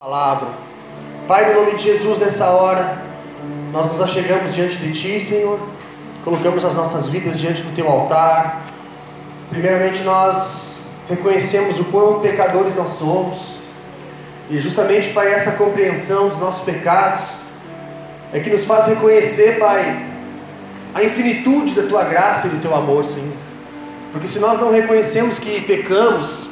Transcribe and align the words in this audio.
palavra. 0.00 0.46
Pai, 1.26 1.52
no 1.52 1.60
nome 1.60 1.74
de 1.74 1.82
Jesus, 1.82 2.20
nessa 2.20 2.50
hora, 2.50 3.02
nós 3.72 3.90
nos 3.90 4.00
achegamos 4.00 4.54
diante 4.54 4.76
de 4.76 4.92
Ti, 4.92 5.18
Senhor, 5.18 5.58
colocamos 6.22 6.64
as 6.64 6.72
nossas 6.72 7.08
vidas 7.08 7.36
diante 7.36 7.62
do 7.62 7.74
Teu 7.74 7.88
altar. 7.88 8.62
Primeiramente, 9.50 10.04
nós 10.04 10.68
reconhecemos 11.08 11.80
o 11.80 11.84
quão 11.86 12.20
pecadores 12.20 12.76
nós 12.76 12.90
somos, 12.90 13.56
e 14.48 14.56
justamente, 14.60 15.08
Pai, 15.08 15.34
essa 15.34 15.50
compreensão 15.50 16.28
dos 16.28 16.38
nossos 16.38 16.64
pecados 16.64 17.24
é 18.32 18.38
que 18.38 18.50
nos 18.50 18.64
faz 18.64 18.86
reconhecer, 18.86 19.58
Pai, 19.58 20.06
a 20.94 21.02
infinitude 21.02 21.74
da 21.74 21.88
Tua 21.88 22.04
graça 22.04 22.46
e 22.46 22.50
do 22.50 22.62
Teu 22.62 22.72
amor, 22.72 23.04
Senhor. 23.04 23.34
Porque 24.12 24.28
se 24.28 24.38
nós 24.38 24.60
não 24.60 24.70
reconhecemos 24.70 25.40
que 25.40 25.60
pecamos, 25.62 26.48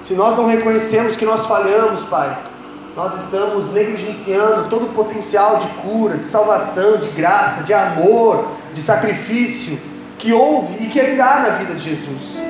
se 0.00 0.14
nós 0.14 0.36
não 0.36 0.46
reconhecemos 0.46 1.16
que 1.16 1.24
nós 1.24 1.46
falhamos, 1.46 2.04
Pai, 2.04 2.54
nós 2.96 3.12
estamos 3.22 3.70
negligenciando 3.74 4.70
todo 4.70 4.86
o 4.86 4.88
potencial 4.94 5.58
de 5.58 5.68
cura, 5.82 6.16
de 6.16 6.26
salvação, 6.26 6.96
de 6.96 7.10
graça, 7.10 7.62
de 7.62 7.74
amor, 7.74 8.48
de 8.72 8.80
sacrifício 8.80 9.78
que 10.16 10.32
houve 10.32 10.82
e 10.82 10.86
que 10.86 10.98
ainda 10.98 11.22
há 11.22 11.40
na 11.40 11.48
vida 11.50 11.74
de 11.74 11.90
Jesus. 11.90 12.40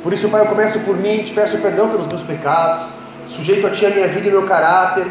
Por 0.00 0.12
isso, 0.12 0.28
Pai, 0.28 0.42
eu 0.42 0.46
começo 0.46 0.78
por 0.80 0.96
mim, 0.96 1.24
te 1.24 1.32
peço 1.32 1.58
perdão 1.58 1.88
pelos 1.88 2.06
meus 2.06 2.22
pecados, 2.22 2.86
sujeito 3.26 3.66
a 3.66 3.70
Ti 3.70 3.86
a 3.86 3.90
minha 3.90 4.06
vida 4.06 4.28
e 4.28 4.30
meu 4.30 4.44
caráter, 4.44 5.08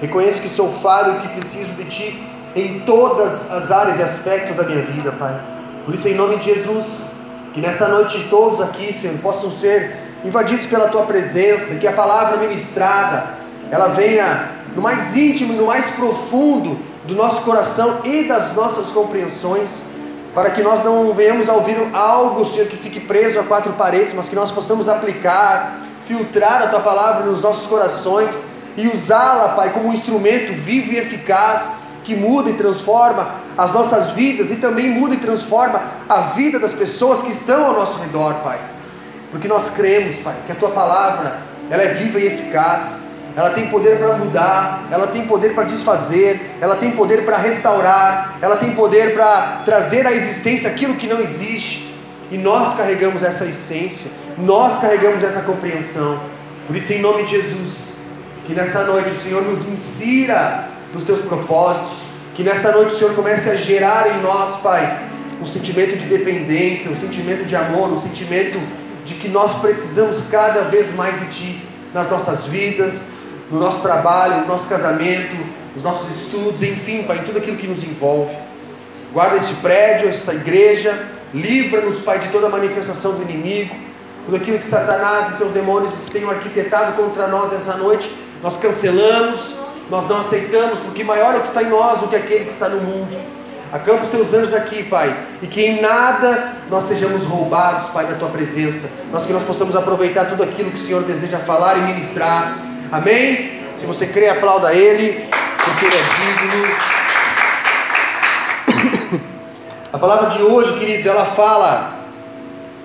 reconheço 0.00 0.40
que 0.40 0.48
sou 0.48 0.70
falho 0.70 1.18
e 1.18 1.20
que 1.20 1.28
preciso 1.38 1.70
de 1.74 1.84
Ti 1.84 2.26
em 2.56 2.80
todas 2.80 3.52
as 3.52 3.70
áreas 3.70 3.98
e 3.98 4.02
aspectos 4.02 4.56
da 4.56 4.62
minha 4.62 4.80
vida, 4.80 5.12
Pai. 5.12 5.38
Por 5.84 5.94
isso, 5.94 6.08
em 6.08 6.14
nome 6.14 6.38
de 6.38 6.54
Jesus, 6.54 7.04
que 7.52 7.60
nessa 7.60 7.86
noite 7.86 8.26
todos 8.30 8.62
aqui, 8.62 8.94
Senhor, 8.94 9.18
possam 9.18 9.52
ser 9.52 9.94
invadidos 10.24 10.64
pela 10.64 10.88
Tua 10.88 11.02
presença, 11.02 11.74
que 11.74 11.86
a 11.86 11.92
palavra 11.92 12.38
ministrada, 12.38 13.41
ela 13.72 13.88
venha 13.88 14.50
no 14.76 14.82
mais 14.82 15.16
íntimo 15.16 15.54
e 15.54 15.56
no 15.56 15.64
mais 15.64 15.90
profundo 15.92 16.78
do 17.06 17.14
nosso 17.14 17.40
coração 17.40 18.00
e 18.04 18.22
das 18.22 18.54
nossas 18.54 18.88
compreensões, 18.88 19.70
para 20.34 20.50
que 20.50 20.62
nós 20.62 20.84
não 20.84 21.14
venhamos 21.14 21.48
a 21.48 21.54
ouvir 21.54 21.78
algo, 21.94 22.44
Senhor, 22.44 22.68
que 22.68 22.76
fique 22.76 23.00
preso 23.00 23.40
a 23.40 23.42
quatro 23.42 23.72
paredes, 23.72 24.12
mas 24.12 24.28
que 24.28 24.34
nós 24.34 24.50
possamos 24.50 24.90
aplicar, 24.90 25.78
filtrar 26.02 26.62
a 26.62 26.66
Tua 26.66 26.80
palavra 26.80 27.24
nos 27.24 27.40
nossos 27.40 27.66
corações 27.66 28.44
e 28.76 28.88
usá-la, 28.88 29.54
Pai, 29.54 29.70
como 29.70 29.88
um 29.88 29.92
instrumento 29.94 30.52
vivo 30.52 30.92
e 30.92 30.98
eficaz 30.98 31.66
que 32.04 32.14
muda 32.14 32.50
e 32.50 32.54
transforma 32.54 33.36
as 33.56 33.72
nossas 33.72 34.10
vidas 34.10 34.50
e 34.50 34.56
também 34.56 34.90
muda 34.90 35.14
e 35.14 35.18
transforma 35.18 35.80
a 36.06 36.18
vida 36.18 36.58
das 36.58 36.74
pessoas 36.74 37.22
que 37.22 37.30
estão 37.30 37.64
ao 37.64 37.72
nosso 37.72 37.98
redor, 37.98 38.34
Pai. 38.42 38.58
Porque 39.30 39.48
nós 39.48 39.70
cremos, 39.70 40.16
Pai, 40.16 40.34
que 40.44 40.52
a 40.52 40.56
Tua 40.56 40.70
palavra 40.70 41.38
ela 41.70 41.82
é 41.82 41.88
viva 41.88 42.20
e 42.20 42.26
eficaz 42.26 43.11
ela 43.34 43.50
tem 43.50 43.68
poder 43.68 43.98
para 43.98 44.16
mudar, 44.16 44.88
ela 44.90 45.06
tem 45.06 45.26
poder 45.26 45.54
para 45.54 45.64
desfazer, 45.64 46.40
ela 46.60 46.76
tem 46.76 46.90
poder 46.90 47.24
para 47.24 47.36
restaurar, 47.38 48.38
ela 48.42 48.56
tem 48.56 48.72
poder 48.72 49.14
para 49.14 49.62
trazer 49.64 50.06
à 50.06 50.12
existência 50.12 50.70
aquilo 50.70 50.96
que 50.96 51.06
não 51.06 51.20
existe. 51.20 51.94
E 52.30 52.36
nós 52.38 52.74
carregamos 52.74 53.22
essa 53.22 53.44
essência, 53.44 54.10
nós 54.38 54.78
carregamos 54.80 55.22
essa 55.22 55.40
compreensão. 55.40 56.20
Por 56.66 56.76
isso, 56.76 56.92
em 56.92 57.00
nome 57.00 57.24
de 57.24 57.32
Jesus, 57.32 57.92
que 58.46 58.54
nessa 58.54 58.84
noite 58.84 59.10
o 59.10 59.16
Senhor 59.16 59.42
nos 59.42 59.66
insira 59.66 60.68
nos 60.92 61.04
teus 61.04 61.20
propósitos, 61.22 61.90
que 62.34 62.42
nessa 62.42 62.70
noite 62.72 62.94
o 62.94 62.98
Senhor 62.98 63.14
comece 63.14 63.48
a 63.48 63.54
gerar 63.54 64.08
em 64.08 64.22
nós, 64.22 64.60
Pai, 64.60 65.08
um 65.40 65.46
sentimento 65.46 65.96
de 65.96 66.06
dependência, 66.06 66.90
um 66.90 66.96
sentimento 66.96 67.44
de 67.44 67.56
amor, 67.56 67.90
um 67.90 67.98
sentimento 67.98 68.60
de 69.04 69.14
que 69.14 69.28
nós 69.28 69.54
precisamos 69.56 70.22
cada 70.30 70.62
vez 70.62 70.94
mais 70.94 71.18
de 71.18 71.26
Ti 71.26 71.62
nas 71.92 72.08
nossas 72.10 72.46
vidas, 72.46 73.00
no 73.52 73.60
nosso 73.60 73.80
trabalho, 73.80 74.40
no 74.40 74.46
nosso 74.46 74.66
casamento, 74.66 75.36
nos 75.74 75.84
nossos 75.84 76.10
estudos, 76.16 76.62
enfim, 76.62 77.02
Pai, 77.02 77.18
em 77.18 77.22
tudo 77.22 77.38
aquilo 77.38 77.58
que 77.58 77.66
nos 77.66 77.84
envolve. 77.84 78.34
Guarda 79.12 79.36
este 79.36 79.52
prédio, 79.54 80.08
esta 80.08 80.32
igreja, 80.32 80.98
livra-nos, 81.34 82.00
Pai, 82.00 82.18
de 82.18 82.28
toda 82.28 82.48
manifestação 82.48 83.12
do 83.12 83.22
inimigo, 83.22 83.74
tudo 84.24 84.36
aquilo 84.38 84.58
que 84.58 84.64
Satanás 84.64 85.34
e 85.34 85.36
seus 85.36 85.52
demônios 85.52 85.92
tenham 86.10 86.30
arquitetado 86.30 86.92
contra 86.92 87.28
nós 87.28 87.52
nessa 87.52 87.76
noite, 87.76 88.10
nós 88.42 88.56
cancelamos, 88.56 89.54
nós 89.90 90.08
não 90.08 90.18
aceitamos, 90.18 90.78
porque 90.80 91.04
maior 91.04 91.34
é 91.34 91.38
o 91.38 91.40
que 91.42 91.48
está 91.48 91.62
em 91.62 91.68
nós 91.68 91.98
do 91.98 92.08
que 92.08 92.16
aquele 92.16 92.46
que 92.46 92.52
está 92.52 92.70
no 92.70 92.80
mundo. 92.80 93.20
Acampa 93.70 94.04
os 94.04 94.08
teus 94.08 94.32
anjos 94.32 94.54
aqui, 94.54 94.82
Pai, 94.82 95.14
e 95.42 95.46
que 95.46 95.60
em 95.60 95.80
nada 95.80 96.52
nós 96.70 96.84
sejamos 96.84 97.24
roubados, 97.24 97.90
Pai, 97.90 98.06
da 98.06 98.14
tua 98.14 98.28
presença, 98.30 98.88
mas 99.12 99.26
que 99.26 99.32
nós 99.32 99.42
possamos 99.42 99.76
aproveitar 99.76 100.24
tudo 100.26 100.42
aquilo 100.42 100.70
que 100.70 100.78
o 100.78 100.82
Senhor 100.82 101.02
deseja 101.02 101.38
falar 101.38 101.76
e 101.76 101.82
ministrar 101.82 102.71
Amém? 102.92 103.62
Se 103.78 103.86
você 103.86 104.06
crê, 104.06 104.28
aplauda 104.28 104.74
Ele, 104.74 105.26
porque 105.64 105.86
Ele 105.86 105.96
é 105.96 106.02
digno. 106.02 106.68
A 109.90 109.98
palavra 109.98 110.28
de 110.28 110.42
hoje, 110.42 110.78
queridos, 110.78 111.06
ela 111.06 111.24
fala 111.24 112.00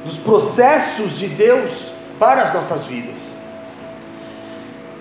dos 0.05 0.17
processos 0.17 1.19
de 1.19 1.27
Deus 1.27 1.91
para 2.17 2.43
as 2.43 2.53
nossas 2.53 2.85
vidas. 2.85 3.35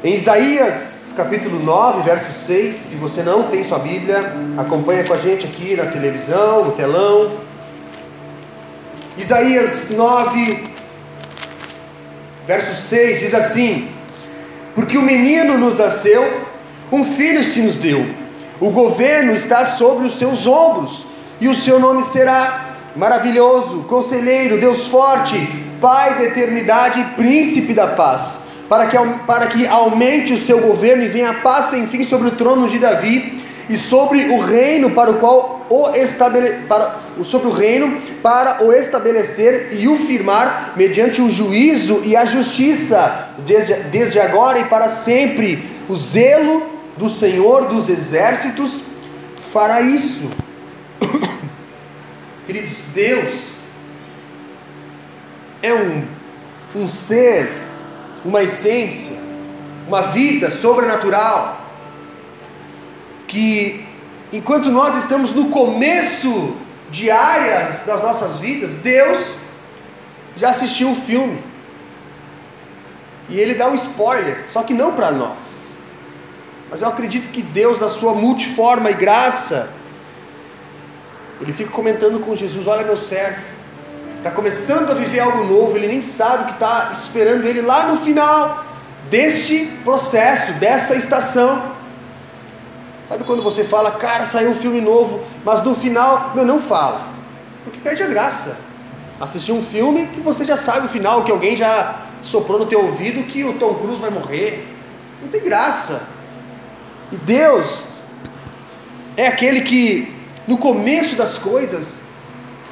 Em 0.02 0.14
Isaías 0.14 1.14
capítulo 1.16 1.60
9, 1.60 2.02
verso 2.02 2.32
6, 2.44 2.74
se 2.74 2.94
você 2.96 3.22
não 3.22 3.44
tem 3.44 3.62
sua 3.62 3.78
Bíblia, 3.78 4.34
acompanha 4.58 5.04
com 5.04 5.14
a 5.14 5.18
gente 5.18 5.46
aqui 5.46 5.76
na 5.76 5.86
televisão, 5.86 6.64
no 6.64 6.72
telão. 6.72 7.30
Isaías 9.16 9.88
9, 9.88 10.64
verso 12.44 12.74
6 12.74 13.20
diz 13.20 13.34
assim: 13.34 13.95
porque 14.76 14.98
o 14.98 15.02
menino 15.02 15.56
nos 15.56 15.76
nasceu, 15.76 16.42
um 16.92 17.02
filho 17.02 17.42
se 17.42 17.60
nos 17.62 17.76
deu. 17.76 18.06
O 18.60 18.70
governo 18.70 19.32
está 19.32 19.64
sobre 19.64 20.06
os 20.06 20.18
seus 20.18 20.46
ombros, 20.46 21.06
e 21.40 21.48
o 21.48 21.54
seu 21.54 21.80
nome 21.80 22.04
será 22.04 22.76
maravilhoso, 22.94 23.84
conselheiro, 23.88 24.60
Deus 24.60 24.86
forte, 24.86 25.64
Pai 25.80 26.14
da 26.14 26.24
eternidade 26.24 27.00
e 27.00 27.04
príncipe 27.16 27.74
da 27.74 27.86
paz. 27.86 28.40
Para 28.66 28.86
que, 28.86 28.96
para 29.26 29.46
que 29.46 29.66
aumente 29.66 30.32
o 30.32 30.38
seu 30.38 30.58
governo 30.58 31.04
e 31.04 31.08
venha 31.08 31.30
a 31.30 31.34
paz 31.34 31.66
sem 31.66 31.86
fim 31.86 32.02
sobre 32.02 32.28
o 32.28 32.30
trono 32.30 32.66
de 32.66 32.78
Davi 32.78 33.42
e 33.68 33.76
sobre 33.76 34.26
o 34.28 34.40
reino 34.40 34.90
para 34.90 35.10
o 35.10 35.18
qual 35.18 35.66
o 35.68 35.90
estabele, 35.94 36.66
para, 36.68 37.00
sobre 37.24 37.48
o 37.48 37.52
reino 37.52 38.00
para 38.22 38.64
o 38.64 38.72
estabelecer 38.72 39.70
e 39.72 39.88
o 39.88 39.96
firmar 39.96 40.74
mediante 40.76 41.20
o 41.20 41.30
juízo 41.30 42.02
e 42.04 42.16
a 42.16 42.24
justiça 42.24 43.34
desde, 43.38 43.74
desde 43.74 44.20
agora 44.20 44.58
e 44.60 44.64
para 44.64 44.88
sempre. 44.88 45.68
O 45.88 45.96
zelo 45.96 46.62
do 46.96 47.08
Senhor 47.08 47.66
dos 47.66 47.88
exércitos 47.88 48.82
fará 49.36 49.80
isso. 49.80 50.30
Queridos 52.46 52.76
Deus 52.92 53.52
é 55.62 55.74
um 55.74 56.16
um 56.76 56.88
ser 56.88 57.50
uma 58.22 58.42
essência 58.42 59.16
uma 59.88 60.02
vida 60.02 60.50
sobrenatural 60.50 61.65
que 63.26 63.84
enquanto 64.32 64.70
nós 64.70 64.96
estamos 64.96 65.32
no 65.32 65.50
começo 65.50 66.56
de 66.90 67.10
áreas 67.10 67.82
das 67.82 68.02
nossas 68.02 68.38
vidas, 68.38 68.74
Deus 68.74 69.36
já 70.36 70.50
assistiu 70.50 70.90
o 70.90 70.94
filme. 70.94 71.42
E 73.28 73.38
ele 73.40 73.54
dá 73.54 73.68
um 73.68 73.74
spoiler, 73.74 74.44
só 74.52 74.62
que 74.62 74.72
não 74.72 74.92
para 74.92 75.10
nós. 75.10 75.66
Mas 76.70 76.82
eu 76.82 76.88
acredito 76.88 77.30
que 77.30 77.42
Deus, 77.42 77.80
na 77.80 77.88
sua 77.88 78.14
multiforma 78.14 78.90
e 78.90 78.94
graça, 78.94 79.70
ele 81.40 81.52
fica 81.52 81.70
comentando 81.70 82.20
com 82.20 82.34
Jesus: 82.36 82.66
Olha, 82.66 82.84
meu 82.84 82.96
servo, 82.96 83.42
está 84.16 84.30
começando 84.30 84.90
a 84.90 84.94
viver 84.94 85.20
algo 85.20 85.44
novo, 85.44 85.76
ele 85.76 85.86
nem 85.86 86.02
sabe 86.02 86.44
o 86.44 86.46
que 86.46 86.52
está 86.52 86.90
esperando 86.92 87.44
ele 87.46 87.60
lá 87.60 87.88
no 87.88 87.96
final 87.96 88.64
deste 89.10 89.66
processo, 89.84 90.52
dessa 90.54 90.94
estação. 90.94 91.75
Sabe 93.08 93.22
quando 93.22 93.42
você 93.42 93.62
fala, 93.62 93.92
cara, 93.92 94.24
saiu 94.24 94.50
um 94.50 94.54
filme 94.54 94.80
novo, 94.80 95.20
mas 95.44 95.62
no 95.62 95.74
final, 95.74 96.32
meu, 96.34 96.44
não 96.44 96.60
fala. 96.60 97.06
Porque 97.62 97.78
perde 97.78 98.02
a 98.02 98.06
graça. 98.06 98.56
Assistir 99.20 99.52
um 99.52 99.62
filme 99.62 100.06
que 100.08 100.20
você 100.20 100.44
já 100.44 100.56
sabe 100.56 100.86
o 100.86 100.88
final, 100.88 101.24
que 101.24 101.30
alguém 101.30 101.56
já 101.56 102.02
soprou 102.22 102.58
no 102.58 102.66
teu 102.66 102.84
ouvido 102.84 103.22
que 103.22 103.44
o 103.44 103.52
Tom 103.54 103.74
Cruise 103.74 104.00
vai 104.00 104.10
morrer. 104.10 104.66
Não 105.22 105.28
tem 105.28 105.40
graça. 105.40 106.02
E 107.12 107.16
Deus 107.16 107.98
é 109.16 109.28
aquele 109.28 109.60
que, 109.60 110.12
no 110.46 110.58
começo 110.58 111.14
das 111.14 111.38
coisas, 111.38 112.00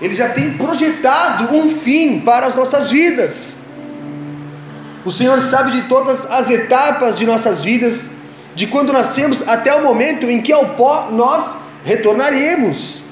Ele 0.00 0.14
já 0.14 0.28
tem 0.28 0.54
projetado 0.54 1.54
um 1.54 1.68
fim 1.68 2.20
para 2.20 2.48
as 2.48 2.56
nossas 2.56 2.90
vidas. 2.90 3.54
O 5.04 5.12
Senhor 5.12 5.40
sabe 5.40 5.70
de 5.70 5.82
todas 5.82 6.26
as 6.26 6.50
etapas 6.50 7.16
de 7.16 7.24
nossas 7.24 7.62
vidas 7.62 8.08
de 8.54 8.66
quando 8.66 8.92
nascemos 8.92 9.46
até 9.46 9.74
o 9.74 9.82
momento 9.82 10.30
em 10.30 10.40
que 10.40 10.52
ao 10.52 10.74
pó 10.76 11.08
nós 11.10 11.54
retornaremos. 11.84 13.02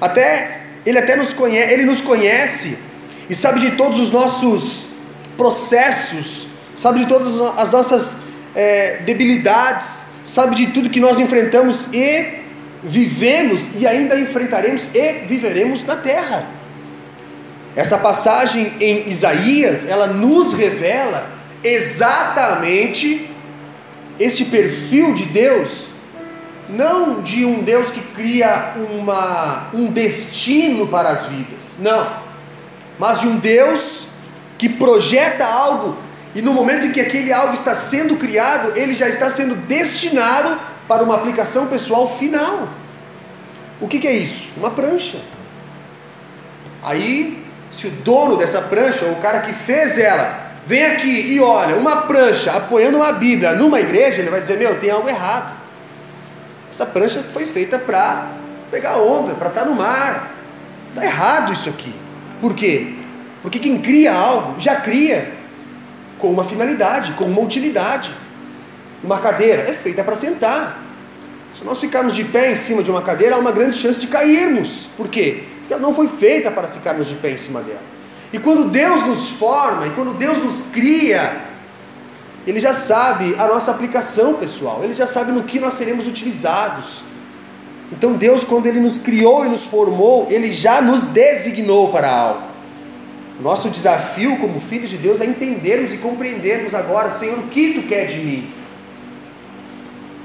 Até 0.00 0.62
ele 0.84 0.98
até 0.98 1.16
nos 1.16 1.32
conhece, 1.32 1.72
ele 1.72 1.84
nos 1.84 2.00
conhece 2.00 2.76
e 3.28 3.34
sabe 3.34 3.60
de 3.60 3.72
todos 3.72 3.98
os 3.98 4.10
nossos 4.10 4.86
processos, 5.36 6.46
sabe 6.74 7.00
de 7.00 7.06
todas 7.06 7.40
as 7.58 7.70
nossas 7.70 8.16
é, 8.54 8.98
debilidades, 9.04 10.02
sabe 10.22 10.56
de 10.56 10.66
tudo 10.68 10.90
que 10.90 11.00
nós 11.00 11.18
enfrentamos 11.18 11.88
e 11.92 12.42
vivemos 12.82 13.62
e 13.76 13.86
ainda 13.86 14.18
enfrentaremos 14.18 14.82
e 14.94 15.26
viveremos 15.26 15.82
na 15.84 15.96
terra. 15.96 16.46
Essa 17.74 17.98
passagem 17.98 18.74
em 18.78 19.08
Isaías, 19.08 19.88
ela 19.88 20.06
nos 20.06 20.52
revela 20.54 21.28
exatamente 21.62 23.33
este 24.18 24.44
perfil 24.44 25.14
de 25.14 25.24
Deus, 25.26 25.88
não 26.68 27.20
de 27.20 27.44
um 27.44 27.62
Deus 27.62 27.90
que 27.90 28.00
cria 28.00 28.74
uma, 28.92 29.68
um 29.72 29.86
destino 29.86 30.86
para 30.86 31.10
as 31.10 31.26
vidas, 31.26 31.76
não, 31.78 32.06
mas 32.98 33.20
de 33.20 33.28
um 33.28 33.36
Deus 33.36 34.06
que 34.56 34.68
projeta 34.68 35.44
algo 35.44 35.96
e 36.34 36.42
no 36.42 36.52
momento 36.52 36.86
em 36.86 36.92
que 36.92 37.00
aquele 37.00 37.32
algo 37.32 37.54
está 37.54 37.74
sendo 37.74 38.16
criado, 38.16 38.72
ele 38.76 38.92
já 38.92 39.08
está 39.08 39.30
sendo 39.30 39.54
destinado 39.54 40.60
para 40.88 41.02
uma 41.02 41.14
aplicação 41.14 41.68
pessoal 41.68 42.08
final. 42.08 42.68
O 43.80 43.86
que, 43.86 44.00
que 44.00 44.08
é 44.08 44.12
isso? 44.12 44.50
Uma 44.56 44.70
prancha. 44.70 45.18
Aí, 46.82 47.44
se 47.70 47.86
o 47.86 47.90
dono 47.90 48.36
dessa 48.36 48.60
prancha, 48.60 49.04
ou 49.04 49.12
o 49.12 49.16
cara 49.16 49.40
que 49.40 49.52
fez 49.52 49.96
ela, 49.96 50.43
vem 50.66 50.84
aqui 50.84 51.32
e 51.32 51.40
olha 51.40 51.76
uma 51.76 52.02
prancha 52.02 52.52
apoiando 52.52 52.98
uma 52.98 53.12
Bíblia 53.12 53.52
numa 53.54 53.80
igreja, 53.80 54.20
ele 54.20 54.30
vai 54.30 54.40
dizer: 54.40 54.58
Meu, 54.58 54.78
tem 54.78 54.90
algo 54.90 55.08
errado. 55.08 55.54
Essa 56.70 56.86
prancha 56.86 57.22
foi 57.32 57.46
feita 57.46 57.78
para 57.78 58.32
pegar 58.70 58.98
onda, 58.98 59.34
para 59.34 59.48
estar 59.48 59.64
no 59.64 59.74
mar. 59.74 60.34
Está 60.88 61.04
errado 61.04 61.52
isso 61.52 61.68
aqui. 61.68 61.94
Por 62.40 62.54
quê? 62.54 62.94
Porque 63.42 63.58
quem 63.58 63.80
cria 63.80 64.12
algo 64.12 64.58
já 64.58 64.76
cria 64.76 65.32
com 66.18 66.30
uma 66.30 66.44
finalidade, 66.44 67.12
com 67.12 67.24
uma 67.24 67.40
utilidade. 67.40 68.12
Uma 69.02 69.18
cadeira 69.18 69.62
é 69.62 69.72
feita 69.72 70.02
para 70.02 70.16
sentar. 70.16 70.82
Se 71.54 71.62
nós 71.64 71.78
ficarmos 71.78 72.14
de 72.14 72.24
pé 72.24 72.50
em 72.52 72.56
cima 72.56 72.82
de 72.82 72.90
uma 72.90 73.02
cadeira, 73.02 73.36
há 73.36 73.38
uma 73.38 73.52
grande 73.52 73.76
chance 73.76 74.00
de 74.00 74.08
cairmos. 74.08 74.88
Por 74.96 75.08
quê? 75.08 75.44
Porque 75.60 75.74
ela 75.74 75.82
não 75.82 75.94
foi 75.94 76.08
feita 76.08 76.50
para 76.50 76.68
ficarmos 76.68 77.06
de 77.06 77.14
pé 77.14 77.30
em 77.30 77.38
cima 77.38 77.60
dela. 77.62 77.93
E 78.34 78.38
quando 78.40 78.64
Deus 78.64 79.06
nos 79.06 79.30
forma, 79.30 79.86
e 79.86 79.90
quando 79.90 80.12
Deus 80.12 80.38
nos 80.38 80.60
cria, 80.60 81.40
Ele 82.44 82.58
já 82.58 82.74
sabe 82.74 83.36
a 83.38 83.46
nossa 83.46 83.70
aplicação 83.70 84.34
pessoal, 84.34 84.80
Ele 84.82 84.92
já 84.92 85.06
sabe 85.06 85.30
no 85.30 85.44
que 85.44 85.60
nós 85.60 85.74
seremos 85.74 86.08
utilizados. 86.08 87.04
Então 87.92 88.14
Deus, 88.14 88.42
quando 88.42 88.66
Ele 88.66 88.80
nos 88.80 88.98
criou 88.98 89.46
e 89.46 89.48
nos 89.48 89.62
formou, 89.62 90.26
Ele 90.28 90.50
já 90.50 90.82
nos 90.82 91.04
designou 91.04 91.92
para 91.92 92.10
algo. 92.10 92.42
Nosso 93.40 93.70
desafio 93.70 94.36
como 94.38 94.58
filhos 94.58 94.90
de 94.90 94.98
Deus 94.98 95.20
é 95.20 95.26
entendermos 95.26 95.94
e 95.94 95.98
compreendermos 95.98 96.74
agora, 96.74 97.12
Senhor, 97.12 97.38
o 97.38 97.44
que 97.44 97.74
Tu 97.74 97.82
quer 97.86 98.04
de 98.04 98.18
mim? 98.18 98.52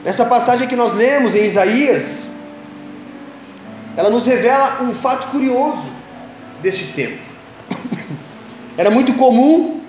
Nessa 0.03 0.25
passagem 0.25 0.67
que 0.67 0.75
nós 0.75 0.95
lemos 0.95 1.35
em 1.35 1.45
Isaías, 1.45 2.25
ela 3.95 4.09
nos 4.09 4.25
revela 4.25 4.81
um 4.81 4.95
fato 4.95 5.27
curioso 5.27 5.91
deste 6.59 6.85
tempo. 6.85 7.28
Era 8.77 8.89
muito 8.89 9.13
comum 9.13 9.81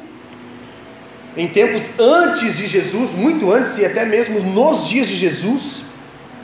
em 1.36 1.46
tempos 1.46 1.88
antes 1.98 2.56
de 2.56 2.66
Jesus, 2.66 3.12
muito 3.14 3.52
antes 3.52 3.78
e 3.78 3.84
até 3.86 4.04
mesmo 4.04 4.40
nos 4.40 4.88
dias 4.88 5.08
de 5.08 5.16
Jesus, 5.16 5.82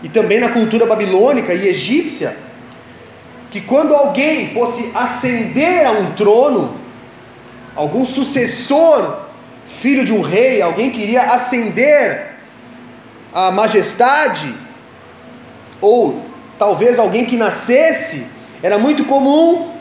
e 0.02 0.08
também 0.08 0.38
na 0.38 0.50
cultura 0.50 0.87
babilônica 0.87 1.52
e 1.52 1.69
egípcia, 1.69 2.37
que 3.50 3.60
quando 3.60 3.94
alguém 3.94 4.46
fosse 4.46 4.90
ascender 4.94 5.87
a 5.87 5.90
um 5.90 6.12
trono, 6.12 6.76
algum 7.75 8.04
sucessor, 8.04 9.26
filho 9.66 10.04
de 10.04 10.12
um 10.12 10.20
rei, 10.20 10.62
alguém 10.62 10.90
queria 10.90 11.22
ascender 11.22 12.37
a 13.32 13.50
majestade, 13.50 14.54
ou 15.81 16.22
talvez 16.58 16.98
alguém 16.98 17.25
que 17.25 17.37
nascesse, 17.37 18.26
era 18.62 18.78
muito 18.78 19.04
comum 19.04 19.72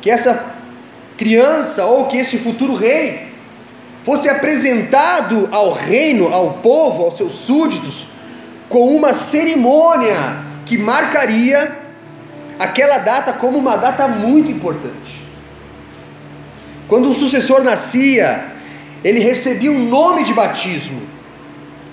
que 0.00 0.10
essa 0.10 0.51
criança 1.16 1.84
ou 1.86 2.06
que 2.06 2.16
este 2.16 2.38
futuro 2.38 2.74
rei 2.74 3.32
fosse 4.02 4.28
apresentado 4.28 5.48
ao 5.52 5.72
reino, 5.72 6.32
ao 6.32 6.54
povo, 6.54 7.04
aos 7.04 7.16
seus 7.16 7.34
súditos, 7.34 8.06
com 8.68 8.94
uma 8.94 9.14
cerimônia 9.14 10.38
que 10.64 10.76
marcaria 10.76 11.78
aquela 12.58 12.98
data 12.98 13.32
como 13.32 13.58
uma 13.58 13.76
data 13.76 14.08
muito 14.08 14.50
importante. 14.50 15.24
Quando 16.88 17.08
um 17.08 17.14
sucessor 17.14 17.62
nascia, 17.62 18.44
ele 19.04 19.20
recebia 19.20 19.70
um 19.70 19.88
nome 19.88 20.24
de 20.24 20.32
batismo 20.32 21.02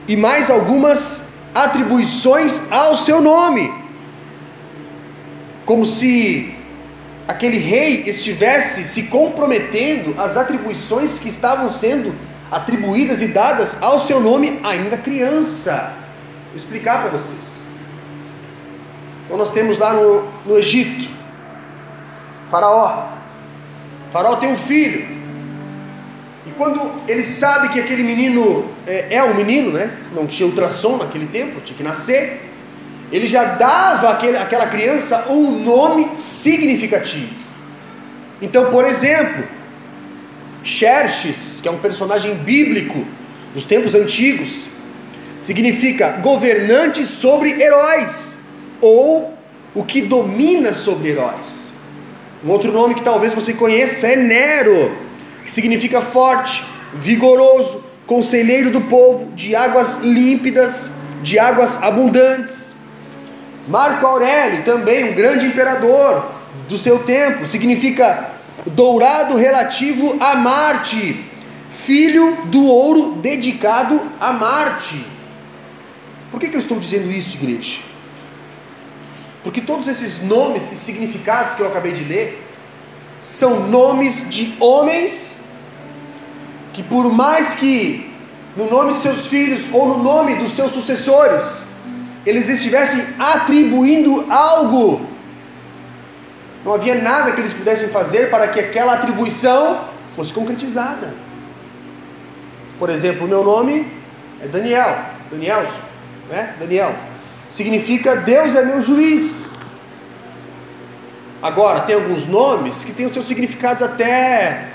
e 0.08 0.16
mais 0.16 0.50
algumas 0.50 1.24
atribuições 1.54 2.62
ao 2.72 2.98
seu 2.98 3.22
nome, 3.22 3.72
como 5.66 5.86
se 5.86 6.56
aquele 7.30 7.58
rei 7.58 8.06
estivesse 8.08 8.88
se 8.88 9.04
comprometendo 9.04 10.20
às 10.20 10.36
atribuições 10.36 11.20
que 11.20 11.30
estavam 11.30 11.72
sendo 11.72 12.16
atribuídas 12.50 13.22
e 13.22 13.28
dadas 13.28 13.78
ao 13.80 14.00
seu 14.00 14.20
nome 14.20 14.60
ainda 14.64 14.98
criança. 14.98 15.94
Vou 16.48 16.58
explicar 16.58 17.02
para 17.02 17.12
vocês. 17.12 17.62
Então 19.26 19.38
nós 19.38 19.52
temos 19.52 19.78
lá 19.78 19.94
no, 19.94 20.28
no 20.44 20.58
Egito, 20.58 21.08
Faraó. 22.50 23.10
Faraó 24.12 24.38
tem 24.38 24.52
um 24.52 24.58
filho, 24.58 25.20
quando 26.60 26.92
ele 27.08 27.24
sabe 27.24 27.70
que 27.70 27.80
aquele 27.80 28.04
menino 28.04 28.70
é, 28.86 29.16
é 29.16 29.24
um 29.24 29.34
menino, 29.34 29.72
né? 29.72 29.98
Não 30.14 30.28
tinha 30.28 30.46
ultrassom 30.46 30.98
naquele 30.98 31.26
tempo, 31.26 31.62
tinha 31.62 31.78
que 31.78 31.82
nascer. 31.82 32.49
Ele 33.12 33.28
já 33.28 33.44
dava 33.44 34.10
àquele, 34.12 34.38
àquela 34.38 34.68
criança 34.68 35.26
um 35.30 35.64
nome 35.64 36.10
significativo. 36.14 37.50
Então, 38.42 38.70
por 38.72 38.86
exemplo, 38.86 39.44
Xerxes, 40.64 41.60
que 41.62 41.68
é 41.68 41.72
um 41.72 41.80
personagem 41.80 42.36
bíblico 42.36 43.06
dos 43.54 43.66
tempos 43.66 43.96
antigos, 43.96 44.68
significa 45.40 46.12
governante 46.22 47.04
sobre 47.04 47.62
heróis, 47.62 48.38
ou 48.82 49.34
o 49.74 49.84
que 49.84 50.02
domina 50.02 50.74
sobre 50.74 51.10
heróis. 51.10 51.72
Um 52.44 52.50
outro 52.50 52.72
nome 52.72 52.96
que 52.96 53.04
talvez 53.04 53.34
você 53.34 53.54
conheça 53.54 54.08
é 54.08 54.16
Nero, 54.16 54.96
que 55.44 55.52
significa 55.52 56.02
forte, 56.02 56.64
vigoroso, 56.94 57.84
conselheiro 58.06 58.72
do 58.72 58.82
povo, 58.82 59.32
de 59.34 59.56
águas 59.56 59.98
límpidas, 59.98 60.90
de 61.22 61.38
águas 61.38 61.82
abundantes. 61.82 62.72
Marco 63.70 64.06
Aurélio, 64.06 64.64
também 64.64 65.12
um 65.12 65.14
grande 65.14 65.46
imperador 65.46 66.26
do 66.68 66.76
seu 66.76 67.04
tempo, 67.04 67.46
significa 67.46 68.32
dourado 68.66 69.38
relativo 69.38 70.18
a 70.20 70.36
Marte, 70.36 71.24
filho 71.70 72.46
do 72.46 72.66
ouro 72.66 73.18
dedicado 73.22 74.02
a 74.20 74.34
Marte. 74.34 75.06
Por 76.32 76.40
que, 76.40 76.50
que 76.50 76.56
eu 76.56 76.60
estou 76.60 76.80
dizendo 76.80 77.12
isso, 77.12 77.38
igreja? 77.38 77.82
Porque 79.44 79.62
todos 79.62 79.88
esses 79.88 80.20
nomes 80.20 80.72
e 80.72 80.76
significados 80.76 81.54
que 81.54 81.62
eu 81.62 81.68
acabei 81.68 81.92
de 81.92 82.04
ler 82.04 82.44
são 83.20 83.68
nomes 83.68 84.28
de 84.28 84.56
homens 84.60 85.36
que 86.74 86.82
por 86.82 87.12
mais 87.14 87.54
que 87.54 88.12
no 88.56 88.68
nome 88.70 88.94
de 88.94 88.98
seus 88.98 89.28
filhos 89.28 89.70
ou 89.72 89.90
no 89.90 90.04
nome 90.04 90.36
dos 90.36 90.54
seus 90.54 90.72
sucessores, 90.72 91.66
eles 92.26 92.50
estivessem 92.50 93.06
atribuindo 93.18 94.26
algo, 94.30 95.08
não 96.64 96.74
havia 96.74 96.96
nada 96.96 97.32
que 97.32 97.40
eles 97.40 97.54
pudessem 97.54 97.88
fazer 97.88 98.30
para 98.30 98.48
que 98.48 98.60
aquela 98.60 98.94
atribuição 98.94 99.86
fosse 100.16 100.34
concretizada. 100.34 101.14
Por 102.78 102.90
exemplo, 102.90 103.26
o 103.26 103.30
meu 103.30 103.44
nome 103.44 103.92
é 104.42 104.48
Daniel, 104.48 104.98
Danielson, 105.32 105.82
né? 106.30 106.56
Daniel. 106.60 106.96
Significa 107.48 108.18
Deus 108.18 108.56
é 108.56 108.64
meu 108.64 108.82
juiz. 108.82 109.50
Agora, 111.42 111.82
tem 111.82 111.96
alguns 111.96 112.26
nomes 112.26 112.84
que 112.84 112.92
têm 112.92 113.06
os 113.06 113.14
seus 113.14 113.26
significados 113.26 113.82
até 113.82 114.70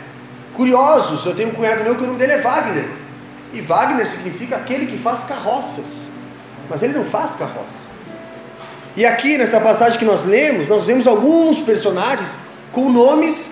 curiosos. 0.55 1.25
Eu 1.27 1.35
tenho 1.35 1.51
um 1.51 1.53
cunhado 1.53 1.85
meu 1.85 1.95
que 1.95 2.03
o 2.03 2.07
nome 2.07 2.19
dele 2.19 2.33
é 2.33 2.39
Wagner. 2.39 2.89
E 3.53 3.61
Wagner 3.61 4.07
significa 4.07 4.57
aquele 4.57 4.87
que 4.87 4.97
faz 4.97 5.25
carroças. 5.25 6.04
Mas 6.69 6.83
ele 6.83 6.93
não 6.93 7.05
faz 7.05 7.35
carroça. 7.35 7.85
E 8.97 9.05
aqui 9.05 9.37
nessa 9.37 9.61
passagem 9.61 9.99
que 9.99 10.05
nós 10.05 10.25
lemos, 10.25 10.69
nós 10.69 10.85
vemos 10.85 11.07
alguns 11.07 11.61
personagens 11.61 12.31
com 12.71 12.89
nomes 12.89 13.51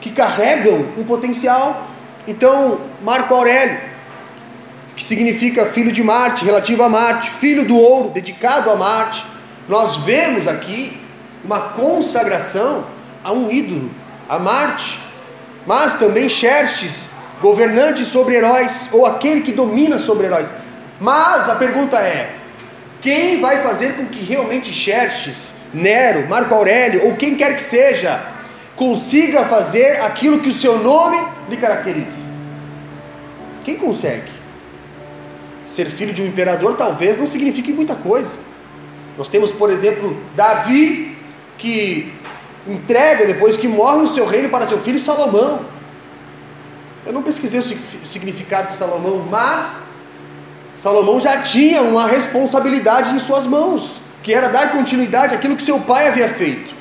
que 0.00 0.10
carregam 0.10 0.86
um 0.98 1.04
potencial. 1.04 1.86
Então, 2.26 2.80
Marco 3.02 3.34
Aurélio, 3.34 3.78
que 4.94 5.02
significa 5.02 5.66
filho 5.66 5.90
de 5.90 6.02
Marte, 6.02 6.44
relativo 6.44 6.82
a 6.82 6.88
Marte, 6.88 7.30
filho 7.30 7.64
do 7.64 7.76
ouro, 7.76 8.10
dedicado 8.10 8.70
a 8.70 8.76
Marte. 8.76 9.24
Nós 9.68 9.96
vemos 9.98 10.46
aqui 10.46 11.00
uma 11.44 11.60
consagração 11.60 12.84
a 13.24 13.32
um 13.32 13.50
ídolo, 13.50 13.90
a 14.28 14.38
Marte. 14.38 15.00
Mas 15.66 15.94
também 15.94 16.28
Xerxes, 16.28 17.10
governante 17.40 18.04
sobre 18.04 18.34
heróis 18.34 18.88
ou 18.92 19.06
aquele 19.06 19.40
que 19.40 19.52
domina 19.52 19.98
sobre 19.98 20.26
heróis. 20.26 20.52
Mas 21.00 21.48
a 21.48 21.54
pergunta 21.54 21.96
é: 21.98 22.34
quem 23.02 23.40
vai 23.40 23.58
fazer 23.58 23.96
com 23.96 24.06
que 24.06 24.22
realmente 24.22 24.72
Xerxes, 24.72 25.52
Nero, 25.74 26.28
Marco 26.28 26.54
Aurélio 26.54 27.04
ou 27.06 27.16
quem 27.16 27.34
quer 27.34 27.56
que 27.56 27.62
seja 27.62 28.24
consiga 28.76 29.44
fazer 29.44 30.00
aquilo 30.00 30.38
que 30.38 30.48
o 30.48 30.54
seu 30.54 30.78
nome 30.78 31.18
lhe 31.50 31.56
caracteriza? 31.56 32.24
Quem 33.64 33.76
consegue? 33.76 34.30
Ser 35.66 35.86
filho 35.86 36.12
de 36.12 36.22
um 36.22 36.26
imperador 36.26 36.76
talvez 36.76 37.18
não 37.18 37.26
signifique 37.26 37.72
muita 37.72 37.96
coisa. 37.96 38.38
Nós 39.18 39.28
temos, 39.28 39.50
por 39.50 39.68
exemplo, 39.68 40.16
Davi, 40.36 41.18
que 41.58 42.12
entrega 42.66 43.26
depois 43.26 43.56
que 43.56 43.66
morre 43.66 44.02
o 44.04 44.14
seu 44.14 44.26
reino 44.26 44.48
para 44.48 44.66
seu 44.66 44.78
filho 44.78 45.00
Salomão. 45.00 45.64
Eu 47.04 47.12
não 47.12 47.22
pesquisei 47.22 47.58
o 47.58 48.06
significado 48.06 48.68
de 48.68 48.74
Salomão, 48.74 49.26
mas 49.28 49.80
Salomão 50.82 51.20
já 51.20 51.40
tinha 51.42 51.80
uma 51.80 52.08
responsabilidade 52.08 53.14
em 53.14 53.18
suas 53.20 53.46
mãos, 53.46 54.00
que 54.20 54.34
era 54.34 54.48
dar 54.48 54.72
continuidade 54.72 55.32
àquilo 55.32 55.54
que 55.54 55.62
seu 55.62 55.78
pai 55.78 56.08
havia 56.08 56.28
feito. 56.28 56.74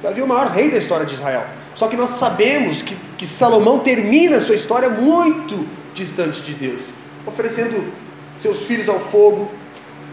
Davi 0.00 0.20
é 0.20 0.24
o 0.24 0.28
maior 0.28 0.46
rei 0.46 0.70
da 0.70 0.78
história 0.78 1.04
de 1.04 1.14
Israel. 1.14 1.44
Só 1.74 1.88
que 1.88 1.96
nós 1.96 2.10
sabemos 2.10 2.80
que, 2.80 2.96
que 3.18 3.26
Salomão 3.26 3.80
termina 3.80 4.38
sua 4.40 4.54
história 4.54 4.88
muito 4.88 5.66
distante 5.92 6.42
de 6.42 6.54
Deus, 6.54 6.82
oferecendo 7.26 7.92
seus 8.38 8.66
filhos 8.66 8.88
ao 8.88 9.00
fogo, 9.00 9.50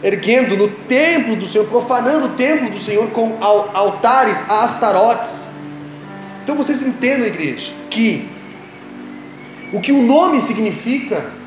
erguendo 0.01 0.57
no 0.57 0.69
templo 0.69 1.35
do 1.35 1.45
Senhor, 1.45 1.67
profanando 1.67 2.25
o 2.25 2.29
templo 2.29 2.71
do 2.71 2.79
Senhor 2.79 3.07
com 3.11 3.37
altares 3.39 4.37
a 4.49 4.63
Astarotes. 4.63 5.47
Então 6.43 6.55
vocês 6.55 6.81
entendam, 6.81 7.27
igreja, 7.27 7.71
que 7.87 8.27
o 9.71 9.79
que 9.79 9.91
o 9.91 10.01
nome 10.01 10.41
significa 10.41 11.39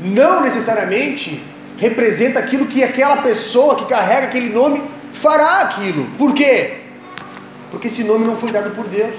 não 0.00 0.42
necessariamente 0.42 1.42
representa 1.76 2.38
aquilo 2.38 2.66
que 2.66 2.82
aquela 2.82 3.18
pessoa 3.18 3.76
que 3.76 3.86
carrega 3.86 4.26
aquele 4.26 4.48
nome 4.48 4.82
fará 5.14 5.60
aquilo. 5.62 6.06
Por 6.18 6.34
quê? 6.34 6.78
Porque 7.70 7.88
esse 7.88 8.04
nome 8.04 8.26
não 8.26 8.36
foi 8.36 8.50
dado 8.50 8.70
por 8.70 8.86
Deus. 8.86 9.14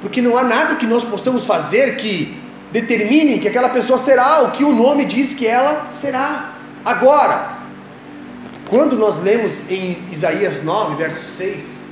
Porque 0.00 0.22
não 0.22 0.36
há 0.36 0.44
nada 0.44 0.76
que 0.76 0.86
nós 0.86 1.04
possamos 1.04 1.44
fazer 1.44 1.96
que 1.96 2.38
determine 2.70 3.38
que 3.38 3.48
aquela 3.48 3.68
pessoa 3.70 3.98
será 3.98 4.42
o 4.42 4.52
que 4.52 4.64
o 4.64 4.72
nome 4.72 5.04
diz 5.04 5.34
que 5.34 5.46
ela 5.46 5.88
será. 5.90 6.52
Agora, 6.84 7.58
quando 8.68 8.96
nós 8.96 9.22
lemos 9.22 9.68
em 9.70 9.98
Isaías 10.10 10.62
9, 10.62 10.96
verso 10.96 11.22
6, 11.22 11.82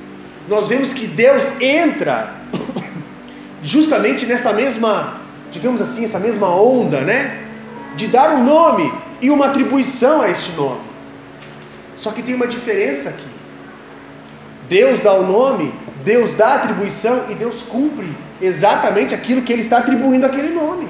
nós 0.47 0.67
vemos 0.67 0.93
que 0.93 1.07
Deus 1.07 1.43
entra 1.59 2.33
justamente 3.61 4.25
nessa 4.25 4.53
mesma 4.53 5.24
digamos 5.55 5.81
assim, 5.81 6.03
essa 6.03 6.19
mesma 6.19 6.53
onda, 6.53 6.99
né? 6.99 7.39
De 7.95 8.07
dar 8.07 8.29
um 8.31 8.43
nome 8.43 8.93
e 9.21 9.29
uma 9.29 9.45
atribuição 9.45 10.21
a 10.21 10.29
este 10.29 10.51
nome. 10.51 10.81
Só 11.95 12.11
que 12.11 12.21
tem 12.21 12.35
uma 12.35 12.45
diferença 12.45 13.07
aqui. 13.07 13.29
Deus 14.67 14.99
dá 14.99 15.13
o 15.13 15.25
nome, 15.25 15.73
Deus 16.03 16.33
dá 16.33 16.47
a 16.47 16.55
atribuição 16.55 17.27
e 17.29 17.35
Deus 17.35 17.61
cumpre 17.61 18.09
exatamente 18.41 19.15
aquilo 19.15 19.43
que 19.43 19.53
Ele 19.53 19.61
está 19.61 19.77
atribuindo 19.77 20.25
àquele 20.25 20.49
nome. 20.49 20.89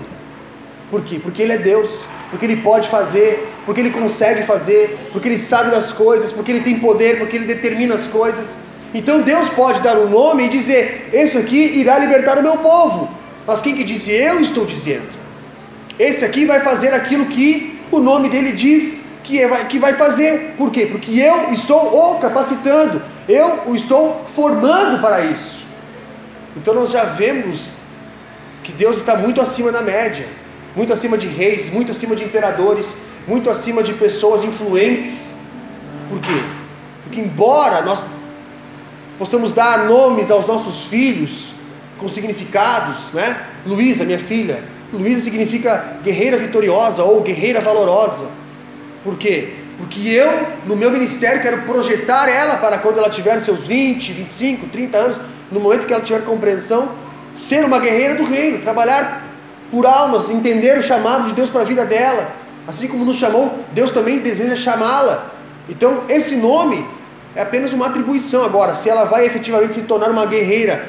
Por 0.90 1.04
quê? 1.04 1.20
Porque 1.22 1.44
Ele 1.44 1.54
é 1.54 1.58
Deus, 1.60 2.04
porque 2.32 2.46
Ele 2.48 2.58
pode 2.58 2.90
fazer, 2.90 3.48
porque 3.68 3.80
Ele 3.80 3.92
consegue 3.92 4.42
fazer, 4.42 5.10
porque 5.12 5.28
Ele 5.28 5.38
sabe 5.38 5.70
das 5.70 5.94
coisas, 5.94 6.32
porque 6.32 6.52
Ele 6.52 6.62
tem 6.62 6.80
poder, 6.80 7.20
porque 7.20 7.36
Ele 7.36 7.46
determina 7.46 7.94
as 7.94 8.08
coisas. 8.08 8.58
Então 8.96 9.22
Deus 9.22 9.48
pode 9.50 9.82
dar 9.82 9.96
um 9.96 10.10
nome 10.10 10.46
e 10.46 10.50
dizer: 10.50 11.10
Esse 11.14 11.38
aqui 11.38 11.80
irá 11.80 12.00
libertar 12.00 12.40
o 12.40 12.42
meu 12.42 12.58
povo. 12.58 13.25
Mas 13.46 13.62
quem 13.62 13.76
que 13.76 13.84
disse? 13.84 14.12
Eu 14.12 14.40
estou 14.42 14.66
dizendo. 14.66 15.08
Esse 15.98 16.26
aqui 16.26 16.46
vai 16.46 16.60
fazer 16.60 16.94
aquilo 16.94 17.26
que 17.28 17.80
o 17.92 18.00
nome 18.00 18.30
dele 18.30 18.52
diz 18.52 19.02
que, 19.24 19.42
é, 19.42 19.66
que 19.66 19.80
vai 19.80 19.94
fazer. 19.94 20.56
Por 20.58 20.72
quê? 20.72 20.86
Porque 20.86 21.20
eu 21.20 21.52
estou 21.52 22.14
o 22.14 22.20
capacitando, 22.20 23.02
eu 23.28 23.62
o 23.68 23.76
estou 23.76 24.26
formando 24.28 25.02
para 25.02 25.22
isso. 25.22 25.64
Então 26.56 26.74
nós 26.74 26.92
já 26.92 27.04
vemos 27.04 27.72
que 28.64 28.72
Deus 28.72 28.98
está 28.98 29.16
muito 29.16 29.42
acima 29.42 29.72
da 29.72 29.82
média, 29.82 30.28
muito 30.76 30.92
acima 30.92 31.18
de 31.18 31.28
reis, 31.28 31.72
muito 31.72 31.92
acima 31.92 32.16
de 32.16 32.24
imperadores, 32.24 32.88
muito 33.28 33.50
acima 33.50 33.84
de 33.84 33.94
pessoas 33.94 34.44
influentes. 34.44 35.30
Por 36.10 36.20
quê? 36.20 36.44
Porque 37.04 37.20
embora 37.22 37.82
nós 37.82 38.04
possamos 39.18 39.54
dar 39.54 39.86
nomes 39.86 40.30
aos 40.30 40.46
nossos 40.46 40.86
filhos, 40.86 41.55
com 41.98 42.10
significados, 42.10 43.12
né? 43.14 43.40
Luísa, 43.66 44.04
minha 44.04 44.20
filha. 44.20 44.64
Luísa 44.92 45.22
significa 45.22 45.98
guerreira 46.04 46.38
vitoriosa 46.38 47.04
ou 47.04 47.22
guerreira 47.22 47.60
valorosa. 47.60 48.26
Por 49.04 49.18
quê? 49.18 49.54
Porque 49.78 50.08
eu, 50.10 50.48
no 50.66 50.76
meu 50.76 50.90
ministério, 50.92 51.42
quero 51.42 51.64
projetar 51.64 52.30
ela 52.30 52.58
para 52.58 52.78
quando 52.78 52.98
ela 52.98 53.10
tiver 53.10 53.40
seus 53.42 53.68
20, 53.68 54.14
25, 54.14 54.68
30 54.68 54.98
anos, 54.98 55.20
no 55.52 55.60
momento 55.60 55.86
que 55.86 55.94
ela 55.94 56.04
tiver 56.04 56.24
compreensão, 56.24 56.90
ser 57.36 57.66
uma 57.66 57.80
guerreira 57.80 58.16
do 58.16 58.24
reino, 58.24 58.60
trabalhar 58.60 59.24
por 59.70 59.86
almas, 59.86 60.30
entender 60.30 60.78
o 60.78 60.82
chamado 60.82 61.28
de 61.28 61.34
Deus 61.34 61.50
para 61.50 61.62
a 61.62 61.66
vida 61.66 61.84
dela. 61.84 62.32
Assim 62.68 62.88
como 62.88 63.06
nos 63.06 63.18
chamou, 63.18 63.60
Deus 63.74 63.92
também 63.92 64.20
deseja 64.20 64.56
chamá-la. 64.56 65.32
Então, 65.68 66.04
esse 66.08 66.36
nome 66.36 66.88
é 67.36 67.42
apenas 67.42 67.74
uma 67.74 67.88
atribuição. 67.88 68.44
Agora, 68.44 68.74
se 68.74 68.90
ela 68.90 69.04
vai 69.04 69.26
efetivamente 69.26 69.74
se 69.74 69.84
tornar 69.84 70.10
uma 70.10 70.26
guerreira 70.26 70.86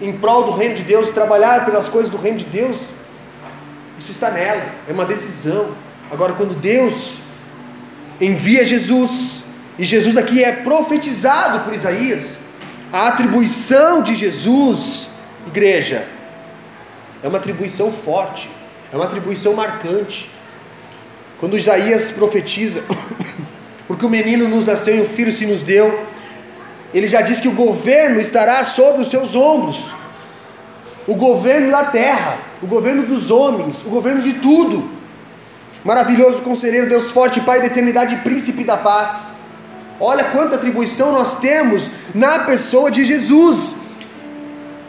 em 0.00 0.12
prol 0.12 0.44
do 0.44 0.50
reino 0.52 0.74
de 0.74 0.82
Deus, 0.82 1.10
trabalhar 1.10 1.64
pelas 1.64 1.88
coisas 1.88 2.10
do 2.10 2.16
reino 2.16 2.38
de 2.38 2.44
Deus, 2.44 2.78
isso 3.98 4.10
está 4.10 4.30
nela, 4.30 4.66
é 4.88 4.92
uma 4.92 5.04
decisão. 5.04 5.74
Agora, 6.10 6.34
quando 6.34 6.54
Deus 6.54 7.16
envia 8.20 8.64
Jesus, 8.64 9.42
e 9.78 9.84
Jesus 9.84 10.16
aqui 10.16 10.42
é 10.42 10.52
profetizado 10.52 11.60
por 11.60 11.72
Isaías, 11.72 12.38
a 12.92 13.08
atribuição 13.08 14.02
de 14.02 14.14
Jesus, 14.14 15.08
igreja, 15.46 16.06
é 17.22 17.28
uma 17.28 17.38
atribuição 17.38 17.90
forte, 17.90 18.48
é 18.92 18.96
uma 18.96 19.06
atribuição 19.06 19.54
marcante. 19.54 20.30
Quando 21.40 21.58
Isaías 21.58 22.10
profetiza, 22.10 22.84
porque 23.88 24.06
o 24.06 24.10
menino 24.10 24.48
nos 24.48 24.64
nasceu 24.64 24.96
e 24.96 25.00
o 25.00 25.06
filho 25.06 25.32
se 25.32 25.46
nos 25.46 25.62
deu, 25.62 26.06
ele 26.94 27.08
já 27.08 27.20
diz 27.20 27.40
que 27.40 27.48
o 27.48 27.52
governo 27.52 28.20
estará 28.20 28.62
sobre 28.62 29.02
os 29.02 29.10
seus 29.10 29.34
ombros. 29.34 29.92
O 31.08 31.16
governo 31.16 31.70
da 31.70 31.84
terra, 31.86 32.38
o 32.62 32.66
governo 32.66 33.02
dos 33.02 33.32
homens, 33.32 33.82
o 33.84 33.90
governo 33.90 34.22
de 34.22 34.34
tudo. 34.34 34.88
Maravilhoso 35.84 36.40
conselheiro, 36.42 36.88
Deus 36.88 37.10
forte, 37.10 37.40
Pai 37.40 37.60
da 37.60 37.66
eternidade, 37.66 38.16
príncipe 38.18 38.62
da 38.62 38.76
paz. 38.76 39.34
Olha 39.98 40.24
quanta 40.24 40.54
atribuição 40.54 41.12
nós 41.12 41.34
temos 41.34 41.90
na 42.14 42.38
pessoa 42.38 42.90
de 42.90 43.04
Jesus. 43.04 43.74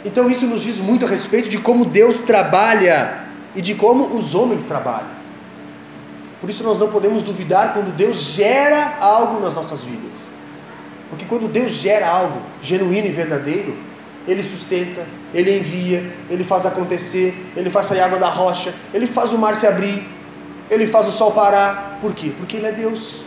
Então 0.05 0.29
isso 0.29 0.45
nos 0.45 0.62
diz 0.62 0.77
muito 0.77 1.05
a 1.05 1.09
respeito 1.09 1.50
de 1.50 1.57
como 1.57 1.85
Deus 1.85 2.21
trabalha 2.21 3.25
e 3.55 3.62
de 3.62 3.74
como 3.74 4.15
os 4.15 4.35
homens 4.35 4.63
trabalham. 4.65 5.15
Por 6.39 6.50
isso 6.51 6.63
nós 6.63 6.77
não 6.77 6.89
podemos 6.89 7.24
duvidar 7.24 7.74
quando 7.74 7.95
Deus 7.95 8.17
gera 8.17 8.97
algo 9.00 9.41
nas 9.41 9.55
nossas 9.55 9.81
vidas. 9.81 10.35
Porque 11.09 11.25
quando 11.25 11.47
Deus 11.47 11.74
gera 11.74 12.07
algo 12.07 12.41
genuíno 12.62 13.07
e 13.07 13.12
verdadeiro, 13.12 13.75
Ele 14.27 14.43
sustenta, 14.43 15.05
Ele 15.33 15.57
envia, 15.57 16.03
Ele 16.29 16.43
faz 16.43 16.65
acontecer, 16.65 17.51
Ele 17.55 17.69
faz 17.69 17.88
sair 17.88 18.01
água 18.01 18.17
da 18.17 18.29
rocha, 18.29 18.74
Ele 18.93 19.07
faz 19.07 19.31
o 19.31 19.38
mar 19.38 19.55
se 19.55 19.67
abrir, 19.67 20.03
Ele 20.69 20.88
faz 20.88 21.07
o 21.07 21.12
sol 21.12 21.31
parar. 21.31 22.00
Por 22.01 22.13
quê? 22.13 22.31
Porque 22.38 22.57
Ele 22.57 22.67
é 22.67 22.71
Deus. 22.71 23.24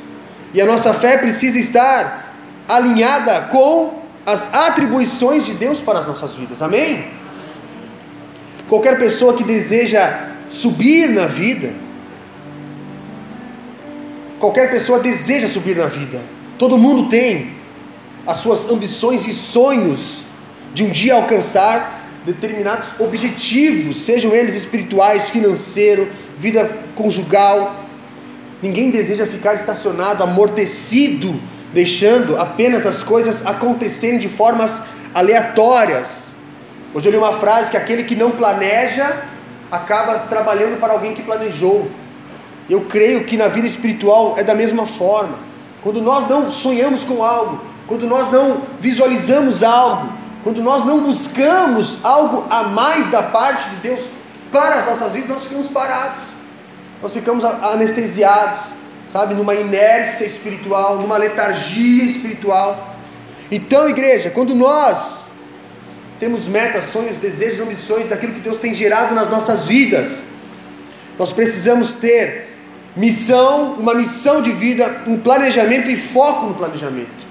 E 0.52 0.60
a 0.60 0.66
nossa 0.66 0.92
fé 0.92 1.18
precisa 1.18 1.58
estar 1.58 2.34
alinhada 2.68 3.42
com 3.42 4.02
as 4.26 4.52
atribuições 4.52 5.46
de 5.46 5.54
Deus 5.54 5.80
para 5.80 6.00
as 6.00 6.06
nossas 6.06 6.34
vidas. 6.34 6.60
Amém? 6.60 7.06
Qualquer 8.68 8.98
pessoa 8.98 9.32
que 9.32 9.42
deseja 9.42 10.28
subir 10.48 11.08
na 11.08 11.26
vida, 11.26 11.72
qualquer 14.38 14.70
pessoa 14.70 14.98
deseja 14.98 15.46
subir 15.46 15.76
na 15.76 15.86
vida. 15.86 16.20
Todo 16.58 16.76
mundo 16.76 17.08
tem 17.08 17.57
as 18.28 18.36
suas 18.36 18.70
ambições 18.70 19.26
e 19.26 19.32
sonhos 19.32 20.18
de 20.74 20.84
um 20.84 20.90
dia 20.90 21.14
alcançar 21.14 21.98
determinados 22.26 22.92
objetivos, 22.98 24.04
sejam 24.04 24.34
eles 24.34 24.54
espirituais, 24.54 25.30
financeiro, 25.30 26.10
vida 26.36 26.70
conjugal. 26.94 27.86
Ninguém 28.62 28.90
deseja 28.90 29.26
ficar 29.26 29.54
estacionado, 29.54 30.22
amortecido, 30.22 31.40
deixando 31.72 32.36
apenas 32.36 32.84
as 32.84 33.02
coisas 33.02 33.46
acontecerem 33.46 34.18
de 34.18 34.28
formas 34.28 34.82
aleatórias. 35.14 36.26
Hoje 36.92 37.08
eu 37.08 37.12
li 37.12 37.16
uma 37.16 37.32
frase 37.32 37.70
que 37.70 37.78
aquele 37.78 38.02
que 38.02 38.14
não 38.14 38.32
planeja 38.32 39.24
acaba 39.72 40.18
trabalhando 40.18 40.78
para 40.78 40.92
alguém 40.92 41.14
que 41.14 41.22
planejou. 41.22 41.90
Eu 42.68 42.82
creio 42.82 43.24
que 43.24 43.38
na 43.38 43.48
vida 43.48 43.66
espiritual 43.66 44.34
é 44.36 44.44
da 44.44 44.54
mesma 44.54 44.84
forma. 44.86 45.38
Quando 45.80 46.02
nós 46.02 46.28
não 46.28 46.52
sonhamos 46.52 47.04
com 47.04 47.24
algo, 47.24 47.77
quando 47.88 48.06
nós 48.06 48.30
não 48.30 48.62
visualizamos 48.78 49.62
algo, 49.62 50.12
quando 50.44 50.62
nós 50.62 50.84
não 50.84 51.00
buscamos 51.00 51.98
algo 52.04 52.46
a 52.50 52.62
mais 52.62 53.06
da 53.06 53.22
parte 53.22 53.70
de 53.70 53.76
Deus 53.76 54.08
para 54.52 54.76
as 54.76 54.86
nossas 54.86 55.14
vidas, 55.14 55.30
nós 55.30 55.42
ficamos 55.44 55.68
parados, 55.68 56.22
nós 57.02 57.12
ficamos 57.12 57.44
anestesiados, 57.44 58.60
sabe, 59.10 59.34
numa 59.34 59.54
inércia 59.54 60.26
espiritual, 60.26 60.98
numa 60.98 61.16
letargia 61.16 62.04
espiritual. 62.04 62.96
Então, 63.50 63.88
igreja, 63.88 64.30
quando 64.30 64.54
nós 64.54 65.26
temos 66.20 66.46
metas, 66.46 66.86
sonhos, 66.86 67.16
desejos, 67.16 67.60
ambições 67.60 68.06
daquilo 68.06 68.34
que 68.34 68.40
Deus 68.40 68.58
tem 68.58 68.74
gerado 68.74 69.14
nas 69.14 69.30
nossas 69.30 69.66
vidas, 69.66 70.22
nós 71.18 71.32
precisamos 71.32 71.94
ter 71.94 72.48
missão, 72.94 73.74
uma 73.74 73.94
missão 73.94 74.42
de 74.42 74.50
vida, 74.52 75.04
um 75.06 75.18
planejamento 75.18 75.90
e 75.90 75.96
foco 75.96 76.46
no 76.46 76.54
planejamento. 76.54 77.27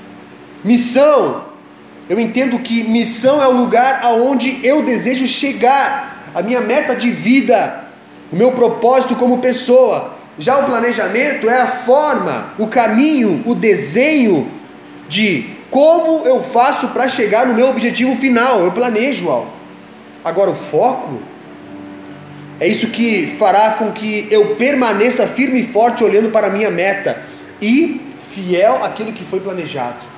Missão, 0.63 1.45
eu 2.09 2.19
entendo 2.19 2.59
que 2.59 2.83
missão 2.83 3.41
é 3.41 3.47
o 3.47 3.51
lugar 3.51 3.99
aonde 4.03 4.59
eu 4.63 4.81
desejo 4.81 5.27
chegar, 5.27 6.31
a 6.33 6.41
minha 6.41 6.61
meta 6.61 6.95
de 6.95 7.11
vida, 7.11 7.83
o 8.31 8.35
meu 8.35 8.51
propósito 8.51 9.15
como 9.15 9.39
pessoa. 9.39 10.15
Já 10.39 10.59
o 10.59 10.65
planejamento 10.65 11.49
é 11.49 11.61
a 11.61 11.67
forma, 11.67 12.53
o 12.57 12.67
caminho, 12.67 13.43
o 13.45 13.55
desenho 13.55 14.49
de 15.09 15.57
como 15.69 16.25
eu 16.25 16.41
faço 16.41 16.89
para 16.89 17.07
chegar 17.07 17.47
no 17.47 17.53
meu 17.53 17.67
objetivo 17.69 18.15
final. 18.15 18.61
Eu 18.63 18.71
planejo 18.71 19.29
algo. 19.29 19.51
Agora, 20.23 20.51
o 20.51 20.55
foco 20.55 21.21
é 22.59 22.67
isso 22.67 22.87
que 22.87 23.27
fará 23.27 23.71
com 23.71 23.91
que 23.91 24.27
eu 24.31 24.55
permaneça 24.55 25.27
firme 25.27 25.59
e 25.59 25.63
forte 25.63 26.03
olhando 26.03 26.29
para 26.29 26.47
a 26.47 26.49
minha 26.49 26.71
meta 26.71 27.21
e 27.61 28.01
fiel 28.19 28.83
àquilo 28.83 29.11
que 29.11 29.23
foi 29.23 29.39
planejado. 29.39 30.16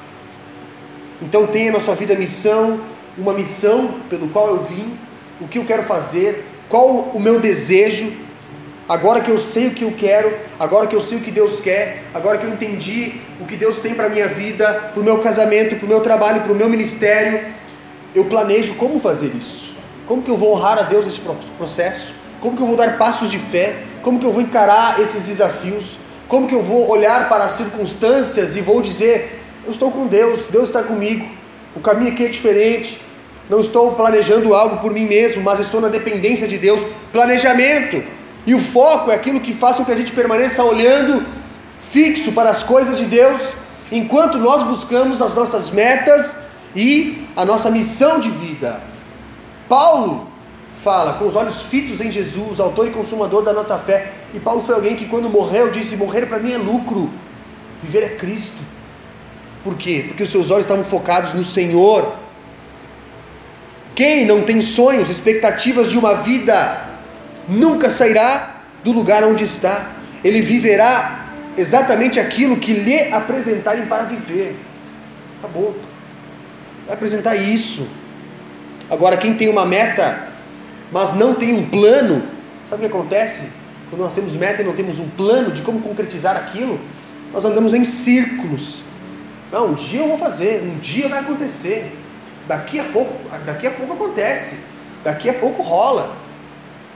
Então, 1.22 1.48
tenha 1.48 1.72
na 1.72 1.80
sua 1.80 1.96
vida 1.96 2.16
missão, 2.16 2.82
uma 3.18 3.34
missão 3.34 3.96
pelo 4.10 4.30
qual 4.30 4.48
eu 4.50 4.60
vim, 4.60 4.98
o 5.42 5.48
que 5.48 5.60
eu 5.60 5.66
quero 5.66 5.84
fazer, 5.84 6.46
qual 6.70 6.88
o 7.14 7.20
meu 7.20 7.40
desejo 7.40 8.12
Agora 8.90 9.22
que 9.22 9.30
eu 9.30 9.40
sei 9.40 9.68
o 9.68 9.72
que 9.76 9.84
eu 9.84 9.94
quero, 9.96 10.36
agora 10.60 10.88
que 10.88 10.96
eu 10.96 11.02
sei 11.02 11.20
o 11.20 11.22
que 11.22 11.30
Deus 11.30 11.60
quer, 11.60 12.06
agora 12.12 12.40
que 12.40 12.46
eu 12.48 12.50
entendi 12.50 13.22
o 13.40 13.46
que 13.46 13.56
Deus 13.56 13.78
tem 13.78 13.94
para 13.94 14.08
a 14.08 14.10
minha 14.10 14.28
vida, 14.28 14.90
para 14.92 15.00
o 15.00 15.04
meu 15.04 15.20
casamento, 15.20 15.76
para 15.76 15.86
o 15.86 15.88
meu 15.88 16.02
trabalho, 16.02 16.42
para 16.42 16.52
o 16.52 16.56
meu 16.56 16.68
ministério, 16.68 17.40
eu 18.16 18.26
planejo 18.26 18.74
como 18.78 19.00
fazer 19.00 19.32
isso. 19.36 19.76
Como 20.08 20.24
que 20.24 20.32
eu 20.32 20.36
vou 20.36 20.56
honrar 20.56 20.80
a 20.80 20.82
Deus 20.82 21.06
nesse 21.06 21.22
processo? 21.56 22.16
Como 22.42 22.58
que 22.58 22.64
eu 22.64 22.66
vou 22.66 22.76
dar 22.76 22.98
passos 22.98 23.30
de 23.30 23.38
fé? 23.38 23.76
Como 24.02 24.20
que 24.20 24.26
eu 24.26 24.34
vou 24.34 24.42
encarar 24.42 25.00
esses 25.00 25.26
desafios? 25.26 26.00
Como 26.28 26.48
que 26.48 26.56
eu 26.56 26.64
vou 26.64 26.90
olhar 26.90 27.30
para 27.30 27.44
as 27.44 27.52
circunstâncias 27.52 28.58
e 28.58 28.62
vou 28.62 28.82
dizer: 28.82 29.39
eu 29.66 29.72
estou 29.72 29.92
com 29.92 30.08
Deus, 30.08 30.46
Deus 30.50 30.66
está 30.66 30.84
comigo, 30.84 31.26
o 31.76 31.80
caminho 31.80 32.12
aqui 32.12 32.26
é 32.26 32.30
diferente, 32.30 33.02
não 33.50 33.62
estou 33.62 33.94
planejando 33.94 34.54
algo 34.54 34.78
por 34.78 34.92
mim 34.92 35.06
mesmo, 35.06 35.42
mas 35.42 35.60
estou 35.60 35.82
na 35.82 35.88
dependência 35.88 36.48
de 36.48 36.58
Deus. 36.58 36.82
Planejamento 37.12 38.04
e 38.46 38.54
o 38.54 38.60
foco 38.60 39.12
é 39.12 39.16
aquilo 39.16 39.40
que 39.40 39.54
faz 39.54 39.76
com 39.76 39.86
que 39.86 39.92
a 39.92 39.96
gente 39.96 40.12
permaneça 40.12 40.64
olhando 40.64 41.26
fixo 41.80 42.32
para 42.32 42.50
as 42.52 42.62
coisas 42.62 42.98
de 42.98 43.06
Deus, 43.06 43.42
enquanto 43.92 44.38
nós 44.38 44.64
buscamos 44.64 45.22
as 45.22 45.34
nossas 45.34 45.72
metas 45.72 46.38
e 46.76 47.28
a 47.36 47.44
nossa 47.44 47.72
missão 47.72 48.20
de 48.20 48.30
vida. 48.30 48.82
Paulo 49.68 50.28
fala 50.74 51.14
com 51.14 51.26
os 51.26 51.36
olhos 51.36 51.64
fitos 51.64 52.00
em 52.00 52.12
Jesus, 52.12 52.60
autor 52.60 52.88
e 52.88 52.92
consumador 52.92 53.42
da 53.42 53.52
nossa 53.52 53.78
fé. 53.78 54.14
E 54.34 54.40
Paulo 54.40 54.62
foi 54.62 54.76
alguém 54.76 54.96
que, 54.96 55.06
quando 55.06 55.30
morreu, 55.30 55.72
disse: 55.72 55.96
Morrer 55.96 56.28
para 56.28 56.40
mim 56.40 56.54
é 56.54 56.58
lucro, 56.58 57.10
viver 57.82 58.04
é 58.04 58.10
Cristo. 58.10 58.62
Por 59.64 59.76
quê? 59.76 60.06
Porque 60.08 60.24
os 60.24 60.32
seus 60.32 60.50
olhos 60.50 60.66
estavam 60.66 60.86
focados 60.86 61.34
no 61.34 61.44
Senhor. 61.44 62.16
Quem 63.94 64.26
não 64.26 64.44
tem 64.44 64.62
sonhos, 64.62 65.10
expectativas 65.10 65.92
de 65.92 65.98
uma 65.98 66.16
vida 66.16 66.88
nunca 67.48 67.90
sairá 67.90 68.56
do 68.84 68.92
lugar 68.92 69.24
onde 69.24 69.44
está. 69.44 69.92
Ele 70.24 70.42
viverá 70.42 71.28
exatamente 71.58 72.20
aquilo 72.20 72.58
que 72.58 72.74
lhe 72.74 73.12
apresentarem 73.12 73.86
para 73.86 74.04
viver. 74.04 74.58
Acabou. 75.40 75.78
Vai 76.86 76.96
apresentar 76.96 77.36
isso. 77.36 77.88
Agora, 78.90 79.18
quem 79.18 79.36
tem 79.36 79.50
uma 79.50 79.66
meta, 79.66 80.30
mas 80.92 81.14
não 81.14 81.36
tem 81.36 81.54
um 81.54 81.70
plano, 81.70 82.24
sabe 82.64 82.86
o 82.86 82.90
que 82.90 82.96
acontece? 82.96 83.44
Quando 83.90 84.02
nós 84.02 84.14
temos 84.14 84.36
meta 84.36 84.62
e 84.62 84.66
não 84.66 84.74
temos 84.74 85.00
um 85.00 85.10
plano 85.10 85.52
de 85.52 85.62
como 85.62 85.82
concretizar 85.82 86.36
aquilo, 86.36 86.80
nós 87.34 87.44
andamos 87.46 87.74
em 87.74 87.84
círculos. 87.84 88.84
Não, 89.52 89.72
um 89.72 89.74
dia 89.74 90.02
eu 90.02 90.08
vou 90.08 90.18
fazer, 90.18 90.62
um 90.64 90.78
dia 90.78 91.08
vai 91.08 91.20
acontecer. 91.20 91.96
Daqui 92.48 92.80
a 92.80 92.84
pouco, 92.86 93.14
daqui 93.46 93.68
a 93.68 93.72
pouco 93.72 93.94
acontece. 93.94 94.58
Daqui 95.04 95.30
a 95.30 95.34
pouco 95.34 95.62
rola. 95.62 96.16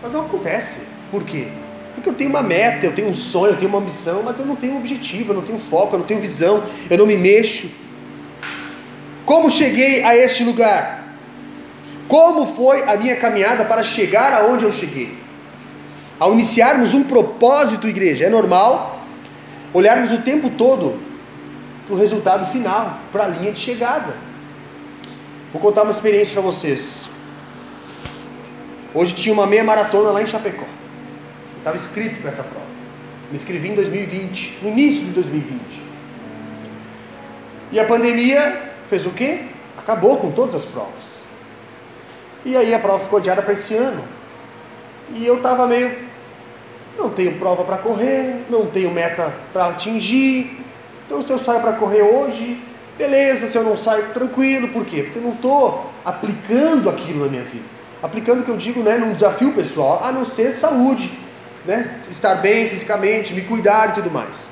Mas 0.01 0.11
não 0.11 0.21
acontece. 0.21 0.79
Por 1.11 1.23
quê? 1.23 1.47
Porque 1.95 2.09
eu 2.09 2.13
tenho 2.13 2.29
uma 2.29 2.41
meta, 2.41 2.85
eu 2.85 2.93
tenho 2.93 3.09
um 3.09 3.13
sonho, 3.13 3.53
eu 3.53 3.57
tenho 3.57 3.69
uma 3.69 3.79
ambição, 3.79 4.23
mas 4.23 4.39
eu 4.39 4.45
não 4.45 4.55
tenho 4.55 4.73
um 4.73 4.77
objetivo, 4.77 5.31
eu 5.31 5.35
não 5.35 5.43
tenho 5.43 5.59
foco, 5.59 5.95
eu 5.95 5.99
não 5.99 6.05
tenho 6.05 6.19
visão, 6.19 6.63
eu 6.89 6.97
não 6.97 7.05
me 7.05 7.15
mexo. 7.15 7.69
Como 9.25 9.49
cheguei 9.49 10.03
a 10.03 10.15
este 10.15 10.43
lugar? 10.43 11.15
Como 12.07 12.47
foi 12.47 12.83
a 12.83 12.97
minha 12.97 13.15
caminhada 13.15 13.63
para 13.63 13.81
chegar 13.83 14.33
aonde 14.33 14.65
eu 14.65 14.71
cheguei? 14.71 15.17
Ao 16.19 16.33
iniciarmos 16.33 16.93
um 16.93 17.03
propósito, 17.03 17.87
igreja, 17.87 18.25
é 18.25 18.29
normal 18.29 19.01
olharmos 19.73 20.11
o 20.11 20.19
tempo 20.19 20.49
todo 20.51 20.99
para 21.85 21.93
o 21.93 21.97
resultado 21.97 22.51
final, 22.51 22.99
para 23.11 23.25
a 23.25 23.27
linha 23.27 23.51
de 23.51 23.59
chegada. 23.59 24.15
Vou 25.51 25.61
contar 25.61 25.83
uma 25.83 25.91
experiência 25.91 26.33
para 26.33 26.41
vocês. 26.41 27.07
Hoje 28.93 29.13
tinha 29.13 29.33
uma 29.33 29.45
meia 29.45 29.63
maratona 29.63 30.11
lá 30.11 30.21
em 30.21 30.27
Chapecó. 30.27 30.65
Estava 31.57 31.75
inscrito 31.75 32.19
para 32.19 32.29
essa 32.29 32.43
prova. 32.43 32.65
Me 33.31 33.37
inscrevi 33.37 33.69
em 33.69 33.75
2020, 33.75 34.59
no 34.61 34.69
início 34.69 35.05
de 35.05 35.11
2020. 35.11 35.81
E 37.71 37.79
a 37.79 37.85
pandemia 37.85 38.71
fez 38.87 39.05
o 39.05 39.11
quê? 39.11 39.45
Acabou 39.77 40.17
com 40.17 40.31
todas 40.31 40.53
as 40.53 40.65
provas. 40.65 41.23
E 42.45 42.55
aí 42.55 42.73
a 42.73 42.79
prova 42.79 43.03
ficou 43.03 43.19
adiada 43.19 43.41
para 43.41 43.53
esse 43.53 43.73
ano. 43.73 44.03
E 45.11 45.25
eu 45.25 45.37
estava 45.37 45.65
meio. 45.65 45.95
Não 46.97 47.09
tenho 47.09 47.39
prova 47.39 47.63
para 47.63 47.77
correr, 47.77 48.45
não 48.49 48.67
tenho 48.67 48.91
meta 48.91 49.33
para 49.51 49.67
atingir. 49.67 50.63
Então 51.05 51.21
se 51.21 51.31
eu 51.31 51.39
saio 51.39 51.61
para 51.61 51.73
correr 51.73 52.01
hoje, 52.01 52.63
beleza, 52.97 53.47
se 53.47 53.57
eu 53.57 53.63
não 53.63 53.77
saio, 53.77 54.13
tranquilo. 54.13 54.69
Por 54.69 54.85
quê? 54.85 55.03
Porque 55.03 55.19
eu 55.19 55.23
não 55.23 55.33
estou 55.33 55.91
aplicando 56.05 56.89
aquilo 56.89 57.25
na 57.25 57.31
minha 57.31 57.43
vida 57.43 57.73
aplicando 58.03 58.41
o 58.41 58.43
que 58.43 58.51
eu 58.51 58.57
digo 58.57 58.83
né, 58.83 58.97
num 58.97 59.13
desafio 59.13 59.53
pessoal, 59.53 60.01
a 60.03 60.11
não 60.11 60.25
ser 60.25 60.51
saúde, 60.51 61.17
né, 61.65 61.99
estar 62.11 62.35
bem 62.35 62.67
fisicamente, 62.67 63.33
me 63.33 63.41
cuidar 63.41 63.91
e 63.91 63.93
tudo 63.93 64.11
mais. 64.11 64.49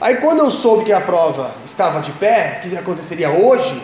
Aí 0.00 0.16
quando 0.16 0.38
eu 0.38 0.50
soube 0.50 0.86
que 0.86 0.92
a 0.92 1.02
prova 1.02 1.54
estava 1.66 2.00
de 2.00 2.10
pé, 2.12 2.60
que 2.62 2.74
aconteceria 2.74 3.28
hoje, 3.28 3.82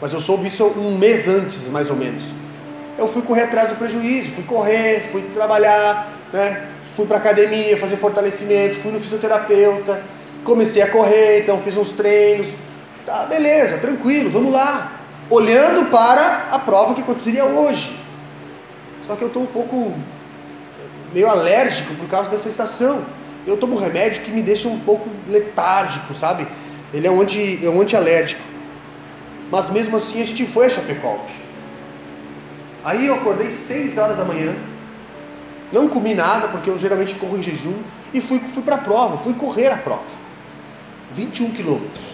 mas 0.00 0.10
eu 0.14 0.20
soube 0.20 0.48
isso 0.48 0.64
um 0.64 0.96
mês 0.96 1.28
antes, 1.28 1.66
mais 1.66 1.90
ou 1.90 1.96
menos. 1.96 2.24
Eu 2.96 3.06
fui 3.06 3.20
correr 3.20 3.42
atrás 3.42 3.68
do 3.68 3.74
prejuízo, 3.74 4.30
fui 4.30 4.44
correr, 4.44 5.00
fui 5.12 5.22
trabalhar, 5.34 6.10
né? 6.32 6.66
fui 6.96 7.04
para 7.04 7.18
academia 7.18 7.76
fazer 7.76 7.96
fortalecimento, 7.96 8.78
fui 8.78 8.90
no 8.90 9.00
fisioterapeuta, 9.00 10.00
comecei 10.44 10.82
a 10.82 10.90
correr, 10.90 11.42
então 11.42 11.58
fiz 11.58 11.76
uns 11.76 11.92
treinos. 11.92 12.48
Tá, 13.04 13.24
beleza, 13.24 13.78
tranquilo, 13.78 14.30
vamos 14.30 14.52
lá 14.52 15.00
olhando 15.30 15.90
para 15.90 16.48
a 16.50 16.58
prova 16.58 16.94
que 16.94 17.02
aconteceria 17.02 17.44
hoje. 17.44 17.96
Só 19.02 19.16
que 19.16 19.22
eu 19.22 19.28
estou 19.28 19.42
um 19.42 19.46
pouco 19.46 19.94
meio 21.12 21.28
alérgico 21.28 21.94
por 21.94 22.08
causa 22.08 22.30
dessa 22.30 22.48
estação. 22.48 23.04
Eu 23.46 23.56
tomo 23.56 23.76
um 23.76 23.78
remédio 23.78 24.22
que 24.22 24.30
me 24.30 24.42
deixa 24.42 24.68
um 24.68 24.78
pouco 24.78 25.08
letárgico, 25.28 26.14
sabe? 26.14 26.46
Ele 26.92 27.06
é 27.06 27.10
um, 27.10 27.20
anti, 27.20 27.60
é 27.62 27.68
um 27.70 27.80
antialérgico. 27.80 28.42
Mas 29.50 29.70
mesmo 29.70 29.96
assim 29.96 30.22
a 30.22 30.26
gente 30.26 30.46
foi 30.46 30.66
a 30.66 30.70
Chapecó 30.70 31.24
Aí 32.84 33.06
eu 33.06 33.14
acordei 33.14 33.50
6 33.50 33.98
horas 33.98 34.16
da 34.16 34.24
manhã, 34.24 34.56
não 35.72 35.88
comi 35.88 36.14
nada, 36.14 36.48
porque 36.48 36.70
eu 36.70 36.78
geralmente 36.78 37.14
corro 37.14 37.36
em 37.36 37.42
jejum, 37.42 37.74
e 38.12 38.20
fui, 38.20 38.40
fui 38.40 38.62
para 38.62 38.76
a 38.76 38.78
prova, 38.78 39.18
fui 39.18 39.34
correr 39.34 39.68
a 39.68 39.76
prova. 39.76 40.19
21 41.12 41.50
quilômetros. 41.50 42.04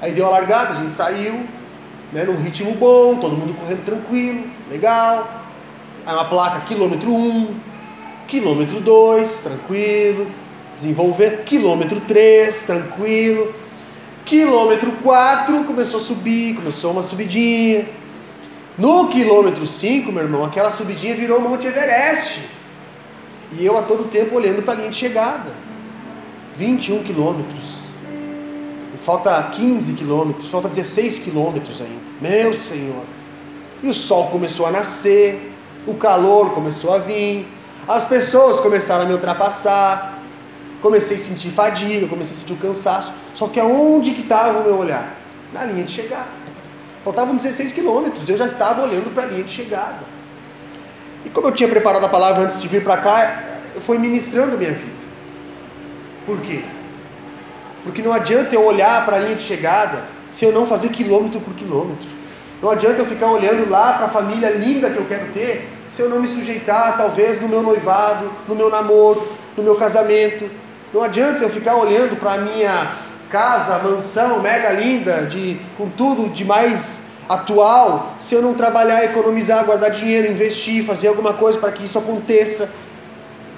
Aí 0.00 0.12
deu 0.12 0.26
a 0.26 0.30
largada, 0.30 0.74
a 0.74 0.82
gente 0.82 0.92
saiu, 0.92 1.46
né, 2.12 2.24
num 2.24 2.36
ritmo 2.36 2.74
bom, 2.74 3.16
todo 3.16 3.36
mundo 3.36 3.54
correndo 3.54 3.84
tranquilo, 3.84 4.44
legal. 4.70 5.42
Aí 6.04 6.14
uma 6.14 6.24
placa 6.24 6.60
quilômetro 6.62 7.14
1, 7.14 7.54
quilômetro 8.26 8.80
2, 8.80 9.30
tranquilo. 9.40 10.26
Desenvolver 10.76 11.44
quilômetro 11.44 12.00
3, 12.00 12.64
tranquilo. 12.64 13.54
Quilômetro 14.24 14.92
4 15.02 15.64
começou 15.64 16.00
a 16.00 16.02
subir, 16.02 16.56
começou 16.56 16.90
uma 16.90 17.02
subidinha. 17.02 17.86
No 18.76 19.08
quilômetro 19.08 19.66
5, 19.66 20.10
meu 20.10 20.24
irmão, 20.24 20.44
aquela 20.44 20.70
subidinha 20.70 21.14
virou 21.14 21.40
Monte 21.40 21.66
Everest. 21.66 22.42
E 23.52 23.64
eu 23.64 23.76
a 23.76 23.82
todo 23.82 24.04
tempo 24.04 24.34
olhando 24.34 24.62
para 24.62 24.74
a 24.74 24.76
linha 24.78 24.90
de 24.90 24.96
chegada. 24.96 25.52
21 26.56 27.02
quilômetros. 27.02 27.81
Falta 29.02 29.42
15 29.42 29.94
quilômetros, 29.94 30.48
falta 30.48 30.68
16 30.68 31.18
quilômetros 31.18 31.80
ainda. 31.80 32.02
Meu 32.20 32.54
Senhor. 32.54 33.02
E 33.82 33.88
o 33.88 33.94
sol 33.94 34.28
começou 34.28 34.64
a 34.64 34.70
nascer, 34.70 35.52
o 35.86 35.94
calor 35.94 36.52
começou 36.52 36.94
a 36.94 36.98
vir, 36.98 37.48
as 37.88 38.04
pessoas 38.04 38.60
começaram 38.60 39.02
a 39.02 39.06
me 39.06 39.12
ultrapassar, 39.12 40.20
comecei 40.80 41.16
a 41.16 41.20
sentir 41.20 41.50
fadiga, 41.50 42.06
comecei 42.06 42.36
a 42.36 42.38
sentir 42.38 42.52
o 42.52 42.56
cansaço. 42.56 43.12
Só 43.34 43.48
que 43.48 43.58
aonde 43.58 44.12
que 44.12 44.20
estava 44.20 44.60
o 44.60 44.64
meu 44.64 44.78
olhar? 44.78 45.16
Na 45.52 45.64
linha 45.64 45.82
de 45.82 45.90
chegada. 45.90 46.28
Faltavam 47.02 47.34
16 47.34 47.72
quilômetros, 47.72 48.28
eu 48.28 48.36
já 48.36 48.46
estava 48.46 48.82
olhando 48.82 49.12
para 49.12 49.24
a 49.24 49.26
linha 49.26 49.42
de 49.42 49.50
chegada. 49.50 50.04
E 51.24 51.30
como 51.30 51.48
eu 51.48 51.52
tinha 51.52 51.68
preparado 51.68 52.04
a 52.04 52.08
palavra 52.08 52.44
antes 52.44 52.62
de 52.62 52.68
vir 52.68 52.84
para 52.84 52.96
cá, 52.98 53.42
foi 53.80 53.98
ministrando 53.98 54.54
a 54.54 54.58
minha 54.58 54.72
vida. 54.72 55.02
Por 56.24 56.40
quê? 56.40 56.62
Porque 57.84 58.02
não 58.02 58.12
adianta 58.12 58.54
eu 58.54 58.64
olhar 58.64 59.04
para 59.04 59.16
a 59.16 59.20
linha 59.20 59.34
de 59.34 59.42
chegada 59.42 60.04
se 60.30 60.44
eu 60.44 60.52
não 60.52 60.64
fazer 60.64 60.88
quilômetro 60.88 61.40
por 61.40 61.54
quilômetro. 61.54 62.08
Não 62.62 62.70
adianta 62.70 63.00
eu 63.00 63.06
ficar 63.06 63.30
olhando 63.30 63.68
lá 63.68 63.94
para 63.94 64.06
a 64.06 64.08
família 64.08 64.50
linda 64.50 64.88
que 64.88 64.96
eu 64.96 65.04
quero 65.04 65.32
ter 65.32 65.68
se 65.84 66.00
eu 66.00 66.08
não 66.08 66.20
me 66.20 66.28
sujeitar, 66.28 66.96
talvez, 66.96 67.40
no 67.40 67.48
meu 67.48 67.62
noivado, 67.62 68.30
no 68.46 68.54
meu 68.54 68.70
namoro, 68.70 69.26
no 69.56 69.62
meu 69.62 69.74
casamento. 69.74 70.48
Não 70.94 71.02
adianta 71.02 71.42
eu 71.42 71.50
ficar 71.50 71.74
olhando 71.76 72.16
para 72.16 72.34
a 72.34 72.38
minha 72.38 72.92
casa, 73.28 73.78
mansão 73.78 74.40
mega 74.40 74.70
linda, 74.70 75.26
de, 75.26 75.58
com 75.76 75.88
tudo 75.88 76.28
de 76.28 76.44
mais 76.44 76.98
atual, 77.28 78.14
se 78.18 78.34
eu 78.34 78.42
não 78.42 78.54
trabalhar, 78.54 79.04
economizar, 79.04 79.64
guardar 79.64 79.90
dinheiro, 79.90 80.30
investir, 80.30 80.84
fazer 80.84 81.08
alguma 81.08 81.32
coisa 81.32 81.58
para 81.58 81.72
que 81.72 81.84
isso 81.84 81.98
aconteça. 81.98 82.70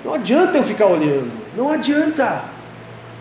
Não 0.05 0.15
adianta 0.15 0.57
eu 0.57 0.63
ficar 0.63 0.87
olhando, 0.87 1.31
não 1.57 1.71
adianta. 1.71 2.54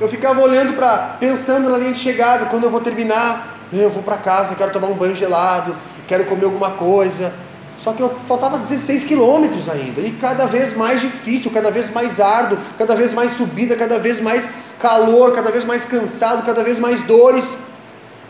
Eu 0.02 0.10
ficava 0.10 0.42
olhando 0.42 0.74
para, 0.74 1.18
pensando 1.20 1.70
na 1.70 1.78
linha 1.78 1.94
de 1.94 2.00
chegada, 2.00 2.48
quando 2.48 2.64
eu 2.64 2.72
vou 2.72 2.82
terminar, 2.82 3.60
eu 3.72 3.90
vou 3.90 4.04
para 4.04 4.18
casa, 4.18 4.56
quero 4.56 4.72
tomar 4.72 4.88
um 4.88 4.96
banho 4.96 5.16
gelado, 5.16 5.76
quero 6.08 6.26
comer 6.26 6.46
alguma 6.46 6.72
coisa. 6.72 7.34
Só 7.80 7.92
que 7.92 8.02
eu 8.02 8.16
faltava 8.26 8.58
16 8.58 9.04
quilômetros 9.04 9.68
ainda, 9.68 10.02
e 10.02 10.12
cada 10.12 10.46
vez 10.46 10.76
mais 10.76 11.02
difícil, 11.02 11.52
cada 11.52 11.70
vez 11.70 11.90
mais 11.92 12.20
árduo, 12.20 12.58
cada 12.78 12.96
vez 12.96 13.14
mais 13.14 13.34
subida, 13.34 13.76
cada 13.76 14.00
vez 14.00 14.22
mais 14.22 14.50
calor, 14.80 15.34
cada 15.34 15.52
vez 15.52 15.64
mais 15.64 15.86
cansado, 15.86 16.46
cada 16.46 16.64
vez 16.64 16.80
mais 16.80 17.02
dores. 17.04 17.58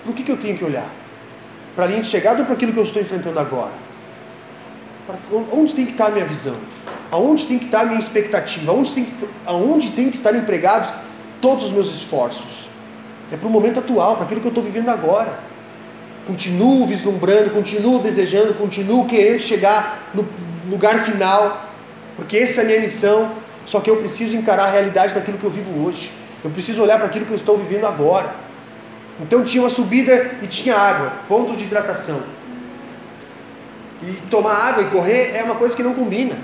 Para 0.02 0.12
o 0.12 0.13
que, 0.13 0.23
que 0.23 0.32
eu 0.32 0.38
tenho 0.38 0.58
que 0.58 0.65
olhar? 0.65 0.88
Para 1.76 1.86
a 1.86 1.88
linha 1.88 2.02
de 2.02 2.10
chegada 2.10 2.39
ou 2.39 2.45
para 2.45 2.56
aquilo 2.56 2.73
que 2.73 2.80
eu 2.80 2.84
estou 2.84 3.02
enfrentando 3.02 3.39
agora? 3.39 3.71
Pra, 5.06 5.15
onde 5.52 5.73
tem 5.73 5.86
que 5.86 5.91
estar 5.91 6.08
a 6.08 6.12
minha 6.12 6.26
visão? 6.26 6.56
Aonde 7.12 7.45
tem 7.45 7.60
que 7.60 7.65
estar 7.65 7.82
a 7.82 7.86
minha 7.86 7.99
expectativa? 7.99 8.71
Aonde 8.71 8.91
tem 8.91 9.06
que, 9.06 9.30
aonde 9.45 9.91
tem 9.91 10.10
que 10.10 10.17
estar 10.17 10.36
empregados 10.36 10.89
todos 11.43 11.65
os 11.65 11.71
meus 11.73 11.93
esforços. 11.93 12.69
É 13.29 13.36
para 13.36 13.49
o 13.49 13.51
momento 13.51 13.79
atual, 13.79 14.15
para 14.15 14.23
aquilo 14.23 14.39
que 14.39 14.47
eu 14.47 14.51
estou 14.51 14.63
vivendo 14.63 14.88
agora. 14.88 15.39
Continuo 16.25 16.88
vislumbrando, 16.88 17.49
continuo 17.49 17.99
desejando, 17.99 18.53
continuo 18.53 19.06
querendo 19.06 19.41
chegar 19.41 20.10
no 20.13 20.25
lugar 20.69 20.99
final, 20.99 21.69
porque 22.15 22.38
essa 22.38 22.62
é 22.62 22.63
a 22.63 22.67
minha 22.67 22.79
missão. 22.79 23.29
Só 23.65 23.82
que 23.82 23.89
eu 23.89 23.97
preciso 23.97 24.34
encarar 24.38 24.65
a 24.65 24.71
realidade 24.71 25.13
daquilo 25.13 25.38
que 25.38 25.43
eu 25.43 25.49
vivo 25.49 25.86
hoje. 25.86 26.13
Eu 26.41 26.49
preciso 26.49 26.82
olhar 26.82 26.97
para 26.97 27.08
aquilo 27.08 27.25
que 27.25 27.34
eu 27.34 27.38
estou 27.38 27.58
vivendo 27.58 27.86
agora. 27.86 28.34
Então 29.19 29.43
tinha 29.43 29.62
uma 29.62 29.69
subida 29.69 30.32
e 30.41 30.47
tinha 30.47 30.77
água, 30.77 31.12
ponto 31.27 31.58
de 31.58 31.65
hidratação. 31.65 32.21
E 34.01 34.13
tomar 34.29 34.53
água 34.53 34.84
e 34.84 34.86
correr 34.86 35.36
é 35.36 35.43
uma 35.43 35.56
coisa 35.56 35.75
que 35.75 35.84
não 35.84 35.93
combina. 35.93 36.38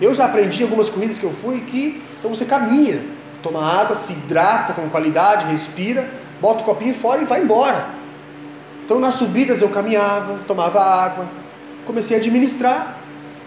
Eu 0.00 0.14
já 0.14 0.24
aprendi 0.24 0.62
algumas 0.62 0.88
corridas 0.88 1.18
que 1.18 1.24
eu 1.24 1.32
fui 1.32 1.60
que 1.60 2.02
então 2.18 2.34
você 2.34 2.44
caminha, 2.44 3.02
toma 3.42 3.62
água, 3.62 3.94
se 3.94 4.12
hidrata 4.12 4.72
com 4.72 4.88
qualidade, 4.88 5.50
respira, 5.50 6.08
bota 6.40 6.62
o 6.62 6.64
copinho 6.64 6.94
fora 6.94 7.22
e 7.22 7.24
vai 7.24 7.42
embora. 7.42 7.86
Então 8.84 8.98
nas 8.98 9.14
subidas 9.14 9.60
eu 9.60 9.68
caminhava, 9.68 10.40
tomava 10.46 10.80
água, 10.80 11.28
comecei 11.84 12.16
a 12.16 12.20
administrar. 12.20 12.98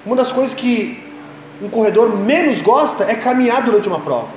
Uma 0.06 0.16
das 0.16 0.32
coisas 0.32 0.54
que 0.54 1.04
um 1.62 1.70
corredor 1.70 2.16
menos 2.16 2.62
gosta 2.62 3.04
é 3.04 3.16
caminhar 3.16 3.64
durante 3.64 3.88
uma 3.88 4.00
prova, 4.00 4.34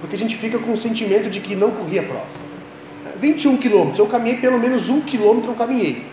porque 0.00 0.16
a 0.16 0.18
gente 0.18 0.36
fica 0.36 0.58
com 0.58 0.72
o 0.72 0.76
sentimento 0.76 1.30
de 1.30 1.40
que 1.40 1.54
não 1.54 1.70
corria 1.70 2.00
a 2.00 2.04
prova. 2.04 2.44
21 3.20 3.56
quilômetros, 3.58 3.98
eu 3.98 4.06
caminhei 4.06 4.38
pelo 4.38 4.58
menos 4.58 4.88
um 4.88 5.00
quilômetro, 5.00 5.52
eu 5.52 5.54
caminhei. 5.54 6.04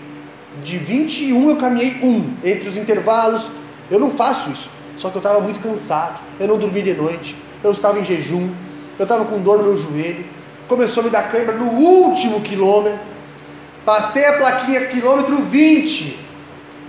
De 0.63 0.77
21 0.77 1.49
eu 1.49 1.57
caminhei 1.57 1.97
um, 2.03 2.33
entre 2.43 2.69
os 2.69 2.77
intervalos. 2.77 3.49
Eu 3.89 3.99
não 3.99 4.09
faço 4.09 4.51
isso, 4.51 4.69
só 4.97 5.09
que 5.09 5.17
eu 5.17 5.19
estava 5.19 5.39
muito 5.39 5.59
cansado, 5.59 6.21
eu 6.39 6.47
não 6.47 6.57
dormi 6.57 6.81
de 6.81 6.93
noite, 6.93 7.35
eu 7.63 7.71
estava 7.71 7.99
em 7.99 8.05
jejum, 8.05 8.49
eu 9.01 9.05
estava 9.05 9.25
com 9.25 9.41
dor 9.41 9.57
no 9.57 9.63
meu 9.63 9.77
joelho, 9.77 10.23
começou 10.67 11.01
a 11.01 11.05
me 11.05 11.09
dar 11.09 11.27
cãibra 11.27 11.55
no 11.55 11.71
último 11.71 12.39
quilômetro, 12.41 12.99
passei 13.83 14.23
a 14.25 14.33
plaquinha 14.33 14.85
quilômetro 14.85 15.37
20, 15.37 16.19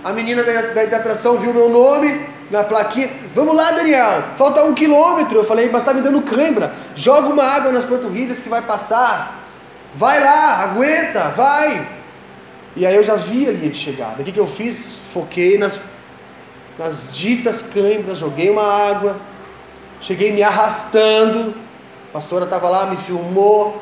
a 0.03 0.13
menina 0.13 0.43
da, 0.43 0.61
da 0.61 0.83
hidratação 0.83 1.37
viu 1.37 1.51
meu 1.51 1.69
nome 1.69 2.23
na 2.51 2.63
plaquinha, 2.63 3.09
vamos 3.33 3.55
lá 3.55 3.71
Daniel, 3.71 4.25
falta 4.35 4.63
um 4.63 4.75
quilômetro, 4.75 5.39
eu 5.39 5.43
falei, 5.43 5.69
mas 5.71 5.81
está 5.81 5.91
me 5.91 6.01
dando 6.01 6.21
cãibra, 6.21 6.71
joga 6.95 7.29
uma 7.29 7.43
água 7.43 7.71
nas 7.71 7.83
panturrilhas 7.83 8.39
que 8.39 8.47
vai 8.47 8.61
passar, 8.61 9.43
vai 9.95 10.23
lá, 10.23 10.57
aguenta, 10.57 11.29
vai, 11.31 11.87
e 12.75 12.85
aí 12.85 12.95
eu 12.95 13.03
já 13.03 13.15
vi 13.15 13.49
a 13.49 13.51
linha 13.51 13.71
de 13.71 13.77
chegada, 13.79 14.21
o 14.21 14.23
que, 14.23 14.31
que 14.31 14.39
eu 14.39 14.45
fiz? 14.45 14.97
Foquei 15.11 15.57
nas, 15.57 15.79
nas 16.77 17.11
ditas 17.11 17.63
cãibras, 17.63 18.19
joguei 18.19 18.51
uma 18.51 18.61
água, 18.61 19.17
cheguei 19.99 20.31
me 20.31 20.43
arrastando, 20.43 21.55
a 22.13 22.21
pastora 22.21 22.43
estava 22.43 22.69
lá, 22.69 22.85
me 22.85 22.95
filmou. 22.95 23.81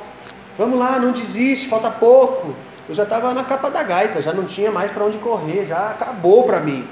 Vamos 0.58 0.80
lá, 0.80 0.98
não 0.98 1.12
desiste, 1.12 1.68
falta 1.68 1.92
pouco. 1.92 2.56
Eu 2.88 2.96
já 2.96 3.04
estava 3.04 3.34
na 3.34 3.44
capa 3.44 3.70
da 3.70 3.84
gaita, 3.84 4.22
já 4.22 4.32
não 4.32 4.46
tinha 4.46 4.72
mais 4.72 4.90
para 4.90 5.04
onde 5.04 5.18
correr, 5.18 5.66
já 5.66 5.90
acabou 5.90 6.46
para 6.46 6.62
mim. 6.62 6.88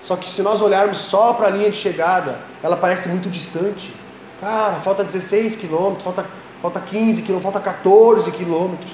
Só 0.00 0.16
que 0.16 0.26
se 0.26 0.40
nós 0.40 0.62
olharmos 0.62 0.96
só 0.96 1.34
para 1.34 1.48
a 1.48 1.50
linha 1.50 1.70
de 1.70 1.76
chegada, 1.76 2.38
ela 2.62 2.74
parece 2.74 3.06
muito 3.06 3.28
distante. 3.28 3.94
Cara, 4.40 4.76
falta 4.76 5.04
16 5.04 5.56
quilômetros, 5.56 6.02
falta, 6.02 6.24
falta 6.62 6.80
15 6.80 7.20
quilômetros, 7.20 7.52
falta 7.52 7.60
14 7.60 8.30
quilômetros. 8.30 8.92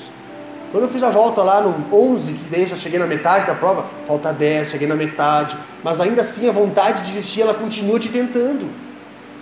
Quando 0.72 0.82
eu 0.82 0.90
fiz 0.90 1.02
a 1.04 1.10
volta 1.10 1.44
lá 1.44 1.60
no 1.60 1.96
11, 1.96 2.32
que 2.32 2.66
já 2.66 2.74
cheguei 2.74 2.98
na 2.98 3.06
metade 3.06 3.46
da 3.46 3.54
prova, 3.54 3.86
falta 4.04 4.32
10, 4.32 4.68
cheguei 4.68 4.88
na 4.88 4.96
metade. 4.96 5.56
Mas 5.84 6.00
ainda 6.00 6.22
assim 6.22 6.48
a 6.48 6.52
vontade 6.52 7.02
de 7.02 7.12
desistir, 7.12 7.42
ela 7.42 7.54
continua 7.54 8.00
te 8.00 8.08
tentando 8.08 8.89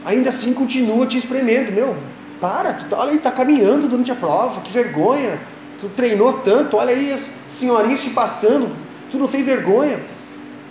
ainda 0.09 0.31
assim 0.31 0.55
continua 0.55 1.07
te 1.07 1.19
espremendo. 1.19 1.71
Meu, 1.71 1.95
para, 2.41 2.73
tu, 2.73 2.87
tá, 2.87 2.99
olha 2.99 3.13
aí, 3.13 3.19
tá 3.19 3.31
caminhando 3.31 3.89
durante 3.89 4.11
a 4.11 4.17
prova, 4.17 4.63
que 4.63 4.73
vergonha. 4.73 5.39
Tu 5.81 5.89
treinou 5.91 6.33
tanto, 6.41 6.79
olha 6.79 6.95
aí 6.95 7.13
as 7.13 7.31
senhorinhas 7.47 8.01
te 8.01 8.11
passando, 8.11 8.75
tu 9.11 9.19
não 9.19 9.29
tem 9.29 9.43
vergonha. 9.43 10.01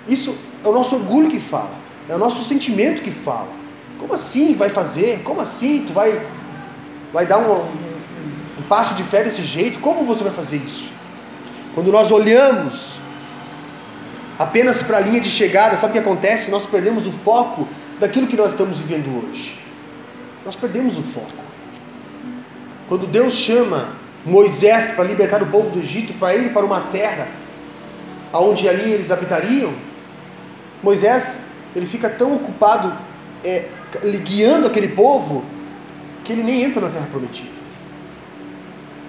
Isso 0.08 0.36
é 0.66 0.68
o 0.68 0.74
nosso 0.74 0.96
orgulho 0.96 1.30
que 1.30 1.40
fala, 1.40 1.72
é 2.10 2.16
o 2.16 2.18
nosso 2.18 2.44
sentimento 2.44 3.04
que 3.04 3.12
fala. 3.12 3.50
Como 4.00 4.14
assim 4.14 4.56
vai 4.56 4.70
fazer? 4.70 5.22
Como 5.24 5.40
assim 5.40 5.84
tu 5.86 5.94
vai, 5.94 6.20
vai 7.14 7.26
dar 7.26 7.38
um, 7.38 7.52
um, 7.52 7.68
um 8.60 8.62
passo 8.68 8.96
de 8.96 9.04
fé 9.04 9.24
desse 9.24 9.44
jeito? 9.44 9.80
Como 9.80 10.04
você 10.04 10.24
vai 10.24 10.32
fazer 10.32 10.58
isso? 10.58 10.90
Quando 11.76 11.92
nós 11.92 12.10
olhamos 12.12 12.98
apenas 14.38 14.82
para 14.82 14.98
a 14.98 15.00
linha 15.00 15.22
de 15.22 15.30
chegada, 15.30 15.78
sabe 15.78 15.92
o 15.92 15.94
que 15.94 16.00
acontece? 16.00 16.50
Nós 16.50 16.66
perdemos 16.66 17.06
o 17.06 17.12
foco 17.12 17.68
daquilo 18.00 18.28
que 18.28 18.38
nós 18.38 18.52
estamos 18.52 18.80
vivendo 18.80 19.08
hoje. 19.24 19.58
Nós 20.46 20.56
perdemos 20.56 20.98
o 20.98 21.02
foco. 21.02 21.48
Quando 22.88 23.06
Deus 23.08 23.34
chama 23.34 23.90
Moisés 24.26 24.96
para 24.96 25.04
libertar 25.04 25.42
o 25.42 25.48
povo 25.48 25.70
do 25.70 25.80
Egito, 25.80 26.14
para 26.14 26.36
ir 26.36 26.54
para 26.54 26.66
uma 26.66 26.82
terra 26.82 27.28
aonde 28.32 28.68
ali 28.68 28.92
eles 28.92 29.12
habitariam, 29.12 29.74
Moisés 30.82 31.40
ele 31.76 31.86
fica 31.86 32.10
tão 32.10 32.36
ocupado 32.36 32.94
é, 33.44 33.68
guiando 34.24 34.68
aquele 34.68 34.90
povo 34.90 35.44
que 36.24 36.32
ele 36.32 36.44
nem 36.44 36.64
entra 36.64 36.82
na 36.82 36.90
terra 36.90 37.08
prometida. 37.12 37.58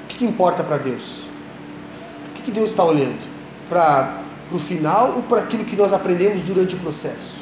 O 0.04 0.08
que, 0.08 0.18
que 0.18 0.24
importa 0.24 0.62
para 0.62 0.78
Deus? 0.78 1.26
O 2.30 2.34
que, 2.34 2.42
que 2.42 2.50
Deus 2.50 2.70
está 2.70 2.84
olhando? 2.84 3.28
Para 3.68 4.22
o 4.50 4.58
final 4.58 5.14
ou 5.16 5.22
para 5.22 5.40
aquilo 5.40 5.64
que 5.64 5.76
nós 5.76 5.92
aprendemos 5.92 6.42
durante 6.42 6.74
o 6.74 6.78
processo? 6.78 7.37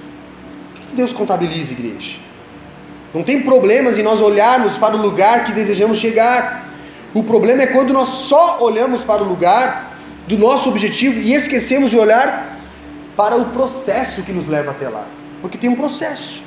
Deus 0.97 1.13
contabiliza, 1.13 1.73
igreja. 1.73 2.17
Não 3.15 3.23
tem 3.23 3.43
problemas 3.43 3.97
em 3.97 4.03
nós 4.03 4.21
olharmos 4.21 4.77
para 4.77 4.97
o 4.97 5.01
lugar 5.01 5.45
que 5.45 5.53
desejamos 5.53 5.99
chegar. 5.99 6.69
O 7.15 7.23
problema 7.23 7.63
é 7.63 7.67
quando 7.67 7.93
nós 7.93 8.09
só 8.09 8.59
olhamos 8.61 9.05
para 9.05 9.23
o 9.23 9.29
lugar 9.29 9.97
do 10.27 10.37
nosso 10.37 10.69
objetivo 10.69 11.21
e 11.21 11.33
esquecemos 11.33 11.91
de 11.91 11.99
olhar 11.99 12.57
para 13.17 13.37
o 13.37 13.47
processo 13.47 14.23
que 14.23 14.33
nos 14.33 14.49
leva 14.49 14.73
até 14.73 14.89
lá. 14.89 15.07
Porque 15.41 15.57
tem 15.57 15.71
um 15.71 15.77
processo. 15.77 16.43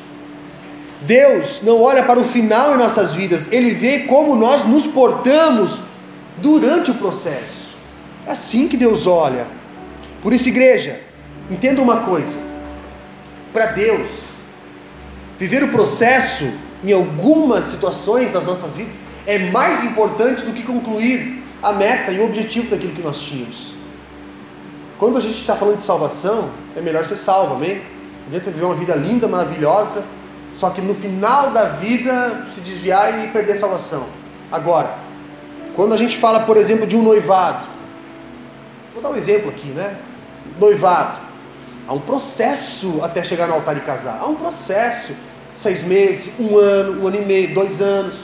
Deus 1.01 1.61
não 1.63 1.81
olha 1.81 2.03
para 2.03 2.19
o 2.19 2.23
final 2.23 2.73
em 2.73 2.77
nossas 2.77 3.13
vidas, 3.13 3.47
Ele 3.51 3.71
vê 3.71 3.99
como 3.99 4.35
nós 4.35 4.65
nos 4.65 4.85
portamos 4.85 5.81
durante 6.37 6.91
o 6.91 6.95
processo. 6.95 7.69
É 8.27 8.31
assim 8.31 8.67
que 8.67 8.75
Deus 8.75 9.07
olha. 9.07 9.47
Por 10.21 10.33
isso, 10.33 10.49
igreja, 10.49 10.99
entenda 11.49 11.81
uma 11.81 12.01
coisa: 12.01 12.37
para 13.53 13.67
Deus, 13.67 14.29
Viver 15.39 15.63
o 15.63 15.69
processo 15.69 16.51
em 16.83 16.91
algumas 16.91 17.63
situações 17.63 18.29
das 18.29 18.45
nossas 18.45 18.73
vidas 18.73 18.99
é 19.25 19.39
mais 19.39 19.81
importante 19.85 20.43
do 20.43 20.51
que 20.51 20.63
concluir 20.63 21.41
a 21.63 21.71
meta 21.71 22.11
e 22.11 22.19
o 22.19 22.25
objetivo 22.25 22.69
daquilo 22.69 22.91
que 22.93 23.01
nós 23.01 23.21
tínhamos. 23.21 23.73
Quando 24.97 25.17
a 25.17 25.21
gente 25.21 25.39
está 25.39 25.55
falando 25.55 25.77
de 25.77 25.83
salvação, 25.83 26.49
é 26.75 26.81
melhor 26.81 27.05
ser 27.05 27.15
salvo, 27.15 27.53
amém? 27.55 27.75
Não 27.75 28.27
adianta 28.27 28.51
viver 28.51 28.65
uma 28.65 28.75
vida 28.75 28.93
linda, 28.95 29.29
maravilhosa, 29.29 30.03
só 30.57 30.69
que 30.71 30.81
no 30.81 30.93
final 30.93 31.51
da 31.51 31.63
vida 31.63 32.45
se 32.51 32.59
desviar 32.59 33.23
e 33.23 33.29
perder 33.29 33.53
a 33.53 33.57
salvação. 33.59 34.07
Agora, 34.51 34.93
quando 35.73 35.93
a 35.93 35.97
gente 35.97 36.17
fala, 36.17 36.41
por 36.41 36.57
exemplo, 36.57 36.85
de 36.85 36.97
um 36.97 37.01
noivado, 37.01 37.65
vou 38.93 39.01
dar 39.01 39.09
um 39.09 39.15
exemplo 39.15 39.49
aqui, 39.49 39.69
né? 39.69 39.97
Noivado. 40.59 41.17
Há 41.87 41.93
um 41.93 42.01
processo 42.01 42.99
até 43.01 43.23
chegar 43.23 43.47
no 43.47 43.53
altar 43.53 43.77
e 43.77 43.79
casar. 43.79 44.19
Há 44.21 44.27
um 44.27 44.35
processo. 44.35 45.13
Seis 45.59 45.83
meses, 45.83 46.31
um 46.39 46.57
ano, 46.57 47.03
um 47.03 47.07
ano 47.07 47.17
e 47.17 47.25
meio, 47.25 47.53
dois 47.53 47.81
anos. 47.81 48.15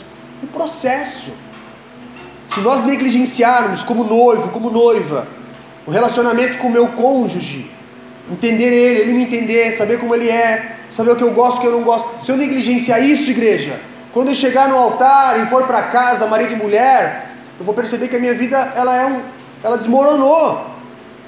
Um 0.42 0.48
processo. 0.48 1.34
Se 2.46 2.62
nós 2.62 2.80
negligenciarmos 2.86 3.84
como 3.84 4.06
noivo, 4.06 4.52
como 4.52 4.70
noiva, 4.70 5.28
o 5.86 5.92
relacionamento 5.92 6.58
com 6.60 6.70
o 6.70 6.72
meu 6.72 6.88
cônjuge, 6.88 7.70
entender 8.32 8.72
ele, 8.72 9.00
ele 9.02 9.12
me 9.12 9.24
entender, 9.24 9.74
saber 9.74 10.00
como 10.00 10.16
ele 10.16 10.30
é, 10.30 10.78
saber 10.90 11.12
o 11.12 11.18
que 11.18 11.26
eu 11.26 11.32
gosto, 11.34 11.58
o 11.58 11.60
que 11.60 11.68
eu 11.68 11.74
não 11.74 11.84
gosto. 11.84 12.24
Se 12.24 12.32
eu 12.32 12.38
negligenciar 12.38 13.04
isso, 13.04 13.30
igreja, 13.30 13.82
quando 14.14 14.30
eu 14.30 14.34
chegar 14.34 14.70
no 14.70 14.78
altar 14.78 15.38
e 15.42 15.46
for 15.48 15.68
para 15.68 15.84
casa, 15.84 16.26
marido 16.28 16.54
e 16.54 16.56
mulher, 16.56 17.32
eu 17.60 17.66
vou 17.66 17.76
perceber 17.76 18.08
que 18.08 18.16
a 18.16 18.20
minha 18.20 18.34
vida 18.34 18.72
ela 18.78 18.96
é 18.96 19.06
um, 19.08 19.22
ela 19.62 19.78
desmoronou. 19.78 20.68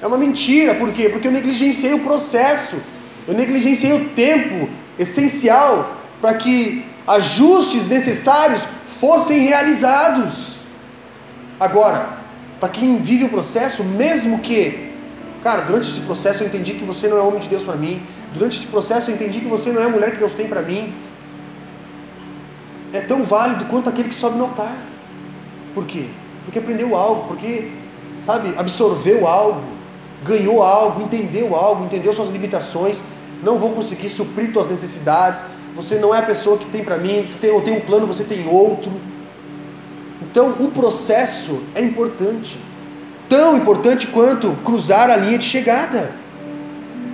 É 0.00 0.06
uma 0.06 0.16
mentira, 0.16 0.74
por 0.74 0.90
quê? 0.90 1.10
Porque 1.10 1.28
eu 1.28 1.32
negligenciei 1.32 1.92
o 1.92 1.98
processo, 1.98 2.76
eu 3.26 3.34
negligenciei 3.34 3.92
o 3.92 4.08
tempo 4.08 4.70
essencial 4.98 5.97
para 6.20 6.34
que 6.34 6.84
ajustes 7.06 7.86
necessários 7.86 8.62
fossem 8.86 9.40
realizados. 9.40 10.56
Agora, 11.58 12.18
para 12.60 12.68
quem 12.68 13.00
vive 13.00 13.24
o 13.24 13.28
processo, 13.28 13.82
mesmo 13.84 14.40
que, 14.40 14.92
cara, 15.42 15.62
durante 15.62 15.88
esse 15.88 16.00
processo 16.00 16.42
eu 16.42 16.48
entendi 16.48 16.74
que 16.74 16.84
você 16.84 17.08
não 17.08 17.18
é 17.18 17.20
homem 17.20 17.40
de 17.40 17.48
Deus 17.48 17.62
para 17.62 17.76
mim, 17.76 18.02
durante 18.34 18.56
esse 18.56 18.66
processo 18.66 19.10
eu 19.10 19.14
entendi 19.14 19.40
que 19.40 19.48
você 19.48 19.70
não 19.70 19.80
é 19.80 19.86
a 19.86 19.88
mulher 19.88 20.12
que 20.12 20.18
Deus 20.18 20.34
tem 20.34 20.48
para 20.48 20.62
mim, 20.62 20.92
é 22.92 23.00
tão 23.00 23.22
válido 23.22 23.66
quanto 23.66 23.88
aquele 23.88 24.08
que 24.08 24.14
sobe 24.14 24.38
no 24.38 24.44
altar. 24.44 24.74
Por 25.74 25.84
quê? 25.84 26.06
Porque 26.44 26.58
aprendeu 26.58 26.96
algo, 26.96 27.28
porque, 27.28 27.70
sabe, 28.24 28.54
absorveu 28.56 29.26
algo, 29.26 29.62
ganhou 30.24 30.62
algo, 30.62 31.02
entendeu 31.02 31.54
algo, 31.54 31.84
entendeu 31.84 32.12
suas 32.14 32.30
limitações. 32.30 32.98
Não 33.42 33.58
vou 33.58 33.72
conseguir 33.72 34.08
suprir 34.08 34.52
suas 34.52 34.66
necessidades. 34.66 35.44
Você 35.78 35.94
não 35.96 36.12
é 36.12 36.18
a 36.18 36.22
pessoa 36.22 36.58
que 36.58 36.66
tem 36.66 36.82
para 36.82 36.98
mim. 36.98 37.24
Eu 37.40 37.60
tenho 37.62 37.76
um 37.76 37.80
plano, 37.80 38.04
você 38.04 38.24
tem 38.24 38.48
outro. 38.48 38.90
Então, 40.20 40.56
o 40.58 40.72
processo 40.72 41.60
é 41.72 41.80
importante. 41.80 42.58
Tão 43.28 43.56
importante 43.56 44.08
quanto 44.08 44.50
cruzar 44.64 45.08
a 45.08 45.16
linha 45.16 45.38
de 45.38 45.44
chegada. 45.44 46.10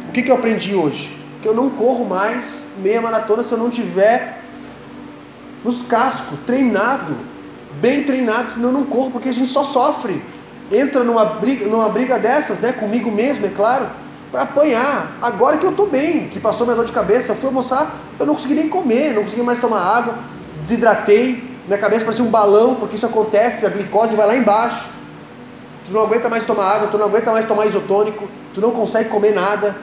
O 0.08 0.12
que, 0.12 0.22
que 0.22 0.30
eu 0.30 0.34
aprendi 0.34 0.74
hoje? 0.74 1.14
Que 1.42 1.48
eu 1.48 1.54
não 1.54 1.68
corro 1.68 2.06
mais 2.06 2.62
meia 2.78 3.02
maratona 3.02 3.44
se 3.44 3.52
eu 3.52 3.58
não 3.58 3.68
tiver 3.68 4.40
nos 5.62 5.82
cascos, 5.82 6.38
treinado, 6.46 7.14
bem 7.82 8.02
treinado, 8.04 8.52
senão 8.52 8.70
eu 8.70 8.72
não 8.72 8.84
corro, 8.84 9.10
porque 9.10 9.28
a 9.28 9.32
gente 9.32 9.48
só 9.48 9.62
sofre. 9.62 10.22
Entra 10.72 11.04
numa 11.04 11.26
briga, 11.26 11.66
numa 11.66 11.90
briga 11.90 12.18
dessas, 12.18 12.60
né, 12.60 12.72
comigo 12.72 13.10
mesmo, 13.10 13.44
é 13.44 13.50
claro, 13.50 13.88
para 14.34 14.42
apanhar. 14.42 15.16
Agora 15.22 15.56
que 15.56 15.64
eu 15.64 15.70
estou 15.70 15.86
bem, 15.86 16.28
que 16.28 16.40
passou 16.40 16.66
minha 16.66 16.74
dor 16.74 16.84
de 16.84 16.92
cabeça, 16.92 17.30
eu 17.30 17.36
fui 17.36 17.46
almoçar, 17.46 17.94
eu 18.18 18.26
não 18.26 18.34
consegui 18.34 18.54
nem 18.54 18.68
comer, 18.68 19.14
não 19.14 19.22
consegui 19.22 19.42
mais 19.42 19.60
tomar 19.60 19.78
água, 19.78 20.18
desidratei, 20.58 21.40
minha 21.68 21.78
cabeça 21.78 22.04
parecia 22.04 22.24
um 22.24 22.30
balão, 22.30 22.74
porque 22.74 22.96
isso 22.96 23.06
acontece, 23.06 23.64
a 23.64 23.68
glicose 23.68 24.16
vai 24.16 24.26
lá 24.26 24.36
embaixo. 24.36 24.90
Tu 25.86 25.92
não 25.92 26.02
aguenta 26.02 26.28
mais 26.28 26.42
tomar 26.42 26.64
água, 26.64 26.88
tu 26.88 26.98
não 26.98 27.06
aguenta 27.06 27.30
mais 27.30 27.46
tomar 27.46 27.66
isotônico, 27.66 28.28
tu 28.52 28.60
não 28.60 28.72
consegue 28.72 29.08
comer 29.08 29.32
nada. 29.32 29.76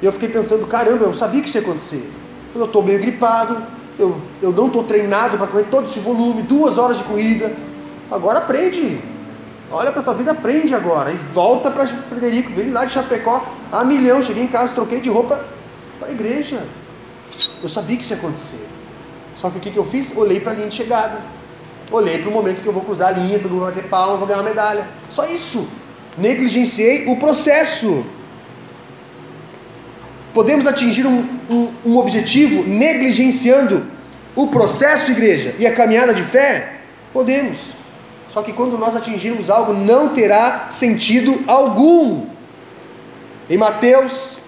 E 0.00 0.06
eu 0.06 0.12
fiquei 0.12 0.30
pensando, 0.30 0.66
caramba, 0.66 1.04
eu 1.04 1.12
sabia 1.12 1.42
que 1.42 1.48
isso 1.48 1.58
ia 1.58 1.62
acontecer. 1.62 2.10
Eu 2.54 2.64
estou 2.64 2.82
meio 2.82 2.98
gripado, 2.98 3.62
eu, 3.98 4.16
eu 4.40 4.50
não 4.50 4.68
estou 4.68 4.82
treinado 4.84 5.36
para 5.36 5.46
correr 5.46 5.64
todo 5.64 5.88
esse 5.88 5.98
volume, 6.00 6.40
duas 6.40 6.78
horas 6.78 6.96
de 6.96 7.04
corrida. 7.04 7.52
Agora 8.10 8.38
aprende. 8.38 8.98
Olha 9.70 9.92
para 9.92 10.02
tua 10.02 10.14
vida, 10.14 10.30
aprende 10.30 10.74
agora. 10.74 11.12
E 11.12 11.16
volta 11.16 11.70
para 11.70 11.86
Frederico, 11.86 12.52
vem 12.52 12.70
lá 12.70 12.84
de 12.84 12.92
Chapecó, 12.92 13.46
a 13.70 13.84
milhão. 13.84 14.22
Cheguei 14.22 14.42
em 14.42 14.46
casa, 14.46 14.74
troquei 14.74 15.00
de 15.00 15.10
roupa 15.10 15.44
para 15.98 16.08
a 16.08 16.12
igreja. 16.12 16.64
Eu 17.62 17.68
sabia 17.68 17.96
que 17.96 18.02
isso 18.02 18.12
ia 18.12 18.16
acontecer. 18.16 18.66
Só 19.34 19.50
que 19.50 19.58
o 19.58 19.60
que, 19.60 19.70
que 19.70 19.78
eu 19.78 19.84
fiz? 19.84 20.12
Olhei 20.16 20.40
para 20.40 20.52
a 20.52 20.54
linha 20.54 20.68
de 20.68 20.74
chegada. 20.74 21.20
Olhei 21.90 22.18
para 22.18 22.28
o 22.28 22.32
momento 22.32 22.62
que 22.62 22.68
eu 22.68 22.72
vou 22.72 22.82
cruzar 22.82 23.08
a 23.08 23.10
linha, 23.12 23.38
todo 23.38 23.52
mundo 23.52 23.64
vai 23.64 23.72
ter 23.72 23.84
palma, 23.84 24.16
vou 24.16 24.26
ganhar 24.26 24.40
uma 24.40 24.48
medalha. 24.48 24.86
Só 25.10 25.26
isso. 25.26 25.68
Negligenciei 26.16 27.06
o 27.06 27.16
processo. 27.16 28.04
Podemos 30.34 30.66
atingir 30.66 31.06
um, 31.06 31.24
um, 31.48 31.72
um 31.84 31.96
objetivo 31.96 32.64
negligenciando 32.64 33.86
o 34.34 34.48
processo, 34.48 35.10
igreja, 35.10 35.54
e 35.58 35.66
a 35.66 35.72
caminhada 35.72 36.14
de 36.14 36.22
fé? 36.22 36.80
Podemos. 37.12 37.77
Só 38.38 38.42
que 38.44 38.52
quando 38.52 38.78
nós 38.78 38.94
atingirmos 38.94 39.50
algo, 39.50 39.72
não 39.72 40.10
terá 40.10 40.68
sentido 40.70 41.42
algum. 41.48 42.26
Em 43.50 43.56
Mateus, 43.56 44.38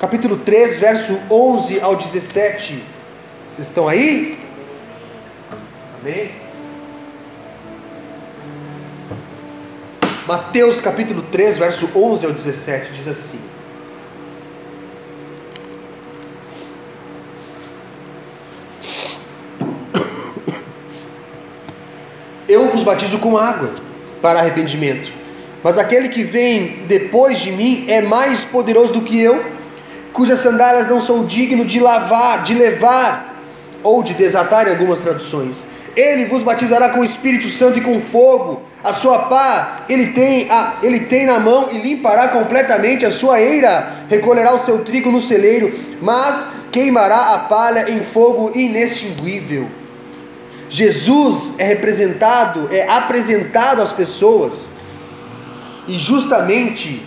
capítulo 0.00 0.38
3, 0.38 0.80
verso 0.80 1.20
11 1.30 1.78
ao 1.78 1.94
17. 1.94 2.82
Vocês 3.46 3.68
estão 3.68 3.86
aí? 3.86 4.38
Amém? 6.00 6.30
Mateus 10.26 10.80
capítulo 10.80 11.20
3, 11.30 11.58
verso 11.58 11.90
11 11.94 12.24
ao 12.24 12.32
17 12.32 12.92
diz 12.92 13.06
assim: 13.06 13.38
Eu 22.48 22.68
vos 22.68 22.82
batizo 22.82 23.18
com 23.18 23.38
água 23.38 23.70
para 24.20 24.40
arrependimento, 24.40 25.10
mas 25.62 25.78
aquele 25.78 26.10
que 26.10 26.22
vem 26.22 26.84
depois 26.86 27.38
de 27.38 27.50
mim 27.50 27.86
é 27.88 28.02
mais 28.02 28.44
poderoso 28.44 28.92
do 28.92 29.00
que 29.00 29.18
eu, 29.18 29.42
cujas 30.12 30.40
sandálias 30.40 30.86
não 30.86 31.00
sou 31.00 31.24
digno 31.24 31.64
de 31.64 31.80
lavar, 31.80 32.42
de 32.42 32.54
levar 32.54 33.42
ou 33.82 34.02
de 34.02 34.12
desatar 34.12 34.68
em 34.68 34.72
algumas 34.72 35.00
traduções. 35.00 35.64
Ele 35.96 36.26
vos 36.26 36.42
batizará 36.42 36.90
com 36.90 37.00
o 37.00 37.04
Espírito 37.04 37.48
Santo 37.48 37.78
e 37.78 37.80
com 37.80 38.02
fogo. 38.02 38.62
A 38.82 38.92
sua 38.92 39.20
pá 39.20 39.84
ele 39.88 40.08
tem, 40.08 40.50
a, 40.50 40.74
ele 40.82 41.00
tem 41.00 41.24
na 41.24 41.38
mão 41.38 41.68
e 41.72 41.78
limpará 41.78 42.28
completamente 42.28 43.06
a 43.06 43.10
sua 43.10 43.40
eira. 43.40 43.94
Recolherá 44.08 44.52
o 44.54 44.64
seu 44.64 44.84
trigo 44.84 45.10
no 45.10 45.22
celeiro, 45.22 45.72
mas 46.02 46.50
queimará 46.70 47.34
a 47.34 47.38
palha 47.38 47.90
em 47.90 48.02
fogo 48.02 48.52
inextinguível. 48.54 49.68
Jesus 50.68 51.54
é 51.58 51.64
representado, 51.64 52.68
é 52.70 52.88
apresentado 52.88 53.82
às 53.82 53.92
pessoas, 53.92 54.66
e 55.86 55.96
justamente 55.96 57.06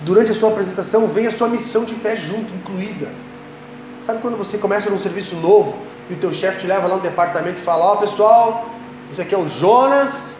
durante 0.00 0.30
a 0.30 0.34
sua 0.34 0.50
apresentação 0.50 1.06
vem 1.08 1.26
a 1.26 1.30
sua 1.30 1.48
missão 1.48 1.84
de 1.84 1.94
fé 1.94 2.16
junto, 2.16 2.52
incluída. 2.54 3.08
Sabe 4.06 4.20
quando 4.20 4.36
você 4.36 4.58
começa 4.58 4.90
num 4.90 4.98
serviço 4.98 5.36
novo 5.36 5.76
e 6.10 6.14
o 6.14 6.16
teu 6.16 6.32
chefe 6.32 6.60
te 6.60 6.66
leva 6.66 6.88
lá 6.88 6.96
no 6.96 7.02
departamento 7.02 7.60
e 7.60 7.64
fala: 7.64 7.84
Ó 7.84 7.94
oh, 7.94 7.96
pessoal, 7.98 8.66
esse 9.10 9.22
aqui 9.22 9.34
é 9.34 9.38
o 9.38 9.48
Jonas. 9.48 10.32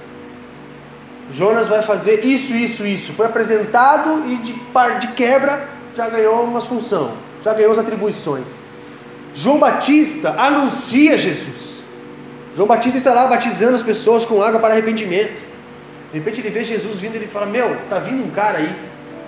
Jonas 1.31 1.69
vai 1.69 1.81
fazer 1.81 2.25
isso, 2.25 2.53
isso, 2.53 2.85
isso. 2.85 3.13
Foi 3.13 3.27
apresentado 3.27 4.25
e 4.27 4.37
de, 4.39 4.53
de 5.01 5.07
quebra 5.15 5.69
já 5.97 6.09
ganhou 6.09 6.43
uma 6.43 6.61
função, 6.61 7.13
já 7.45 7.55
ganhou 7.55 7.73
as 7.73 7.79
atribuições. 7.79 8.61
João 9.35 9.59
Batista 9.59 10.35
anuncia 10.37 11.17
Jesus. 11.17 11.72
João 12.55 12.69
Batista 12.69 12.99
está 12.99 13.15
lá 13.15 13.27
batizando 13.27 13.77
as 13.77 13.83
pessoas 13.83 14.25
com 14.25 14.43
água 14.43 14.61
para 14.61 14.75
arrependimento. 14.75 15.43
De 16.13 16.19
repente 16.19 16.41
ele 16.41 16.51
vê 16.51 16.65
Jesus 16.65 17.01
vindo 17.01 17.15
e 17.15 17.19
ele 17.19 17.29
fala: 17.29 17.47
Meu, 17.47 17.77
tá 17.89 17.99
vindo 17.99 18.23
um 18.23 18.31
cara 18.31 18.59
aí. 18.59 18.75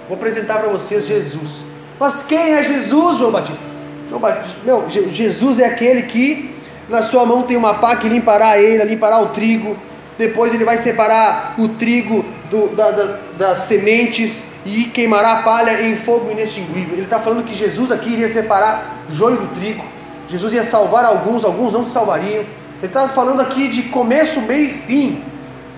Vou 0.09 0.17
apresentar 0.17 0.59
para 0.59 0.69
vocês 0.69 1.07
Jesus. 1.07 1.65
Mas 1.99 2.23
quem 2.23 2.53
é 2.53 2.63
Jesus, 2.63 3.19
João 3.19 3.33
Batista? 3.33 3.63
João 4.09 4.21
Batista, 4.21 4.59
meu, 4.65 4.85
Jesus 4.91 5.59
é 5.59 5.65
aquele 5.65 6.03
que 6.03 6.55
na 6.89 7.01
sua 7.01 7.25
mão 7.25 7.43
tem 7.43 7.57
uma 7.57 7.75
pá 7.75 7.97
que 7.97 8.09
limpará 8.09 8.61
eira, 8.61 8.85
limpará 8.85 9.19
o 9.21 9.29
trigo. 9.29 9.77
Depois 10.19 10.53
ele 10.55 10.65
vai 10.65 10.77
separar 10.77 11.55
o 11.59 11.69
trigo 11.71 12.25
do, 12.51 12.69
da, 12.77 12.91
da, 12.91 13.19
das 13.39 13.59
sementes 13.59 14.43
e 14.65 14.85
queimará 14.85 15.33
a 15.33 15.43
palha 15.43 15.83
em 15.83 15.95
fogo 15.95 16.31
inextinguível. 16.31 16.93
Ele 16.93 17.03
está 17.03 17.19
falando 17.19 17.45
que 17.45 17.55
Jesus 17.55 17.91
aqui 17.91 18.13
iria 18.13 18.29
separar 18.29 19.05
joio 19.09 19.39
do 19.39 19.55
trigo. 19.55 19.85
Jesus 20.29 20.53
ia 20.53 20.63
salvar 20.63 21.05
alguns, 21.05 21.45
alguns 21.45 21.73
não 21.73 21.85
se 21.85 21.93
salvariam. 21.93 22.45
Ele 22.85 22.91
está 22.91 23.09
falando 23.09 23.41
aqui 23.41 23.67
de 23.69 23.85
começo, 23.85 24.43
meio 24.43 24.67
e 24.67 24.69
fim 24.69 25.25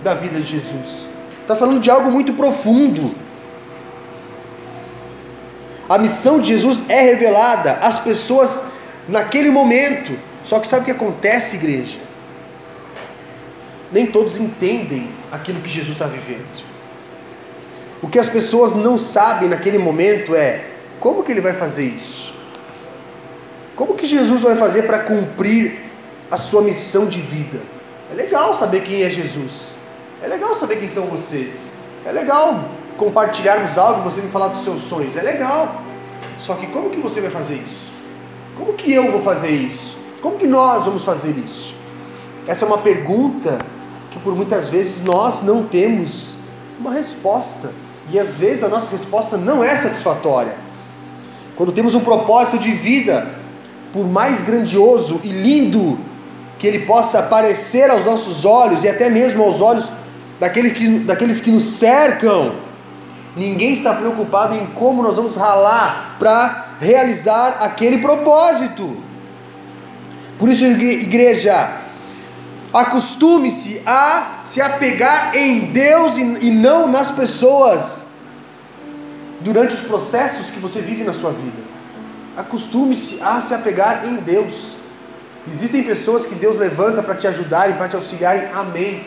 da 0.02 0.12
vida 0.12 0.40
de 0.40 0.46
Jesus. 0.46 1.06
Está 1.40 1.54
falando 1.54 1.78
de 1.78 1.88
algo 1.88 2.10
muito 2.10 2.32
profundo. 2.32 3.14
A 5.88 5.98
missão 5.98 6.40
de 6.40 6.48
Jesus 6.48 6.82
é 6.88 7.00
revelada 7.00 7.74
às 7.74 8.00
pessoas 8.00 8.64
naquele 9.08 9.50
momento. 9.50 10.18
Só 10.42 10.58
que 10.58 10.66
sabe 10.66 10.82
o 10.82 10.84
que 10.86 10.90
acontece, 10.90 11.54
igreja? 11.54 12.06
nem 13.92 14.04
todos 14.04 14.36
entendem 14.36 15.10
aquilo 15.30 15.60
que 15.60 15.68
Jesus 15.68 15.92
está 15.92 16.06
vivendo. 16.06 16.64
O 18.02 18.08
que 18.08 18.18
as 18.18 18.28
pessoas 18.28 18.74
não 18.74 18.98
sabem 18.98 19.48
naquele 19.48 19.78
momento 19.78 20.34
é 20.34 20.64
como 20.98 21.22
que 21.22 21.30
ele 21.30 21.40
vai 21.40 21.52
fazer 21.52 21.84
isso? 21.84 22.34
Como 23.76 23.94
que 23.94 24.06
Jesus 24.06 24.42
vai 24.42 24.56
fazer 24.56 24.82
para 24.82 24.98
cumprir 24.98 25.85
a 26.30 26.36
sua 26.36 26.62
missão 26.62 27.06
de 27.06 27.20
vida? 27.20 27.60
É 28.10 28.14
legal 28.14 28.54
saber 28.54 28.82
quem 28.82 29.02
é 29.02 29.10
Jesus. 29.10 29.76
É 30.22 30.26
legal 30.26 30.54
saber 30.54 30.76
quem 30.76 30.88
são 30.88 31.06
vocês. 31.06 31.72
É 32.04 32.12
legal 32.12 32.64
compartilharmos 32.96 33.76
algo, 33.76 34.02
você 34.02 34.20
me 34.20 34.28
falar 34.28 34.48
dos 34.48 34.62
seus 34.62 34.80
sonhos. 34.82 35.16
É 35.16 35.22
legal. 35.22 35.82
Só 36.38 36.54
que 36.54 36.66
como 36.66 36.90
que 36.90 37.00
você 37.00 37.20
vai 37.20 37.30
fazer 37.30 37.54
isso? 37.54 37.90
Como 38.56 38.72
que 38.72 38.92
eu 38.92 39.10
vou 39.10 39.20
fazer 39.20 39.50
isso? 39.50 39.96
Como 40.20 40.36
que 40.36 40.46
nós 40.46 40.84
vamos 40.84 41.04
fazer 41.04 41.36
isso? 41.36 41.74
Essa 42.46 42.64
é 42.64 42.68
uma 42.68 42.78
pergunta 42.78 43.58
que 44.10 44.18
por 44.18 44.34
muitas 44.34 44.68
vezes 44.68 45.02
nós 45.02 45.42
não 45.42 45.64
temos 45.64 46.34
uma 46.78 46.92
resposta. 46.92 47.72
E 48.10 48.18
às 48.18 48.36
vezes 48.36 48.62
a 48.62 48.68
nossa 48.68 48.90
resposta 48.90 49.36
não 49.36 49.62
é 49.62 49.74
satisfatória. 49.74 50.56
Quando 51.56 51.72
temos 51.72 51.94
um 51.94 52.00
propósito 52.00 52.58
de 52.58 52.70
vida, 52.70 53.34
por 53.92 54.06
mais 54.06 54.42
grandioso 54.42 55.20
e 55.24 55.28
lindo 55.28 55.98
que 56.58 56.66
ele 56.66 56.80
possa 56.80 57.22
parecer 57.22 57.90
aos 57.90 58.04
nossos 58.04 58.44
olhos 58.44 58.82
e 58.84 58.88
até 58.88 59.10
mesmo 59.10 59.42
aos 59.42 59.60
olhos 59.60 59.90
daqueles 60.40 60.72
que, 60.72 60.98
daqueles 61.00 61.40
que 61.40 61.50
nos 61.50 61.64
cercam, 61.64 62.56
ninguém 63.36 63.72
está 63.72 63.94
preocupado 63.94 64.54
em 64.54 64.66
como 64.66 65.02
nós 65.02 65.16
vamos 65.16 65.36
ralar 65.36 66.16
para 66.18 66.76
realizar 66.80 67.58
aquele 67.60 67.98
propósito. 67.98 68.96
Por 70.38 70.48
isso, 70.48 70.64
igreja, 70.64 71.86
Acostume-se 72.76 73.80
a 73.86 74.34
se 74.38 74.60
apegar 74.60 75.34
em 75.34 75.72
Deus 75.72 76.18
e 76.18 76.50
não 76.50 76.86
nas 76.86 77.10
pessoas 77.10 78.04
durante 79.40 79.74
os 79.74 79.80
processos 79.80 80.50
que 80.50 80.58
você 80.58 80.82
vive 80.82 81.02
na 81.02 81.14
sua 81.14 81.30
vida. 81.30 81.56
Acostume-se 82.36 83.18
a 83.22 83.40
se 83.40 83.54
apegar 83.54 84.06
em 84.06 84.16
Deus. 84.16 84.75
Existem 85.48 85.82
pessoas 85.82 86.26
que 86.26 86.34
Deus 86.34 86.58
levanta 86.58 87.02
para 87.02 87.14
te 87.14 87.26
ajudarem, 87.26 87.76
para 87.76 87.88
te 87.88 87.96
auxiliarem. 87.96 88.48
Amém. 88.52 89.06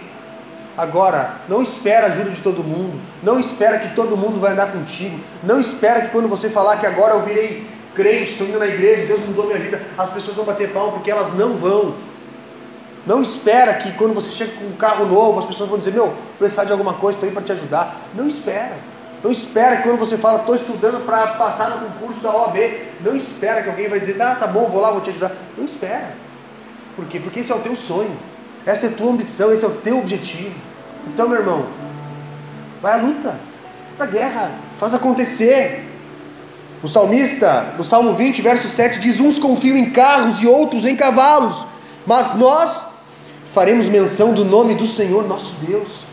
Agora, 0.78 1.36
não 1.50 1.62
espera 1.62 2.06
a 2.06 2.10
ajuda 2.10 2.30
de 2.30 2.42
todo 2.42 2.64
mundo. 2.64 3.00
Não 3.22 3.40
espera 3.40 3.78
que 3.78 3.94
todo 3.94 4.16
mundo 4.16 4.40
vai 4.40 4.54
andar 4.54 4.72
contigo. 4.72 5.20
Não 5.44 5.60
espera 5.60 6.02
que 6.02 6.10
quando 6.10 6.30
você 6.30 6.50
falar 6.50 6.78
que 6.78 6.86
agora 6.86 7.16
eu 7.16 7.22
virei 7.22 7.68
crente, 7.94 8.32
estou 8.32 8.48
indo 8.48 8.58
na 8.58 8.68
igreja, 8.68 9.06
Deus 9.06 9.20
mudou 9.20 9.46
minha 9.46 9.60
vida, 9.60 9.82
as 9.98 10.10
pessoas 10.10 10.38
vão 10.38 10.46
bater 10.46 10.72
palma 10.72 10.94
porque 10.94 11.12
elas 11.12 11.34
não 11.34 11.58
vão. 11.58 11.96
Não 13.06 13.22
espera 13.22 13.74
que 13.74 13.92
quando 13.94 14.14
você 14.14 14.30
chega 14.30 14.54
com 14.54 14.66
um 14.68 14.74
carro 14.74 15.06
novo, 15.06 15.40
as 15.40 15.46
pessoas 15.46 15.70
vão 15.70 15.80
dizer, 15.80 15.92
meu, 15.92 16.14
precisar 16.38 16.64
de 16.64 16.72
alguma 16.72 16.94
coisa, 16.94 17.18
estou 17.18 17.28
aí 17.28 17.34
para 17.34 17.44
te 17.44 17.52
ajudar. 17.52 17.98
Não 18.14 18.28
espera. 18.28 18.78
Não 19.22 19.32
espera 19.32 19.78
que 19.78 19.84
quando 19.84 20.00
você 20.00 20.16
fala, 20.16 20.40
estou 20.40 20.56
estudando 20.56 21.06
para 21.06 21.28
passar 21.34 21.72
no 21.72 21.90
concurso 21.90 22.22
da 22.22 22.34
OAB, 22.34 22.58
não 23.02 23.16
espera 23.18 23.62
que 23.62 23.70
alguém 23.70 23.90
vai 23.90 24.00
dizer, 24.00 24.22
ah, 24.22 24.36
tá 24.36 24.48
bom, 24.48 24.68
vou 24.70 24.80
lá, 24.80 24.92
vou 24.92 25.02
te 25.02 25.10
ajudar. 25.10 25.34
Não 25.58 25.66
espera. 25.66 26.29
Por 27.00 27.06
quê? 27.06 27.18
Porque 27.18 27.40
esse 27.40 27.50
é 27.50 27.56
o 27.56 27.60
teu 27.60 27.78
sonho. 27.78 28.12
Essa 28.66 28.88
é 28.88 28.90
a 28.90 28.92
tua 28.92 29.10
ambição, 29.10 29.54
esse 29.54 29.64
é 29.64 29.68
o 29.68 29.72
teu 29.72 30.00
objetivo. 30.00 30.54
Então, 31.08 31.30
meu 31.30 31.40
irmão, 31.40 31.66
vai 32.82 33.00
à 33.00 33.02
luta, 33.02 33.40
para 33.96 34.06
a 34.06 34.10
guerra, 34.10 34.56
faz 34.76 34.94
acontecer. 34.94 35.86
O 36.84 36.88
salmista, 36.90 37.74
no 37.78 37.86
Salmo 37.86 38.12
20, 38.12 38.42
verso 38.42 38.68
7, 38.68 39.00
diz: 39.00 39.22
Uns 39.22 39.40
confiam 39.40 39.78
em 39.78 39.92
carros 39.92 40.42
e 40.42 40.48
outros 40.48 40.84
em 40.84 40.94
cavalos, 40.94 41.66
mas 42.06 42.36
nós 42.36 42.86
faremos 43.46 43.88
menção 43.88 44.34
do 44.34 44.44
nome 44.44 44.76
do 44.76 44.86
Senhor 44.86 45.26
nosso 45.26 45.54
Deus. 45.66 46.06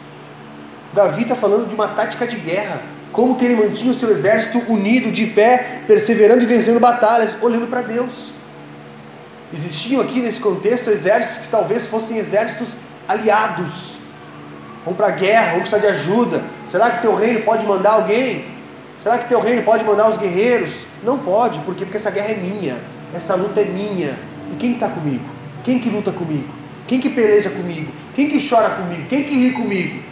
Davi 0.95 1.23
está 1.23 1.35
falando 1.35 1.67
de 1.67 1.75
uma 1.75 1.89
tática 1.89 2.29
de 2.29 2.37
guerra, 2.37 2.81
como 3.11 3.35
que 3.35 3.45
ele 3.45 3.57
mantinha 3.57 3.91
o 3.91 3.95
seu 3.95 4.09
exército 4.09 4.63
unido, 4.69 5.11
de 5.11 5.27
pé, 5.27 5.83
perseverando 5.85 6.45
e 6.45 6.47
vencendo 6.47 6.79
batalhas, 6.79 7.37
olhando 7.43 7.67
para 7.67 7.83
Deus. 7.83 8.36
Existiam 9.53 10.01
aqui 10.03 10.21
nesse 10.21 10.41
contexto 10.41 10.91
exércitos 10.91 11.39
que 11.39 11.49
talvez 11.49 11.87
fossem 11.87 12.19
exércitos 12.19 12.69
aliados. 13.07 13.97
Vão 14.85 14.95
para 14.95 15.09
a 15.09 15.11
guerra, 15.11 15.53
vão 15.53 15.61
precisar 15.61 15.79
de 15.79 15.87
ajuda. 15.87 16.43
Será 16.71 16.91
que 16.91 17.03
teu 17.03 17.15
reino 17.15 17.43
pode 17.43 17.65
mandar 17.67 17.93
alguém? 17.93 18.45
Será 19.03 19.19
que 19.19 19.29
teu 19.29 19.41
reino 19.41 19.63
pode 19.63 19.85
mandar 19.85 20.11
os 20.11 20.19
guerreiros? 20.19 20.75
Não 21.03 21.19
pode, 21.19 21.61
por 21.61 21.75
quê? 21.75 21.85
Porque 21.85 21.97
essa 21.97 22.11
guerra 22.11 22.33
é 22.33 22.37
minha, 22.37 22.79
essa 23.15 23.35
luta 23.35 23.61
é 23.61 23.65
minha. 23.65 24.19
E 24.53 24.57
quem 24.57 24.73
está 24.73 24.89
comigo? 24.89 25.25
Quem 25.63 25.79
que 25.79 25.89
luta 25.91 26.11
comigo? 26.11 26.53
Quem 26.89 27.01
que 27.01 27.11
peleja 27.11 27.51
comigo? 27.51 27.93
Quem 28.15 28.29
que 28.29 28.49
chora 28.49 28.71
comigo? 28.71 29.07
Quem 29.09 29.25
que 29.25 29.35
ri 29.35 29.53
comigo? 29.53 30.03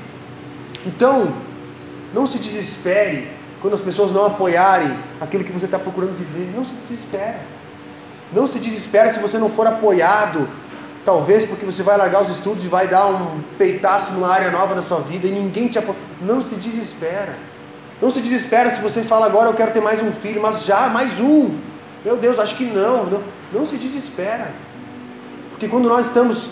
Então, 0.86 1.34
não 2.12 2.26
se 2.26 2.38
desespere 2.38 3.28
quando 3.60 3.74
as 3.74 3.80
pessoas 3.80 4.12
não 4.12 4.26
apoiarem 4.26 4.96
aquilo 5.20 5.42
que 5.42 5.52
você 5.52 5.64
está 5.64 5.78
procurando 5.78 6.16
viver. 6.16 6.52
Não 6.54 6.64
se 6.64 6.74
desespere. 6.74 7.38
Não 8.34 8.48
se 8.48 8.58
desespere 8.58 9.12
se 9.12 9.20
você 9.20 9.38
não 9.38 9.48
for 9.48 9.66
apoiado, 9.66 10.48
talvez 11.04 11.44
porque 11.44 11.64
você 11.64 11.82
vai 11.82 11.96
largar 11.96 12.22
os 12.22 12.30
estudos 12.30 12.64
e 12.64 12.68
vai 12.68 12.88
dar 12.88 13.06
um 13.06 13.40
peitaço 13.56 14.12
numa 14.12 14.28
área 14.28 14.50
nova 14.50 14.74
da 14.74 14.82
sua 14.82 15.00
vida 15.00 15.28
e 15.28 15.30
ninguém 15.30 15.68
te 15.68 15.78
apoia. 15.78 15.96
Não 16.20 16.42
se 16.42 16.56
desespera. 16.56 17.36
Não 18.02 18.10
se 18.10 18.20
desespera 18.20 18.70
se 18.70 18.80
você 18.80 19.02
fala 19.02 19.26
agora 19.26 19.48
eu 19.48 19.54
quero 19.54 19.72
ter 19.72 19.80
mais 19.80 20.02
um 20.02 20.10
filho, 20.10 20.42
mas 20.42 20.64
já 20.64 20.88
mais 20.88 21.20
um. 21.20 21.56
Meu 22.04 22.16
Deus, 22.16 22.38
acho 22.40 22.56
que 22.56 22.64
não. 22.64 23.04
Não, 23.04 23.22
não 23.52 23.64
se 23.64 23.76
desespera. 23.76 24.52
Porque 25.50 25.68
quando 25.68 25.88
nós 25.88 26.08
estamos 26.08 26.50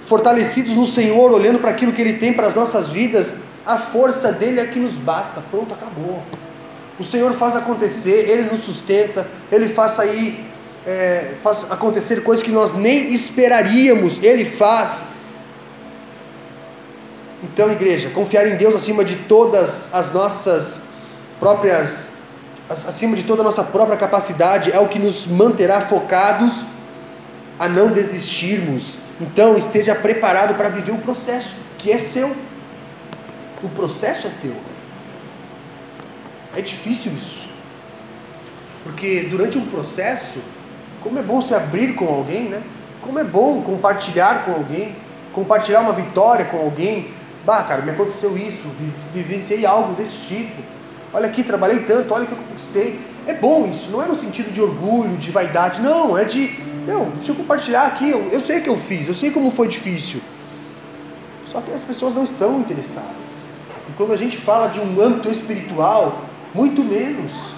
fortalecidos 0.00 0.74
no 0.74 0.86
Senhor, 0.86 1.30
olhando 1.30 1.58
para 1.58 1.70
aquilo 1.70 1.92
que 1.92 2.00
Ele 2.00 2.14
tem 2.14 2.32
para 2.32 2.46
as 2.46 2.54
nossas 2.54 2.88
vidas, 2.88 3.34
a 3.66 3.76
força 3.76 4.32
dele 4.32 4.60
é 4.60 4.64
que 4.64 4.80
nos 4.80 4.94
basta. 4.94 5.42
Pronto, 5.50 5.74
acabou. 5.74 6.22
O 6.98 7.04
Senhor 7.04 7.32
faz 7.34 7.54
acontecer, 7.54 8.30
Ele 8.30 8.50
nos 8.50 8.64
sustenta, 8.64 9.28
Ele 9.50 9.68
faz 9.68 9.98
aí 10.00 10.51
é, 10.86 11.34
faz 11.42 11.66
acontecer 11.70 12.22
coisas 12.22 12.44
que 12.44 12.50
nós 12.50 12.72
nem 12.72 13.12
esperaríamos, 13.12 14.22
Ele 14.22 14.44
faz. 14.44 15.02
Então, 17.42 17.70
igreja, 17.70 18.10
confiar 18.10 18.46
em 18.46 18.56
Deus 18.56 18.74
acima 18.74 19.04
de 19.04 19.16
todas 19.16 19.92
as 19.92 20.12
nossas 20.12 20.82
próprias, 21.40 22.12
acima 22.68 23.16
de 23.16 23.24
toda 23.24 23.42
a 23.42 23.44
nossa 23.44 23.64
própria 23.64 23.96
capacidade, 23.96 24.70
é 24.70 24.78
o 24.78 24.88
que 24.88 24.98
nos 24.98 25.26
manterá 25.26 25.80
focados 25.80 26.64
a 27.58 27.68
não 27.68 27.92
desistirmos 27.92 29.02
então 29.22 29.56
esteja 29.56 29.94
preparado 29.94 30.54
para 30.56 30.68
viver 30.68 30.90
o 30.90 30.98
processo, 30.98 31.54
que 31.78 31.92
é 31.92 31.98
seu. 31.98 32.34
O 33.62 33.68
processo 33.68 34.26
é 34.26 34.30
teu. 34.40 34.56
É 36.56 36.60
difícil 36.60 37.12
isso. 37.12 37.48
Porque 38.82 39.22
durante 39.30 39.56
um 39.56 39.66
processo, 39.66 40.40
como 41.02 41.18
é 41.18 41.22
bom 41.22 41.40
se 41.40 41.54
abrir 41.54 41.94
com 41.94 42.06
alguém, 42.06 42.44
né? 42.44 42.62
Como 43.00 43.18
é 43.18 43.24
bom 43.24 43.62
compartilhar 43.62 44.44
com 44.44 44.52
alguém, 44.52 44.94
compartilhar 45.32 45.80
uma 45.80 45.92
vitória 45.92 46.44
com 46.44 46.58
alguém. 46.58 47.10
Bah, 47.44 47.62
cara, 47.64 47.82
me 47.82 47.90
aconteceu 47.90 48.36
isso, 48.38 48.64
vivenciei 49.12 49.66
algo 49.66 49.94
desse 49.94 50.18
tipo. 50.18 50.62
Olha 51.12 51.26
aqui, 51.26 51.42
trabalhei 51.42 51.80
tanto, 51.80 52.14
olha 52.14 52.24
o 52.24 52.26
que 52.26 52.32
eu 52.32 52.38
conquistei. 52.38 53.00
É 53.26 53.34
bom 53.34 53.66
isso, 53.66 53.90
não 53.90 54.02
é 54.02 54.06
no 54.06 54.16
sentido 54.16 54.50
de 54.50 54.62
orgulho, 54.62 55.16
de 55.16 55.30
vaidade, 55.30 55.80
não, 55.80 56.16
é 56.16 56.24
de 56.24 56.48
meu, 56.86 57.12
deixa 57.14 57.30
eu 57.30 57.36
compartilhar 57.36 57.86
aqui. 57.86 58.10
Eu, 58.10 58.28
eu 58.30 58.40
sei 58.40 58.60
que 58.60 58.68
eu 58.68 58.76
fiz, 58.76 59.06
eu 59.06 59.14
sei 59.14 59.30
como 59.30 59.50
foi 59.50 59.68
difícil. 59.68 60.20
Só 61.46 61.60
que 61.60 61.70
as 61.70 61.82
pessoas 61.82 62.14
não 62.14 62.24
estão 62.24 62.58
interessadas. 62.58 63.44
E 63.88 63.92
quando 63.92 64.12
a 64.12 64.16
gente 64.16 64.36
fala 64.36 64.68
de 64.68 64.80
um 64.80 65.00
âmbito 65.00 65.28
espiritual, 65.28 66.22
muito 66.54 66.82
menos. 66.82 67.54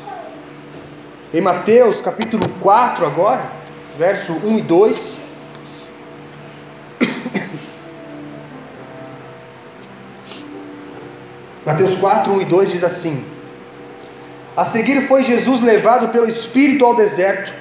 Em 1.35 1.41
Mateus 1.41 2.01
capítulo 2.01 2.49
4, 2.61 3.05
agora, 3.05 3.51
verso 3.99 4.35
1 4.35 4.59
e 4.61 4.63
2. 4.63 5.17
Mateus 11.67 11.97
4, 11.97 12.33
1 12.35 12.41
e 12.41 12.45
2 12.45 12.71
diz 12.71 12.85
assim: 12.85 13.27
A 14.57 14.63
seguir 14.63 15.01
foi 15.01 15.25
Jesus 15.25 15.61
levado 15.61 16.11
pelo 16.11 16.29
Espírito 16.29 16.85
ao 16.85 16.95
deserto 16.95 17.53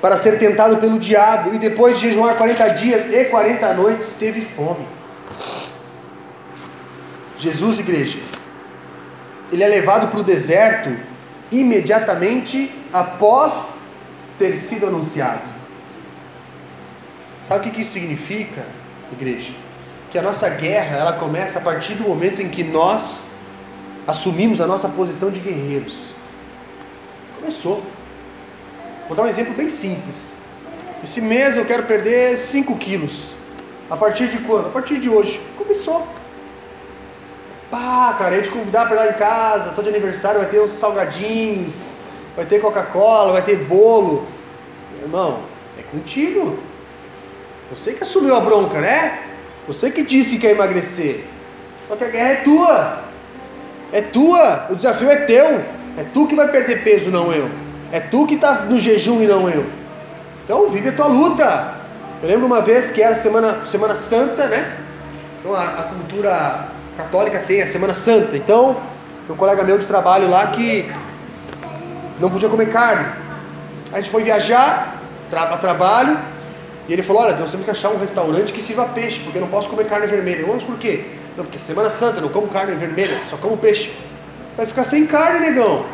para 0.00 0.16
ser 0.16 0.38
tentado 0.38 0.78
pelo 0.78 0.98
diabo, 0.98 1.54
e 1.54 1.58
depois 1.58 2.00
de 2.00 2.08
jejuar 2.08 2.38
40 2.38 2.66
dias 2.70 3.12
e 3.12 3.26
40 3.26 3.74
noites, 3.74 4.14
teve 4.14 4.40
fome. 4.40 4.88
Jesus, 7.38 7.78
igreja, 7.78 8.20
ele 9.52 9.62
é 9.62 9.68
levado 9.68 10.08
para 10.08 10.20
o 10.20 10.24
deserto 10.24 11.11
imediatamente 11.52 12.74
após 12.92 13.70
ter 14.38 14.56
sido 14.56 14.86
anunciado. 14.86 15.48
Sabe 17.42 17.68
o 17.68 17.72
que 17.72 17.82
isso 17.82 17.92
significa, 17.92 18.64
igreja? 19.12 19.52
Que 20.10 20.18
a 20.18 20.22
nossa 20.22 20.48
guerra 20.48 20.96
ela 20.96 21.12
começa 21.12 21.58
a 21.58 21.62
partir 21.62 21.94
do 21.94 22.04
momento 22.04 22.40
em 22.40 22.48
que 22.48 22.64
nós 22.64 23.22
assumimos 24.06 24.60
a 24.60 24.66
nossa 24.66 24.88
posição 24.88 25.30
de 25.30 25.40
guerreiros. 25.40 26.12
Começou. 27.38 27.82
Vou 29.06 29.16
dar 29.16 29.24
um 29.24 29.28
exemplo 29.28 29.54
bem 29.54 29.68
simples. 29.68 30.32
Esse 31.02 31.20
mês 31.20 31.56
eu 31.56 31.64
quero 31.64 31.82
perder 31.82 32.38
5 32.38 32.76
quilos. 32.76 33.32
A 33.90 33.96
partir 33.96 34.28
de 34.28 34.38
quando? 34.38 34.66
A 34.68 34.70
partir 34.70 34.98
de 34.98 35.08
hoje. 35.08 35.40
Começou. 35.58 36.06
Pá, 37.72 38.14
cara, 38.18 38.34
a 38.34 38.36
gente 38.36 38.50
convidar 38.50 38.86
para 38.86 38.96
lá 38.96 39.08
em 39.08 39.14
casa, 39.14 39.70
tô 39.70 39.80
de 39.80 39.88
aniversário, 39.88 40.38
vai 40.40 40.48
ter 40.50 40.60
uns 40.60 40.72
salgadinhos, 40.72 41.72
vai 42.36 42.44
ter 42.44 42.60
Coca-Cola, 42.60 43.32
vai 43.32 43.40
ter 43.40 43.56
bolo. 43.56 44.26
Meu 44.92 45.06
irmão, 45.06 45.40
é 45.78 45.82
contigo. 45.82 46.58
Você 47.70 47.94
que 47.94 48.02
assumiu 48.02 48.36
a 48.36 48.40
bronca, 48.40 48.78
né? 48.78 49.20
Você 49.66 49.90
que 49.90 50.02
disse 50.02 50.32
que 50.32 50.40
quer 50.40 50.50
emagrecer. 50.50 51.24
Só 51.88 51.96
que 51.96 52.04
a 52.04 52.08
guerra 52.08 52.28
é 52.28 52.36
tua. 52.36 52.98
É 53.90 54.02
tua. 54.02 54.66
O 54.68 54.76
desafio 54.76 55.10
é 55.10 55.16
teu. 55.24 55.64
É 55.96 56.04
tu 56.12 56.26
que 56.26 56.36
vai 56.36 56.48
perder 56.48 56.84
peso, 56.84 57.10
não 57.10 57.32
eu. 57.32 57.48
É 57.90 58.00
tu 58.00 58.26
que 58.26 58.34
está 58.34 58.66
no 58.66 58.78
jejum 58.78 59.22
e 59.22 59.26
não 59.26 59.48
eu. 59.48 59.64
Então 60.44 60.68
vive 60.68 60.90
a 60.90 60.92
tua 60.92 61.06
luta. 61.06 61.74
Eu 62.22 62.28
lembro 62.28 62.44
uma 62.44 62.60
vez 62.60 62.90
que 62.90 63.00
era 63.00 63.14
semana, 63.14 63.64
semana 63.64 63.94
Santa, 63.94 64.46
né? 64.46 64.76
Então 65.40 65.54
a, 65.54 65.64
a 65.64 65.82
cultura 65.84 66.71
católica 66.96 67.38
tem 67.38 67.62
a 67.62 67.66
Semana 67.66 67.94
Santa. 67.94 68.36
Então, 68.36 68.76
um 69.28 69.36
colega 69.36 69.62
meu 69.62 69.78
de 69.78 69.86
trabalho 69.86 70.28
lá 70.28 70.46
que 70.48 70.90
não 72.20 72.30
podia 72.30 72.48
comer 72.48 72.70
carne. 72.70 73.06
A 73.92 73.96
gente 73.98 74.10
foi 74.10 74.22
viajar 74.22 75.00
tra 75.30 75.42
a 75.42 75.56
trabalho 75.56 76.18
e 76.88 76.92
ele 76.92 77.02
falou: 77.02 77.22
Olha, 77.22 77.36
nós 77.36 77.50
temos 77.50 77.64
que 77.64 77.70
achar 77.70 77.90
um 77.90 77.98
restaurante 77.98 78.52
que 78.52 78.62
sirva 78.62 78.84
peixe, 78.86 79.20
porque 79.20 79.38
eu 79.38 79.42
não 79.42 79.48
posso 79.48 79.68
comer 79.68 79.86
carne 79.86 80.06
vermelha. 80.06 80.44
Vamos 80.46 80.64
por 80.64 80.78
quê? 80.78 81.04
Não, 81.36 81.44
porque 81.44 81.56
é 81.56 81.60
Semana 81.60 81.90
Santa, 81.90 82.18
eu 82.18 82.22
não 82.22 82.28
como 82.28 82.48
carne 82.48 82.74
vermelha, 82.74 83.20
só 83.30 83.36
como 83.36 83.56
peixe. 83.56 83.92
Vai 84.56 84.66
ficar 84.66 84.84
sem 84.84 85.06
carne, 85.06 85.40
negão. 85.40 85.84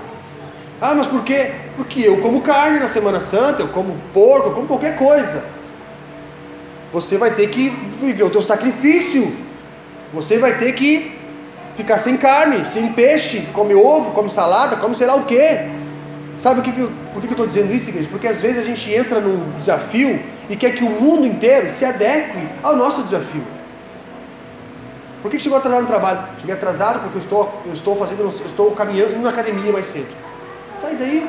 Ah, 0.80 0.94
mas 0.94 1.06
por 1.06 1.22
quê? 1.22 1.52
Porque 1.76 2.00
eu 2.00 2.20
como 2.20 2.40
carne 2.40 2.78
na 2.78 2.88
Semana 2.88 3.20
Santa, 3.20 3.62
eu 3.62 3.68
como 3.68 3.96
porco, 4.12 4.48
eu 4.48 4.52
como 4.52 4.66
qualquer 4.66 4.96
coisa. 4.96 5.44
Você 6.92 7.16
vai 7.16 7.32
ter 7.32 7.48
que 7.48 7.68
viver 7.68 8.24
o 8.24 8.30
teu 8.30 8.42
sacrifício. 8.42 9.47
Você 10.12 10.38
vai 10.38 10.58
ter 10.58 10.72
que 10.72 11.12
ficar 11.76 11.98
sem 11.98 12.16
carne, 12.16 12.66
sem 12.66 12.92
peixe, 12.92 13.46
come 13.52 13.74
ovo, 13.74 14.12
come 14.12 14.30
salada, 14.30 14.76
come 14.76 14.96
sei 14.96 15.06
lá 15.06 15.14
o 15.14 15.24
quê. 15.24 15.68
Sabe 16.38 16.60
o 16.60 16.62
que, 16.62 16.72
que, 16.72 16.88
por 17.12 17.20
que, 17.20 17.26
que 17.26 17.32
eu 17.34 17.44
estou 17.44 17.46
dizendo 17.46 17.72
isso, 17.72 17.88
igreja? 17.88 18.08
Porque 18.10 18.26
às 18.26 18.38
vezes 18.38 18.58
a 18.58 18.64
gente 18.64 18.92
entra 18.92 19.20
num 19.20 19.58
desafio 19.58 20.20
e 20.48 20.56
quer 20.56 20.74
que 20.74 20.84
o 20.84 20.90
mundo 20.90 21.26
inteiro 21.26 21.70
se 21.70 21.84
adeque 21.84 22.38
ao 22.62 22.76
nosso 22.76 23.02
desafio. 23.02 23.42
Por 25.20 25.30
que, 25.30 25.36
que 25.36 25.42
chegou 25.42 25.58
atrasado 25.58 25.82
no 25.82 25.88
trabalho? 25.88 26.20
Cheguei 26.38 26.54
atrasado 26.54 27.00
porque 27.00 27.16
eu 27.16 27.22
estou, 27.22 27.62
eu 27.66 27.72
estou 27.72 27.96
fazendo, 27.96 28.22
eu 28.22 28.46
estou 28.46 28.70
caminhando 28.70 29.14
indo 29.14 29.22
na 29.22 29.30
academia 29.30 29.72
mais 29.72 29.86
cedo. 29.86 30.08
Tá, 30.80 30.92
e 30.92 30.96
daí? 30.96 31.28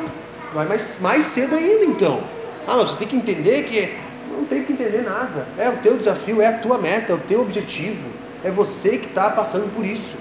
Vai 0.53 0.67
mais, 0.67 0.99
mais 1.01 1.25
cedo 1.25 1.55
ainda 1.55 1.85
então. 1.85 2.21
Ah, 2.67 2.75
mas 2.77 2.89
você 2.89 2.97
tem 2.97 3.07
que 3.07 3.15
entender 3.15 3.63
que. 3.63 3.97
Não 4.31 4.45
tem 4.45 4.63
que 4.63 4.71
entender 4.71 5.01
nada. 5.01 5.47
É 5.57 5.69
o 5.69 5.77
teu 5.77 5.97
desafio, 5.97 6.41
é 6.41 6.47
a 6.47 6.53
tua 6.53 6.77
meta, 6.77 7.11
é 7.11 7.15
o 7.15 7.19
teu 7.19 7.41
objetivo. 7.41 8.07
É 8.43 8.49
você 8.49 8.97
que 8.97 9.07
está 9.07 9.29
passando 9.29 9.73
por 9.73 9.85
isso. 9.85 10.15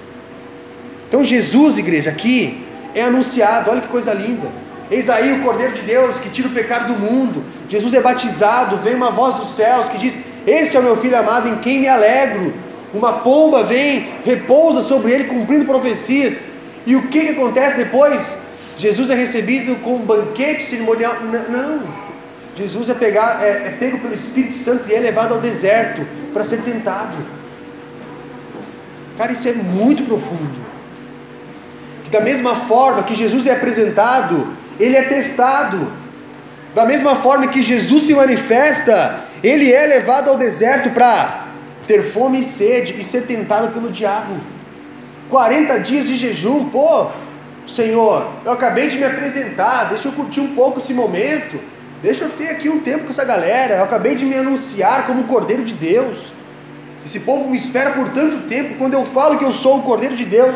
Então 1.07 1.23
Jesus, 1.23 1.77
igreja, 1.77 2.09
aqui 2.09 2.65
é 2.93 3.03
anunciado, 3.03 3.71
olha 3.71 3.81
que 3.81 3.87
coisa 3.87 4.13
linda. 4.13 4.47
Eis 4.91 5.09
aí 5.09 5.33
o 5.33 5.43
Cordeiro 5.43 5.73
de 5.73 5.81
Deus 5.83 6.19
que 6.19 6.29
tira 6.29 6.47
o 6.47 6.51
pecado 6.51 6.93
do 6.93 6.99
mundo. 6.99 7.43
Jesus 7.69 7.93
é 7.93 8.01
batizado, 8.01 8.77
vem 8.77 8.95
uma 8.95 9.11
voz 9.11 9.35
dos 9.35 9.55
céus 9.55 9.87
que 9.87 9.97
diz: 9.97 10.17
Este 10.45 10.75
é 10.75 10.79
o 10.79 10.83
meu 10.83 10.97
filho 10.97 11.17
amado 11.17 11.47
em 11.47 11.57
quem 11.57 11.79
me 11.79 11.87
alegro. 11.87 12.53
Uma 12.93 13.19
pomba 13.19 13.63
vem, 13.63 14.07
repousa 14.25 14.81
sobre 14.81 15.11
ele, 15.11 15.25
cumprindo 15.25 15.65
profecias. 15.65 16.39
E 16.85 16.95
o 16.95 17.07
que, 17.07 17.21
que 17.21 17.31
acontece 17.31 17.77
depois? 17.77 18.35
Jesus 18.79 19.09
é 19.09 19.13
recebido 19.13 19.75
com 19.77 19.95
um 19.95 20.05
banquete 20.05 20.63
cerimonial. 20.63 21.17
Não. 21.21 22.09
Jesus 22.55 22.89
é, 22.89 22.93
pegar, 22.93 23.43
é, 23.43 23.67
é 23.67 23.75
pego 23.79 23.99
pelo 23.99 24.13
Espírito 24.13 24.57
Santo 24.57 24.89
e 24.89 24.95
é 24.95 24.99
levado 24.99 25.33
ao 25.33 25.39
deserto 25.39 26.05
para 26.33 26.43
ser 26.43 26.61
tentado. 26.61 27.15
Cara, 29.19 29.33
isso 29.33 29.49
é 29.49 29.51
muito 29.51 30.03
profundo. 30.03 30.49
Que 32.05 32.09
da 32.09 32.21
mesma 32.21 32.55
forma 32.55 33.03
que 33.03 33.17
Jesus 33.17 33.45
é 33.45 33.51
apresentado, 33.51 34.47
ele 34.79 34.95
é 34.95 35.01
testado. 35.01 35.91
Da 36.73 36.85
mesma 36.85 37.17
forma 37.17 37.47
que 37.47 37.61
Jesus 37.61 38.03
se 38.03 38.15
manifesta, 38.15 39.25
ele 39.43 39.73
é 39.73 39.85
levado 39.85 40.29
ao 40.29 40.37
deserto 40.37 40.91
para 40.91 41.47
ter 41.85 42.01
fome 42.01 42.39
e 42.39 42.43
sede 42.45 42.95
e 42.97 43.03
ser 43.03 43.23
tentado 43.23 43.73
pelo 43.73 43.91
diabo. 43.91 44.39
40 45.29 45.77
dias 45.81 46.07
de 46.07 46.15
jejum, 46.15 46.69
pô, 46.69 47.07
Senhor, 47.67 48.25
eu 48.45 48.53
acabei 48.53 48.87
de 48.87 48.97
me 48.97 49.03
apresentar, 49.03 49.89
deixa 49.89 50.07
eu 50.07 50.13
curtir 50.13 50.39
um 50.39 50.55
pouco 50.55 50.79
esse 50.79 50.93
momento, 50.93 51.59
deixa 52.01 52.23
eu 52.23 52.29
ter 52.29 52.51
aqui 52.51 52.69
um 52.69 52.79
tempo 52.79 53.03
com 53.03 53.11
essa 53.11 53.25
galera, 53.25 53.75
eu 53.75 53.83
acabei 53.83 54.15
de 54.15 54.23
me 54.23 54.35
anunciar 54.35 55.05
como 55.07 55.25
Cordeiro 55.25 55.65
de 55.65 55.73
Deus. 55.73 56.38
Esse 57.09 57.21
povo 57.21 57.49
me 57.49 57.57
espera 57.57 57.89
por 57.89 58.09
tanto 58.09 58.47
tempo, 58.47 58.75
quando 58.77 58.93
eu 58.93 59.03
falo 59.03 59.39
que 59.39 59.43
eu 59.43 59.51
sou 59.51 59.79
o 59.79 59.81
Cordeiro 59.81 60.15
de 60.15 60.25
Deus, 60.25 60.55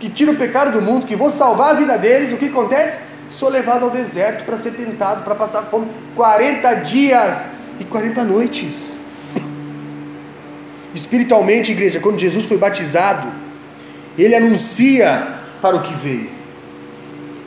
que 0.00 0.08
tira 0.08 0.32
o 0.32 0.34
pecado 0.34 0.72
do 0.72 0.80
mundo, 0.80 1.06
que 1.06 1.14
vou 1.14 1.30
salvar 1.30 1.72
a 1.72 1.74
vida 1.74 1.98
deles, 1.98 2.32
o 2.32 2.38
que 2.38 2.46
acontece? 2.46 2.96
Sou 3.28 3.50
levado 3.50 3.84
ao 3.84 3.90
deserto 3.90 4.46
para 4.46 4.56
ser 4.56 4.70
tentado, 4.70 5.22
para 5.24 5.34
passar 5.34 5.64
fome 5.64 5.88
40 6.16 6.74
dias 6.76 7.46
e 7.78 7.84
40 7.84 8.24
noites. 8.24 8.94
Espiritualmente, 10.94 11.72
igreja, 11.72 12.00
quando 12.00 12.18
Jesus 12.18 12.46
foi 12.46 12.56
batizado, 12.56 13.28
ele 14.16 14.34
anuncia 14.34 15.34
para 15.60 15.76
o 15.76 15.82
que 15.82 15.92
veio. 15.92 16.30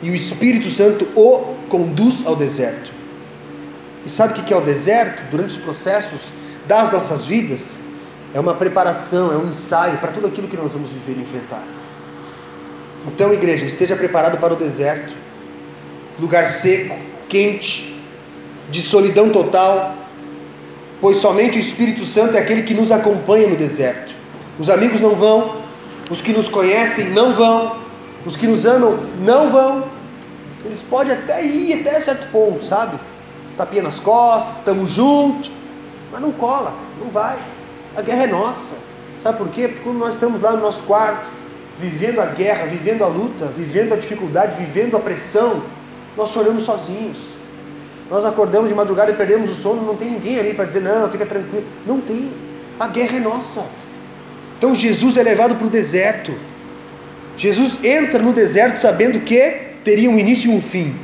E 0.00 0.10
o 0.10 0.14
Espírito 0.14 0.70
Santo 0.70 1.08
o 1.16 1.56
conduz 1.68 2.24
ao 2.24 2.36
deserto. 2.36 2.92
E 4.06 4.08
sabe 4.08 4.38
o 4.38 4.44
que 4.44 4.54
é 4.54 4.56
o 4.56 4.60
deserto? 4.60 5.28
Durante 5.28 5.50
os 5.50 5.56
processos 5.56 6.32
das 6.68 6.92
nossas 6.92 7.26
vidas, 7.26 7.87
é 8.34 8.40
uma 8.40 8.54
preparação, 8.54 9.32
é 9.32 9.36
um 9.36 9.48
ensaio 9.48 9.98
para 9.98 10.12
tudo 10.12 10.26
aquilo 10.26 10.48
que 10.48 10.56
nós 10.56 10.72
vamos 10.72 10.90
viver 10.90 11.16
e 11.18 11.22
enfrentar. 11.22 11.62
Então, 13.06 13.32
igreja, 13.32 13.64
esteja 13.64 13.96
preparado 13.96 14.38
para 14.38 14.52
o 14.52 14.56
deserto 14.56 15.14
lugar 16.18 16.46
seco, 16.46 16.96
quente, 17.28 17.94
de 18.70 18.82
solidão 18.82 19.30
total, 19.30 19.94
pois 21.00 21.18
somente 21.18 21.56
o 21.56 21.60
Espírito 21.60 22.04
Santo 22.04 22.36
é 22.36 22.40
aquele 22.40 22.62
que 22.62 22.74
nos 22.74 22.90
acompanha 22.90 23.46
no 23.46 23.56
deserto. 23.56 24.14
Os 24.58 24.68
amigos 24.68 25.00
não 25.00 25.14
vão, 25.14 25.62
os 26.10 26.20
que 26.20 26.32
nos 26.32 26.48
conhecem 26.48 27.10
não 27.10 27.34
vão, 27.34 27.76
os 28.26 28.36
que 28.36 28.46
nos 28.46 28.66
amam 28.66 28.98
não 29.20 29.50
vão. 29.50 29.84
Eles 30.64 30.82
podem 30.82 31.12
até 31.12 31.44
ir 31.44 31.80
até 31.80 32.00
certo 32.00 32.30
ponto, 32.32 32.64
sabe? 32.64 32.98
Tapinha 33.56 33.82
nas 33.82 34.00
costas, 34.00 34.56
estamos 34.56 34.90
juntos, 34.90 35.50
mas 36.10 36.20
não 36.20 36.32
cola, 36.32 36.74
não 37.00 37.10
vai. 37.10 37.38
A 37.98 38.02
guerra 38.02 38.22
é 38.22 38.26
nossa. 38.28 38.74
Sabe 39.20 39.38
por 39.38 39.48
quê? 39.48 39.66
Porque 39.66 39.82
quando 39.82 39.98
nós 39.98 40.10
estamos 40.10 40.40
lá 40.40 40.52
no 40.52 40.62
nosso 40.62 40.84
quarto, 40.84 41.28
vivendo 41.80 42.20
a 42.20 42.26
guerra, 42.26 42.64
vivendo 42.64 43.02
a 43.02 43.08
luta, 43.08 43.46
vivendo 43.46 43.92
a 43.92 43.96
dificuldade, 43.96 44.54
vivendo 44.56 44.96
a 44.96 45.00
pressão, 45.00 45.64
nós 46.16 46.30
choramos 46.30 46.62
sozinhos. 46.62 47.18
Nós 48.08 48.24
acordamos 48.24 48.68
de 48.68 48.74
madrugada 48.76 49.10
e 49.10 49.14
perdemos 49.14 49.50
o 49.50 49.54
sono, 49.54 49.82
não 49.82 49.96
tem 49.96 50.12
ninguém 50.12 50.38
ali 50.38 50.54
para 50.54 50.66
dizer, 50.66 50.80
não, 50.80 51.10
fica 51.10 51.26
tranquilo. 51.26 51.66
Não 51.84 52.00
tem. 52.00 52.32
A 52.78 52.86
guerra 52.86 53.16
é 53.16 53.20
nossa. 53.20 53.66
Então 54.56 54.76
Jesus 54.76 55.16
é 55.16 55.22
levado 55.24 55.56
para 55.56 55.66
o 55.66 55.70
deserto. 55.70 56.38
Jesus 57.36 57.80
entra 57.82 58.22
no 58.22 58.32
deserto 58.32 58.78
sabendo 58.78 59.18
que 59.22 59.40
teria 59.82 60.08
um 60.08 60.16
início 60.16 60.52
e 60.52 60.54
um 60.54 60.62
fim. 60.62 60.94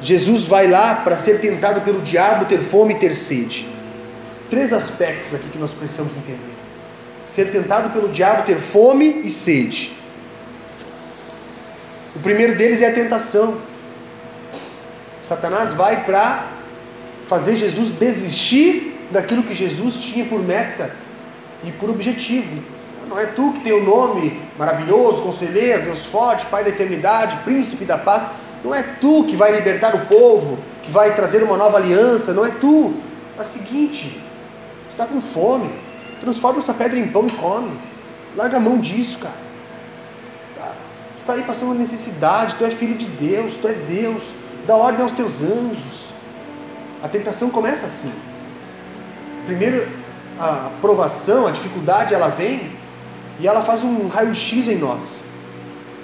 Jesus 0.00 0.44
vai 0.44 0.66
lá 0.66 0.94
para 0.94 1.18
ser 1.18 1.38
tentado 1.38 1.82
pelo 1.82 2.00
diabo, 2.00 2.46
ter 2.46 2.60
fome 2.60 2.94
e 2.94 2.98
ter 2.98 3.14
sede. 3.14 3.68
Três 4.50 4.72
aspectos 4.72 5.32
aqui 5.32 5.48
que 5.48 5.58
nós 5.58 5.72
precisamos 5.72 6.16
entender: 6.16 6.54
ser 7.24 7.50
tentado 7.50 7.90
pelo 7.90 8.08
diabo, 8.08 8.42
ter 8.42 8.58
fome 8.58 9.22
e 9.22 9.30
sede. 9.30 9.96
O 12.16 12.18
primeiro 12.18 12.56
deles 12.56 12.82
é 12.82 12.88
a 12.88 12.92
tentação. 12.92 13.58
Satanás 15.22 15.72
vai 15.72 16.04
para 16.04 16.50
fazer 17.28 17.56
Jesus 17.56 17.92
desistir 17.92 19.06
daquilo 19.12 19.44
que 19.44 19.54
Jesus 19.54 19.96
tinha 19.98 20.24
por 20.24 20.42
meta 20.42 20.92
e 21.62 21.70
por 21.70 21.88
objetivo. 21.88 22.60
Não 23.08 23.18
é 23.18 23.26
tu 23.26 23.52
que 23.52 23.60
tem 23.60 23.72
o 23.72 23.84
nome 23.84 24.40
maravilhoso, 24.58 25.22
conselheiro, 25.22 25.82
Deus 25.82 26.06
forte, 26.06 26.46
Pai 26.46 26.62
da 26.64 26.70
eternidade, 26.70 27.38
príncipe 27.44 27.84
da 27.84 27.98
paz. 27.98 28.26
Não 28.64 28.74
é 28.74 28.82
tu 28.82 29.24
que 29.24 29.36
vai 29.36 29.52
libertar 29.52 29.94
o 29.94 30.06
povo, 30.06 30.58
que 30.82 30.90
vai 30.90 31.14
trazer 31.14 31.42
uma 31.42 31.56
nova 31.56 31.76
aliança. 31.76 32.32
Não 32.32 32.44
é 32.44 32.50
tu. 32.50 32.94
É 33.38 33.40
o 33.40 33.44
seguinte: 33.44 34.20
está 35.00 35.06
com 35.06 35.20
fome, 35.20 35.70
transforma 36.20 36.58
essa 36.58 36.74
pedra 36.74 36.98
em 36.98 37.08
pão 37.08 37.26
e 37.26 37.30
come. 37.30 37.70
Larga 38.36 38.58
a 38.58 38.60
mão 38.60 38.78
disso, 38.78 39.18
cara. 39.18 39.34
Tá? 40.54 40.72
Tu 41.16 41.20
está 41.20 41.32
aí 41.32 41.42
passando 41.42 41.74
necessidade, 41.74 42.56
tu 42.56 42.64
é 42.64 42.70
filho 42.70 42.96
de 42.96 43.06
Deus, 43.06 43.54
tu 43.54 43.66
é 43.66 43.74
Deus 43.74 44.22
dá 44.66 44.76
ordem 44.76 45.02
aos 45.02 45.12
teus 45.12 45.42
anjos. 45.42 46.12
A 47.02 47.08
tentação 47.08 47.50
começa 47.50 47.86
assim. 47.86 48.12
Primeiro, 49.46 49.88
a 50.38 50.70
provação, 50.80 51.46
a 51.46 51.50
dificuldade, 51.50 52.14
ela 52.14 52.28
vem 52.28 52.72
e 53.40 53.48
ela 53.48 53.62
faz 53.62 53.82
um 53.82 54.06
raio-x 54.08 54.68
em 54.68 54.76
nós, 54.76 55.20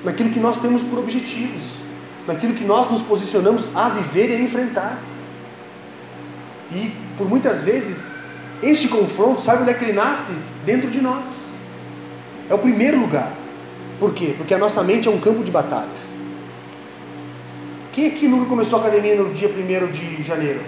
naquilo 0.03 0.31
que 0.31 0.41
nós 0.41 0.57
temos 0.57 0.83
por 0.83 0.99
objetivos, 0.99 1.81
naquilo 2.27 2.55
que 2.55 2.65
nós 2.65 2.91
nos 2.91 3.03
posicionamos 3.03 3.71
a 3.75 3.89
viver 3.91 4.31
e 4.31 4.35
a 4.35 4.41
enfrentar. 4.41 4.99
E 6.73 6.93
por 7.17 7.29
muitas 7.29 7.65
vezes 7.65 8.15
Este 8.63 8.89
confronto, 8.89 9.43
sabe 9.43 9.63
onde 9.63 9.71
é 9.71 9.75
que 9.75 9.85
ele 9.85 9.93
nasce? 9.93 10.33
Dentro 10.65 10.91
de 10.91 11.01
nós. 11.01 11.27
É 12.49 12.55
o 12.55 12.59
primeiro 12.59 12.99
lugar. 12.99 13.33
Por 13.99 14.15
quê? 14.15 14.35
Porque 14.37 14.55
a 14.55 14.59
nossa 14.59 14.83
mente 14.83 15.09
é 15.09 15.11
um 15.11 15.21
campo 15.21 15.43
de 15.43 15.51
batalhas. 15.51 16.17
Quem 17.93 18.07
aqui 18.07 18.29
nunca 18.29 18.47
começou 18.47 18.79
a 18.79 18.83
academia 18.83 19.15
no 19.15 19.33
dia 19.33 19.49
1 19.49 19.91
de 19.91 20.23
janeiro? 20.23 20.61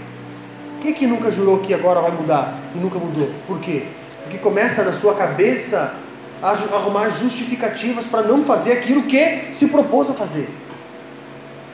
Quem 0.81 0.93
aqui 0.93 1.07
nunca 1.07 1.31
jurou 1.31 1.59
que 1.59 1.75
agora 1.75 2.01
vai 2.01 2.11
mudar 2.11 2.59
e 2.75 2.79
nunca 2.79 2.99
mudou? 2.99 3.31
Por 3.47 3.61
quê? 3.61 3.85
Porque 4.23 4.39
começa 4.39 4.83
na 4.83 4.93
sua 4.93 5.15
cabeça 5.15 5.95
a 6.43 6.51
arrumar 6.51 7.09
justificativas 7.11 8.07
para 8.07 8.23
não 8.23 8.43
fazer 8.43 8.73
aquilo 8.73 9.03
que 9.03 9.49
se 9.53 9.67
propôs 9.67 10.09
a 10.09 10.15
fazer. 10.15 10.49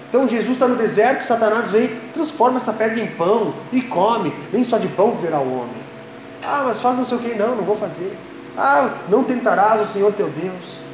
Então 0.08 0.26
Jesus 0.28 0.52
está 0.52 0.66
no 0.66 0.76
deserto, 0.76 1.24
Satanás 1.24 1.68
vem, 1.70 1.90
transforma 2.12 2.56
essa 2.56 2.72
pedra 2.72 3.00
em 3.00 3.06
pão 3.06 3.54
e 3.72 3.82
come. 3.82 4.32
Nem 4.52 4.64
só 4.64 4.78
de 4.78 4.88
pão 4.88 5.12
verá 5.12 5.40
o 5.40 5.52
homem. 5.52 5.83
Ah, 6.44 6.62
mas 6.66 6.80
faz 6.80 6.96
não 6.96 7.04
sei 7.04 7.16
o 7.16 7.20
que. 7.20 7.34
Não, 7.34 7.56
não 7.56 7.64
vou 7.64 7.76
fazer. 7.76 8.16
Ah, 8.56 8.90
não 9.08 9.24
tentarás 9.24 9.88
o 9.88 9.92
Senhor 9.92 10.12
teu 10.12 10.28
Deus. 10.28 10.84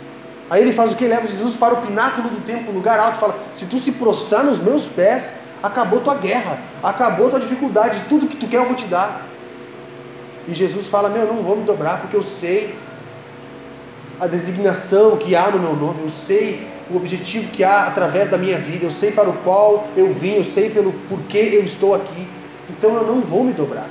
Aí 0.48 0.62
ele 0.62 0.72
faz 0.72 0.92
o 0.92 0.96
que? 0.96 1.06
Leva 1.06 1.26
Jesus 1.26 1.56
para 1.56 1.74
o 1.74 1.76
pináculo 1.78 2.28
do 2.28 2.40
templo, 2.40 2.72
lugar 2.72 2.98
alto, 2.98 3.18
fala: 3.18 3.38
Se 3.54 3.66
tu 3.66 3.78
se 3.78 3.92
prostrar 3.92 4.44
nos 4.44 4.60
meus 4.60 4.88
pés, 4.88 5.34
acabou 5.62 6.00
tua 6.00 6.14
guerra, 6.14 6.58
acabou 6.82 7.30
tua 7.30 7.38
dificuldade, 7.38 8.02
tudo 8.08 8.26
que 8.26 8.36
tu 8.36 8.48
quer 8.48 8.56
eu 8.56 8.66
vou 8.66 8.74
te 8.74 8.86
dar. 8.86 9.26
E 10.48 10.54
Jesus 10.54 10.86
fala: 10.86 11.08
Meu, 11.08 11.26
não 11.26 11.42
vou 11.42 11.56
me 11.56 11.62
dobrar, 11.62 12.00
porque 12.00 12.16
eu 12.16 12.22
sei 12.22 12.74
a 14.18 14.26
designação 14.26 15.16
que 15.16 15.36
há 15.36 15.50
no 15.50 15.58
meu 15.58 15.74
nome, 15.74 16.02
eu 16.02 16.10
sei 16.10 16.66
o 16.90 16.96
objetivo 16.96 17.50
que 17.50 17.62
há 17.62 17.86
através 17.86 18.28
da 18.28 18.36
minha 18.36 18.58
vida, 18.58 18.84
eu 18.84 18.90
sei 18.90 19.12
para 19.12 19.30
o 19.30 19.32
qual 19.32 19.86
eu 19.96 20.12
vim, 20.12 20.34
eu 20.34 20.44
sei 20.44 20.68
pelo 20.68 20.92
porquê 21.08 21.50
eu 21.52 21.64
estou 21.64 21.94
aqui. 21.94 22.28
Então 22.68 22.94
eu 22.96 23.06
não 23.06 23.20
vou 23.20 23.44
me 23.44 23.52
dobrar. 23.52 23.88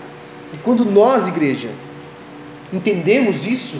E 0.54 0.58
quando 0.58 0.84
nós, 0.86 1.28
igreja, 1.28 1.70
entendemos 2.72 3.45
isso, 3.45 3.78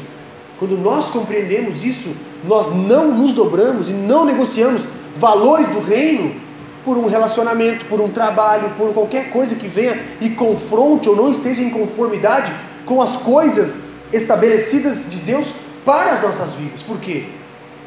quando 0.58 0.78
nós 0.78 1.10
compreendemos 1.10 1.84
isso, 1.84 2.14
nós 2.44 2.70
não 2.70 3.16
nos 3.18 3.34
dobramos 3.34 3.90
e 3.90 3.94
não 3.94 4.26
negociamos 4.26 4.84
valores 5.16 5.68
do 5.70 5.80
reino 5.80 6.36
por 6.84 6.98
um 6.98 7.08
relacionamento, 7.08 7.86
por 7.86 8.02
um 8.02 8.10
trabalho, 8.10 8.72
por 8.78 8.94
qualquer 8.94 9.30
coisa 9.30 9.56
que 9.56 9.68
venha 9.68 10.00
e 10.20 10.30
confronte 10.30 11.10
ou 11.10 11.16
não 11.16 11.30
esteja 11.30 11.62
em 11.62 11.70
conformidade 11.70 12.54
com 12.86 13.02
as 13.02 13.16
coisas 13.16 13.78
estabelecidas 14.12 15.10
de 15.10 15.18
Deus 15.18 15.54
para 15.86 16.14
as 16.14 16.22
nossas 16.22 16.54
vidas. 16.54 16.82
Por 16.84 17.00
quê? 17.00 17.26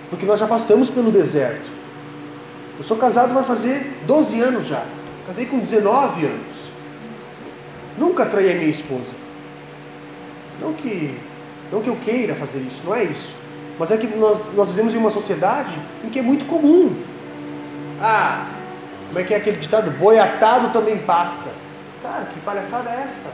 Porque 0.09 0.25
nós 0.25 0.39
já 0.39 0.47
passamos 0.47 0.89
pelo 0.89 1.11
deserto. 1.11 1.71
Eu 2.79 2.85
sou 2.85 2.97
casado 2.97 3.35
vai 3.35 3.45
fazer 3.45 3.99
12 4.07 4.41
anos 4.41 4.67
já. 4.67 4.85
Casei 5.27 5.47
com 5.47 5.59
19 5.59 6.27
anos. 6.27 6.72
Nunca 7.97 8.27
traí 8.27 8.51
a 8.51 8.55
minha 8.55 8.71
esposa. 8.71 9.13
Não 10.61 10.73
que 10.73 11.19
não 11.73 11.81
que 11.81 11.89
eu 11.89 11.97
queira 11.97 12.35
fazer 12.35 12.59
isso, 12.59 12.83
não 12.85 12.95
é 12.95 13.05
isso. 13.05 13.35
Mas 13.79 13.91
é 13.91 13.97
que 13.97 14.07
nós, 14.07 14.39
nós 14.55 14.69
vivemos 14.69 14.95
em 14.95 14.99
uma 14.99 15.11
sociedade 15.11 15.81
em 16.05 16.11
que 16.11 16.19
é 16.19 16.23
muito 16.23 16.45
comum. 16.45 16.95
Ah, 17.99 18.47
como 19.09 19.19
é 19.19 19.25
que 19.25 19.33
é 19.33 19.39
aquele 19.39 19.57
ditado? 19.57 19.91
Boiatado 19.93 20.71
também 20.71 20.99
pasta. 20.99 21.51
Cara, 22.03 22.27
que 22.27 22.39
palhaçada 22.41 22.91
é 22.91 23.05
essa? 23.07 23.29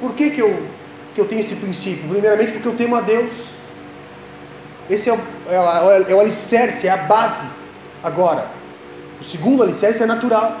Por 0.00 0.14
que, 0.14 0.30
que, 0.30 0.40
eu, 0.40 0.66
que 1.12 1.20
eu 1.20 1.24
tenho 1.24 1.40
esse 1.40 1.56
princípio? 1.56 2.08
Primeiramente 2.08 2.52
porque 2.52 2.68
eu 2.68 2.76
temo 2.76 2.94
a 2.94 3.00
Deus. 3.00 3.50
Esse 4.88 5.10
é 5.10 5.12
o, 5.12 5.18
é, 5.48 6.12
é 6.12 6.14
o 6.14 6.20
alicerce, 6.20 6.86
é 6.86 6.90
a 6.90 6.96
base. 6.96 7.48
Agora, 8.00 8.46
o 9.20 9.24
segundo 9.24 9.64
alicerce 9.64 10.04
é 10.04 10.06
natural. 10.06 10.60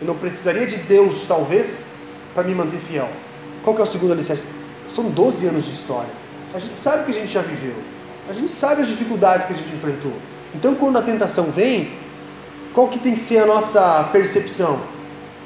Eu 0.00 0.06
não 0.06 0.14
precisaria 0.14 0.68
de 0.68 0.76
Deus, 0.76 1.26
talvez, 1.26 1.86
para 2.38 2.46
me 2.46 2.54
manter 2.54 2.78
fiel. 2.78 3.08
Qual 3.64 3.74
que 3.74 3.82
é 3.82 3.84
o 3.84 3.86
segundo 3.86 4.12
alicerce? 4.12 4.46
São 4.86 5.10
12 5.10 5.44
anos 5.46 5.64
de 5.64 5.72
história. 5.72 6.10
A 6.54 6.60
gente 6.60 6.78
sabe 6.78 7.02
o 7.02 7.04
que 7.04 7.10
a 7.10 7.14
gente 7.14 7.32
já 7.32 7.42
viveu. 7.42 7.74
A 8.30 8.32
gente 8.32 8.52
sabe 8.52 8.82
as 8.82 8.88
dificuldades 8.88 9.44
que 9.44 9.54
a 9.54 9.56
gente 9.56 9.74
enfrentou. 9.74 10.12
Então, 10.54 10.76
quando 10.76 10.98
a 10.98 11.02
tentação 11.02 11.50
vem, 11.50 11.90
qual 12.72 12.86
que 12.86 13.00
tem 13.00 13.14
que 13.14 13.18
ser 13.18 13.38
a 13.38 13.46
nossa 13.46 14.04
percepção? 14.12 14.80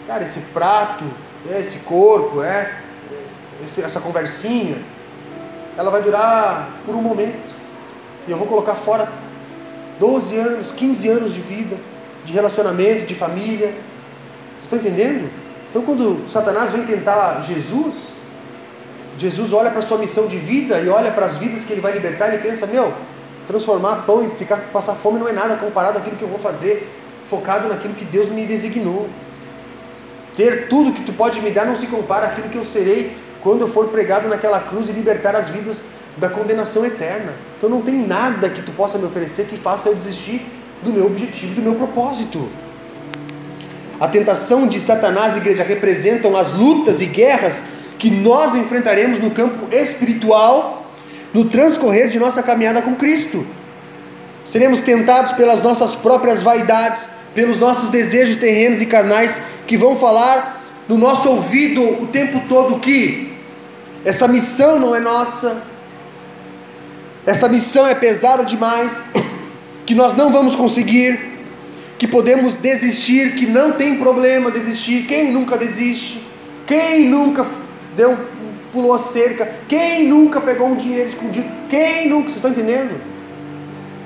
Cara, 0.07 0.23
esse 0.23 0.41
prato, 0.53 1.05
é, 1.51 1.61
esse 1.61 1.79
corpo, 1.79 2.43
é, 2.43 2.71
essa 3.63 3.99
conversinha, 3.99 4.77
ela 5.79 5.91
vai 5.91 6.03
durar 6.03 6.83
por 6.85 6.95
um 6.95 7.01
momento. 7.01 7.57
E 8.29 8.31
eu 8.31 8.37
vou 8.37 8.47
colocar 8.47 8.75
fora 8.75 9.11
12 9.99 10.37
anos, 10.37 10.73
15 10.73 11.09
anos 11.09 11.33
de 11.33 11.41
vida, 11.41 11.79
de 12.23 12.35
relacionamento, 12.35 13.07
de 13.07 13.15
família. 13.15 13.69
Vocês 13.69 14.65
estão 14.65 14.79
entendendo? 14.79 15.42
Então, 15.73 15.81
quando 15.81 16.29
Satanás 16.29 16.71
vem 16.71 16.85
tentar 16.85 17.43
Jesus, 17.47 17.95
Jesus 19.19 19.55
olha 19.55 19.71
para 19.71 19.81
sua 19.81 19.97
missão 19.97 20.27
de 20.27 20.37
vida 20.37 20.79
e 20.79 20.91
olha 20.91 21.11
para 21.11 21.25
as 21.25 21.39
vidas 21.39 21.65
que 21.65 21.73
ele 21.73 21.81
vai 21.81 21.93
libertar 21.93 22.29
ele 22.29 22.43
pensa: 22.43 22.67
meu, 22.67 22.93
transformar 23.47 24.05
pão 24.05 24.27
e 24.27 24.37
ficar 24.37 24.59
passar 24.71 24.95
fome 24.95 25.19
não 25.19 25.27
é 25.27 25.33
nada 25.33 25.57
comparado 25.57 25.99
àquilo 25.99 26.17
que 26.17 26.23
eu 26.25 26.29
vou 26.29 26.39
fazer, 26.39 26.87
focado 27.21 27.69
naquilo 27.69 27.95
que 27.95 28.05
Deus 28.05 28.29
me 28.29 28.45
designou. 28.45 29.09
Ter 30.35 30.69
tudo 30.69 30.93
que 30.93 31.01
tu 31.01 31.15
pode 31.15 31.41
me 31.41 31.51
dar 31.51 31.65
não 31.65 31.75
se 31.75 31.87
compara 31.87 32.27
àquilo 32.27 32.51
que 32.51 32.59
eu 32.59 32.65
serei 32.65 33.17
quando 33.43 33.63
eu 33.63 33.69
for 33.69 33.89
pregado 33.89 34.29
naquela 34.29 34.61
cruz 34.61 34.91
e 34.91 34.93
libertar 34.93 35.35
as 35.35 35.49
vidas 35.49 35.83
da 36.19 36.29
condenação 36.29 36.85
eterna. 36.85 37.33
Então 37.57 37.71
não 37.71 37.81
tem 37.81 38.07
nada 38.07 38.51
que 38.51 38.61
tu 38.61 38.73
possa 38.73 38.99
me 38.99 39.07
oferecer 39.07 39.47
que 39.47 39.57
faça 39.57 39.89
eu 39.89 39.95
desistir 39.95 40.47
do 40.83 40.93
meu 40.93 41.07
objetivo, 41.07 41.55
do 41.55 41.63
meu 41.63 41.77
propósito. 41.77 42.47
A 44.03 44.09
tentação 44.09 44.67
de 44.67 44.81
Satanás 44.81 45.37
e 45.37 45.39
igreja 45.39 45.63
representam 45.63 46.37
as 46.37 46.53
lutas 46.53 47.01
e 47.01 47.07
guerras 47.07 47.63
que 48.01 48.11
nós 48.11 48.53
enfrentaremos 48.53 49.21
no 49.21 49.31
campo 49.31 49.73
espiritual 49.73 50.91
no 51.33 51.45
transcorrer 51.45 52.09
de 52.09 52.19
nossa 52.19 52.43
caminhada 52.43 52.83
com 52.83 52.97
Cristo. 52.97 53.47
Seremos 54.45 54.81
tentados 54.81 55.35
pelas 55.35 55.63
nossas 55.63 55.95
próprias 55.95 56.43
vaidades, 56.43 57.09
pelos 57.33 57.61
nossos 57.61 57.91
desejos 57.91 58.39
terrenos 58.39 58.83
e 58.83 58.87
carnais 58.87 59.41
que 59.69 59.77
vão 59.77 59.95
falar 59.95 60.61
no 60.89 60.99
nosso 60.99 61.29
ouvido 61.29 62.03
o 62.03 62.09
tempo 62.09 62.43
todo 62.49 62.81
que 62.81 63.33
essa 64.05 64.27
missão 64.27 64.81
não 64.81 64.97
é 64.97 64.99
nossa, 64.99 65.63
essa 67.25 67.49
missão 67.49 67.87
é 67.87 67.95
pesada 67.95 68.45
demais, 68.45 69.05
que 69.87 69.95
nós 69.95 70.13
não 70.13 70.33
vamos 70.33 70.57
conseguir, 70.57 71.32
que 72.03 72.09
podemos 72.09 72.57
desistir, 72.57 73.37
que 73.37 73.47
não 73.47 73.75
tem 73.75 73.97
problema 73.97 74.51
desistir. 74.51 75.07
Quem 75.07 75.31
nunca 75.31 75.57
desiste? 75.57 76.21
Quem 76.67 77.09
nunca 77.09 77.47
deu 77.97 78.19
pulou 78.73 78.93
a 78.93 78.99
cerca. 78.99 79.49
Quem 79.69 80.09
nunca 80.09 80.41
pegou 80.41 80.67
um 80.67 80.75
dinheiro 80.75 81.09
escondido? 81.09 81.47
Quem 81.71 82.09
nunca? 82.09 82.25
Vocês 82.25 82.39
estão 82.39 82.51
entendendo? 82.51 83.01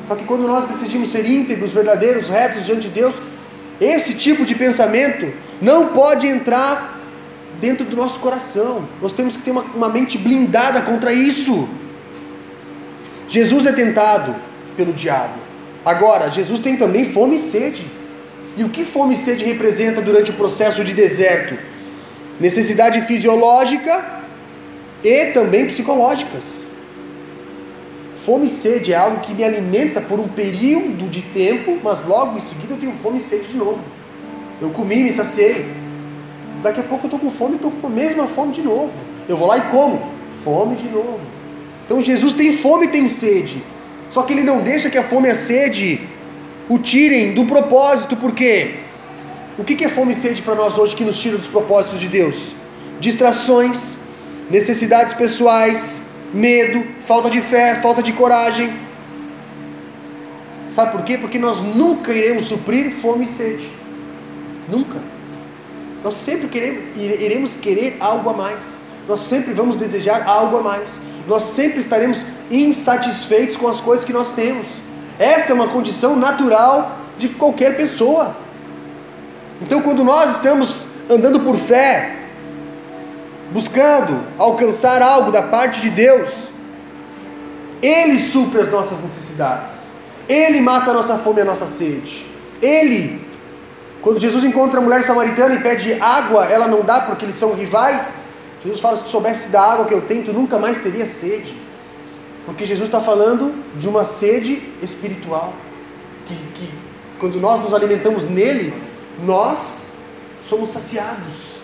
Só 0.06 0.14
que 0.14 0.26
quando 0.26 0.46
nós 0.46 0.66
decidimos 0.66 1.10
ser 1.10 1.24
íntegros, 1.24 1.72
verdadeiros, 1.72 2.28
retos 2.28 2.66
diante 2.66 2.82
de 2.82 2.90
Deus, 2.90 3.14
esse 3.80 4.12
tipo 4.12 4.44
de 4.44 4.54
pensamento 4.54 5.32
não 5.62 5.86
pode 5.94 6.26
entrar 6.26 7.00
dentro 7.58 7.86
do 7.86 7.96
nosso 7.96 8.20
coração. 8.20 8.86
Nós 9.00 9.14
temos 9.14 9.38
que 9.38 9.42
ter 9.42 9.52
uma, 9.52 9.62
uma 9.74 9.88
mente 9.88 10.18
blindada 10.18 10.82
contra 10.82 11.14
isso. 11.14 11.66
Jesus 13.26 13.64
é 13.64 13.72
tentado 13.72 14.36
pelo 14.76 14.92
diabo. 14.92 15.45
Agora, 15.86 16.30
Jesus 16.30 16.60
tem 16.60 16.76
também 16.76 17.06
fome 17.06 17.36
e 17.36 17.38
sede. 17.38 17.86
E 18.58 18.64
o 18.64 18.68
que 18.68 18.84
fome 18.84 19.14
e 19.14 19.18
sede 19.18 19.44
representa 19.44 20.02
durante 20.02 20.32
o 20.32 20.34
processo 20.34 20.84
de 20.84 20.92
deserto? 20.92 21.56
necessidade 22.38 23.00
fisiológica 23.02 24.22
e 25.02 25.26
também 25.26 25.66
psicológicas. 25.66 26.64
Fome 28.14 28.46
e 28.46 28.50
sede 28.50 28.92
é 28.92 28.96
algo 28.96 29.20
que 29.20 29.32
me 29.32 29.44
alimenta 29.44 30.00
por 30.00 30.18
um 30.18 30.28
período 30.28 31.08
de 31.08 31.22
tempo, 31.22 31.78
mas 31.82 32.04
logo 32.04 32.36
em 32.36 32.40
seguida 32.40 32.74
eu 32.74 32.78
tenho 32.78 32.92
fome 32.92 33.18
e 33.18 33.20
sede 33.20 33.48
de 33.48 33.56
novo. 33.56 33.78
Eu 34.60 34.70
comi, 34.70 34.96
me 34.96 35.12
saciei. 35.12 35.66
Daqui 36.62 36.80
a 36.80 36.82
pouco 36.82 37.04
eu 37.04 37.08
estou 37.08 37.20
com 37.20 37.30
fome 37.30 37.52
e 37.52 37.56
estou 37.56 37.70
com 37.70 37.86
a 37.86 37.90
mesma 37.90 38.26
fome 38.26 38.52
de 38.52 38.62
novo. 38.62 38.92
Eu 39.28 39.36
vou 39.36 39.46
lá 39.46 39.58
e 39.58 39.62
como. 39.62 40.00
Fome 40.42 40.76
de 40.76 40.88
novo. 40.88 41.20
Então 41.84 42.02
Jesus 42.02 42.32
tem 42.32 42.52
fome 42.52 42.86
e 42.86 42.88
tem 42.88 43.06
sede. 43.06 43.62
Só 44.16 44.22
que 44.22 44.32
ele 44.32 44.42
não 44.42 44.62
deixa 44.62 44.88
que 44.88 44.96
a 44.96 45.02
fome 45.02 45.28
e 45.28 45.32
a 45.32 45.34
sede 45.34 46.00
o 46.70 46.78
tirem 46.78 47.34
do 47.34 47.44
propósito, 47.44 48.16
por 48.16 48.32
quê? 48.32 48.76
O 49.58 49.62
que 49.62 49.84
é 49.84 49.90
fome 49.90 50.14
e 50.14 50.16
sede 50.16 50.40
para 50.40 50.54
nós 50.54 50.78
hoje 50.78 50.96
que 50.96 51.04
nos 51.04 51.18
tira 51.20 51.36
dos 51.36 51.46
propósitos 51.46 52.00
de 52.00 52.08
Deus? 52.08 52.54
Distrações, 52.98 53.94
necessidades 54.48 55.12
pessoais, 55.12 56.00
medo, 56.32 56.82
falta 57.00 57.28
de 57.28 57.42
fé, 57.42 57.74
falta 57.74 58.02
de 58.02 58.14
coragem. 58.14 58.72
Sabe 60.70 60.92
por 60.92 61.02
quê? 61.02 61.18
Porque 61.18 61.38
nós 61.38 61.60
nunca 61.60 62.10
iremos 62.10 62.46
suprir 62.46 62.92
fome 62.92 63.26
e 63.26 63.28
sede. 63.28 63.70
Nunca. 64.66 64.98
Nós 66.02 66.14
sempre 66.14 66.48
queremos, 66.48 66.84
iremos 66.96 67.54
querer 67.54 67.98
algo 68.00 68.30
a 68.30 68.32
mais. 68.32 68.64
Nós 69.06 69.20
sempre 69.20 69.52
vamos 69.52 69.76
desejar 69.76 70.26
algo 70.26 70.56
a 70.56 70.62
mais. 70.62 70.88
Nós 71.26 71.42
sempre 71.42 71.80
estaremos 71.80 72.18
insatisfeitos 72.50 73.56
com 73.56 73.68
as 73.68 73.80
coisas 73.80 74.04
que 74.04 74.12
nós 74.12 74.30
temos. 74.30 74.66
Essa 75.18 75.52
é 75.52 75.54
uma 75.54 75.68
condição 75.68 76.14
natural 76.14 76.98
de 77.18 77.28
qualquer 77.30 77.76
pessoa. 77.76 78.36
Então, 79.60 79.82
quando 79.82 80.04
nós 80.04 80.32
estamos 80.32 80.86
andando 81.08 81.40
por 81.40 81.56
fé, 81.56 82.16
buscando 83.50 84.22
alcançar 84.38 85.00
algo 85.02 85.32
da 85.32 85.42
parte 85.42 85.80
de 85.80 85.90
Deus, 85.90 86.48
Ele 87.82 88.18
supre 88.18 88.60
as 88.60 88.70
nossas 88.70 89.00
necessidades, 89.00 89.88
Ele 90.28 90.60
mata 90.60 90.90
a 90.90 90.94
nossa 90.94 91.16
fome 91.16 91.38
e 91.38 91.42
a 91.42 91.44
nossa 91.44 91.66
sede, 91.66 92.26
Ele. 92.60 93.24
Quando 94.02 94.20
Jesus 94.20 94.44
encontra 94.44 94.78
a 94.78 94.82
mulher 94.82 95.02
samaritana 95.02 95.54
e 95.54 95.60
pede 95.60 96.00
água, 96.00 96.44
ela 96.46 96.68
não 96.68 96.84
dá 96.84 97.00
porque 97.00 97.24
eles 97.24 97.34
são 97.34 97.54
rivais. 97.54 98.14
Jesus 98.62 98.80
fala: 98.80 98.96
se 98.96 99.04
tu 99.04 99.08
soubesse 99.08 99.48
da 99.48 99.60
água 99.62 99.86
que 99.86 99.94
eu 99.94 100.02
tenho, 100.02 100.24
tu 100.24 100.32
nunca 100.32 100.58
mais 100.58 100.78
teria 100.78 101.06
sede. 101.06 101.56
Porque 102.44 102.64
Jesus 102.64 102.88
está 102.88 103.00
falando 103.00 103.54
de 103.78 103.88
uma 103.88 104.04
sede 104.04 104.62
espiritual. 104.80 105.52
Que, 106.26 106.34
que 106.54 106.72
quando 107.18 107.40
nós 107.40 107.60
nos 107.60 107.74
alimentamos 107.74 108.24
nele, 108.24 108.72
nós 109.24 109.90
somos 110.42 110.70
saciados. 110.70 111.56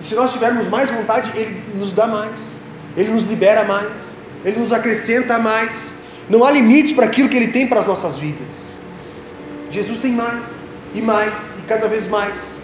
E 0.00 0.04
se 0.04 0.14
nós 0.14 0.32
tivermos 0.32 0.68
mais 0.68 0.90
vontade, 0.90 1.32
ele 1.34 1.62
nos 1.74 1.92
dá 1.92 2.06
mais. 2.06 2.56
Ele 2.96 3.10
nos 3.10 3.26
libera 3.26 3.64
mais. 3.64 4.12
Ele 4.44 4.60
nos 4.60 4.72
acrescenta 4.72 5.38
mais. 5.38 5.94
Não 6.28 6.44
há 6.44 6.50
limites 6.50 6.92
para 6.92 7.06
aquilo 7.06 7.28
que 7.28 7.36
ele 7.36 7.48
tem 7.48 7.66
para 7.66 7.80
as 7.80 7.86
nossas 7.86 8.18
vidas. 8.18 8.68
Jesus 9.70 9.98
tem 9.98 10.12
mais, 10.12 10.60
e 10.94 11.00
mais, 11.00 11.52
e 11.58 11.62
cada 11.62 11.88
vez 11.88 12.06
mais. 12.06 12.57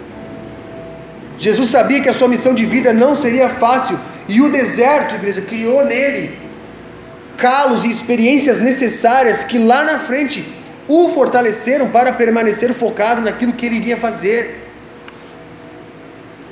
Jesus 1.37 1.69
sabia 1.69 2.01
que 2.01 2.09
a 2.09 2.13
sua 2.13 2.27
missão 2.27 2.53
de 2.53 2.65
vida 2.65 2.93
não 2.93 3.15
seria 3.15 3.49
fácil, 3.49 3.99
e 4.27 4.41
o 4.41 4.49
deserto, 4.49 5.15
igreja, 5.15 5.41
criou 5.41 5.83
nele 5.85 6.39
calos 7.37 7.83
e 7.83 7.89
experiências 7.89 8.59
necessárias 8.59 9.43
que 9.43 9.57
lá 9.57 9.83
na 9.83 9.99
frente 9.99 10.47
o 10.87 11.09
fortaleceram 11.09 11.89
para 11.89 12.13
permanecer 12.13 12.73
focado 12.73 13.21
naquilo 13.21 13.53
que 13.53 13.65
ele 13.65 13.75
iria 13.75 13.97
fazer. 13.97 14.63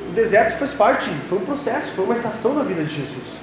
O 0.09 0.11
deserto 0.11 0.57
faz 0.57 0.73
parte, 0.73 1.09
foi 1.29 1.37
um 1.37 1.45
processo, 1.45 1.91
foi 1.91 2.05
uma 2.05 2.13
estação 2.13 2.53
na 2.53 2.63
vida 2.63 2.83
de 2.83 2.93
Jesus. 2.93 3.39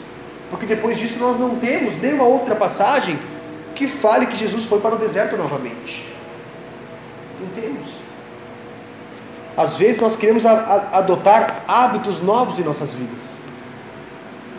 Porque 0.50 0.66
depois 0.66 0.98
disso 0.98 1.18
nós 1.18 1.38
não 1.38 1.56
temos 1.56 1.96
nenhuma 1.96 2.24
outra 2.24 2.54
passagem 2.54 3.18
que 3.74 3.86
fale 3.86 4.26
que 4.26 4.36
Jesus 4.36 4.64
foi 4.64 4.80
para 4.80 4.94
o 4.94 4.98
deserto 4.98 5.36
novamente. 5.36 6.08
Não 7.40 7.48
temos. 7.48 7.99
Às 9.56 9.76
vezes 9.76 10.00
nós 10.00 10.16
queremos 10.16 10.46
adotar 10.46 11.62
hábitos 11.66 12.22
novos 12.22 12.58
em 12.58 12.62
nossas 12.62 12.90
vidas. 12.90 13.20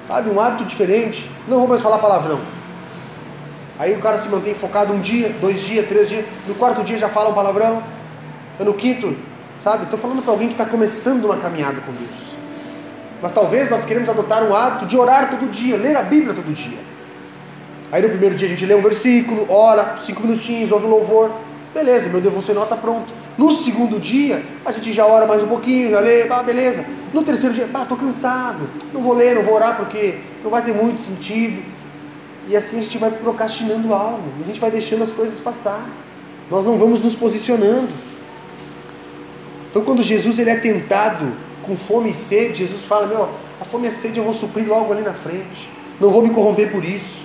Sabe, 0.07 0.29
um 0.29 0.39
hábito 0.39 0.65
diferente. 0.65 1.29
Não 1.47 1.59
vou 1.59 1.67
mais 1.67 1.81
falar 1.81 1.97
palavrão. 1.99 2.39
Aí 3.79 3.95
o 3.95 3.99
cara 3.99 4.17
se 4.17 4.29
mantém 4.29 4.53
focado 4.53 4.93
um 4.93 4.99
dia, 4.99 5.29
dois 5.41 5.61
dias, 5.61 5.87
três 5.87 6.09
dias. 6.09 6.25
No 6.47 6.53
quarto 6.55 6.83
dia 6.83 6.97
já 6.97 7.09
fala 7.09 7.29
um 7.29 7.33
palavrão. 7.33 7.81
No 8.59 8.73
quinto, 8.73 9.15
sabe? 9.63 9.85
Estou 9.85 9.97
falando 9.97 10.21
para 10.21 10.31
alguém 10.31 10.47
que 10.47 10.53
está 10.53 10.65
começando 10.65 11.25
uma 11.25 11.37
caminhada 11.37 11.81
com 11.81 11.91
Deus. 11.91 12.31
Mas 13.21 13.31
talvez 13.31 13.69
nós 13.69 13.85
queremos 13.85 14.09
adotar 14.09 14.43
um 14.43 14.55
hábito 14.55 14.85
de 14.85 14.97
orar 14.97 15.29
todo 15.29 15.49
dia, 15.49 15.77
ler 15.77 15.95
a 15.95 16.03
Bíblia 16.03 16.33
todo 16.33 16.53
dia. 16.53 16.77
Aí 17.91 18.01
no 18.01 18.09
primeiro 18.09 18.35
dia 18.35 18.47
a 18.47 18.51
gente 18.51 18.65
lê 18.65 18.73
um 18.75 18.81
versículo, 18.81 19.51
ora, 19.51 19.97
cinco 19.99 20.21
minutinhos, 20.21 20.71
ouve 20.71 20.85
o 20.85 20.89
louvor. 20.89 21.31
Beleza, 21.73 22.09
meu 22.09 22.21
devocional 22.21 22.63
está 22.63 22.75
pronto. 22.75 23.20
No 23.41 23.53
segundo 23.53 23.99
dia, 23.99 24.43
a 24.63 24.71
gente 24.71 24.93
já 24.93 25.03
ora 25.03 25.25
mais 25.25 25.41
um 25.41 25.47
pouquinho, 25.47 25.89
já 25.89 25.99
lê, 25.99 26.29
ah, 26.29 26.43
beleza. 26.43 26.85
No 27.11 27.23
terceiro 27.23 27.55
dia, 27.55 27.67
ah, 27.73 27.81
estou 27.81 27.97
cansado, 27.97 28.69
não 28.93 29.01
vou 29.01 29.15
ler, 29.15 29.33
não 29.33 29.41
vou 29.41 29.55
orar 29.55 29.77
porque 29.77 30.19
não 30.43 30.51
vai 30.51 30.61
ter 30.61 30.75
muito 30.75 31.01
sentido. 31.01 31.59
E 32.47 32.55
assim 32.55 32.77
a 32.77 32.83
gente 32.83 32.99
vai 32.99 33.09
procrastinando 33.09 33.95
algo, 33.95 34.21
a 34.43 34.45
gente 34.45 34.59
vai 34.59 34.69
deixando 34.69 35.03
as 35.03 35.11
coisas 35.11 35.39
passar. 35.39 35.89
Nós 36.51 36.63
não 36.63 36.77
vamos 36.77 37.01
nos 37.01 37.15
posicionando. 37.15 37.89
Então 39.71 39.83
quando 39.83 40.03
Jesus 40.03 40.37
ele 40.37 40.51
é 40.51 40.57
tentado 40.57 41.33
com 41.63 41.75
fome 41.75 42.11
e 42.11 42.13
sede, 42.13 42.57
Jesus 42.57 42.83
fala: 42.83 43.07
"Meu, 43.07 43.27
a 43.59 43.65
fome 43.65 43.85
e 43.85 43.87
a 43.87 43.91
sede 43.91 44.19
eu 44.19 44.23
vou 44.23 44.35
suprir 44.35 44.67
logo 44.67 44.93
ali 44.93 45.01
na 45.01 45.15
frente. 45.15 45.67
Não 45.99 46.11
vou 46.11 46.21
me 46.21 46.29
corromper 46.29 46.71
por 46.71 46.85
isso. 46.85 47.23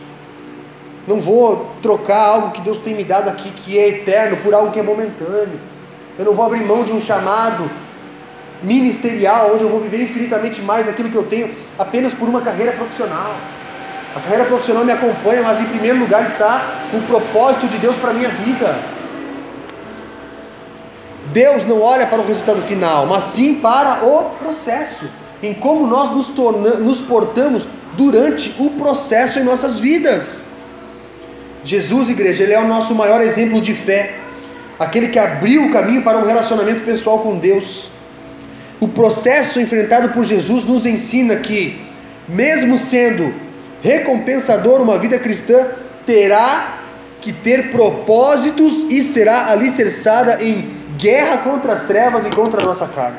Não 1.06 1.20
vou 1.20 1.72
trocar 1.82 2.24
algo 2.24 2.52
que 2.52 2.62
Deus 2.62 2.78
tem 2.78 2.94
me 2.94 3.04
dado 3.04 3.28
aqui 3.28 3.52
que 3.52 3.78
é 3.78 3.88
eterno 3.88 4.38
por 4.38 4.54
algo 4.54 4.72
que 4.72 4.80
é 4.80 4.82
momentâneo. 4.82 5.75
Eu 6.18 6.24
não 6.24 6.32
vou 6.32 6.46
abrir 6.46 6.64
mão 6.64 6.84
de 6.84 6.92
um 6.92 7.00
chamado 7.00 7.70
ministerial 8.62 9.52
onde 9.54 9.64
eu 9.64 9.68
vou 9.68 9.80
viver 9.80 10.02
infinitamente 10.02 10.62
mais 10.62 10.88
aquilo 10.88 11.10
que 11.10 11.16
eu 11.16 11.24
tenho 11.24 11.50
apenas 11.78 12.14
por 12.14 12.28
uma 12.28 12.40
carreira 12.40 12.72
profissional. 12.72 13.34
A 14.14 14.20
carreira 14.20 14.46
profissional 14.46 14.84
me 14.84 14.92
acompanha, 14.92 15.42
mas 15.42 15.60
em 15.60 15.66
primeiro 15.66 15.98
lugar 15.98 16.24
está 16.24 16.86
o 16.92 17.02
propósito 17.02 17.68
de 17.68 17.76
Deus 17.76 17.96
para 17.96 18.10
a 18.10 18.14
minha 18.14 18.30
vida. 18.30 18.78
Deus 21.32 21.64
não 21.64 21.82
olha 21.82 22.06
para 22.06 22.20
o 22.20 22.26
resultado 22.26 22.62
final, 22.62 23.06
mas 23.06 23.24
sim 23.24 23.56
para 23.56 24.06
o 24.06 24.30
processo, 24.38 25.04
em 25.42 25.52
como 25.52 25.86
nós 25.86 26.10
nos, 26.12 26.28
torna, 26.28 26.76
nos 26.76 26.98
portamos 26.98 27.66
durante 27.92 28.54
o 28.58 28.70
processo 28.70 29.38
em 29.38 29.42
nossas 29.42 29.78
vidas. 29.78 30.44
Jesus, 31.62 32.08
igreja, 32.08 32.44
ele 32.44 32.54
é 32.54 32.60
o 32.60 32.66
nosso 32.66 32.94
maior 32.94 33.20
exemplo 33.20 33.60
de 33.60 33.74
fé, 33.74 34.14
aquele 34.78 35.08
que 35.08 35.18
abriu 35.18 35.64
o 35.64 35.72
caminho 35.72 36.02
para 36.02 36.18
um 36.18 36.26
relacionamento 36.26 36.82
pessoal 36.82 37.20
com 37.20 37.38
Deus. 37.38 37.90
O 38.78 38.88
processo 38.88 39.60
enfrentado 39.60 40.10
por 40.10 40.24
Jesus 40.24 40.64
nos 40.64 40.84
ensina 40.84 41.36
que, 41.36 41.80
mesmo 42.28 42.76
sendo 42.76 43.34
recompensador, 43.82 44.80
uma 44.80 44.98
vida 44.98 45.18
cristã 45.18 45.66
terá 46.04 46.80
que 47.20 47.32
ter 47.32 47.70
propósitos 47.70 48.86
e 48.90 49.02
será 49.02 49.50
alicerçada 49.50 50.42
em 50.42 50.70
guerra 50.96 51.38
contra 51.38 51.72
as 51.72 51.82
trevas 51.82 52.26
e 52.26 52.30
contra 52.30 52.62
a 52.62 52.64
nossa 52.64 52.86
carne. 52.86 53.18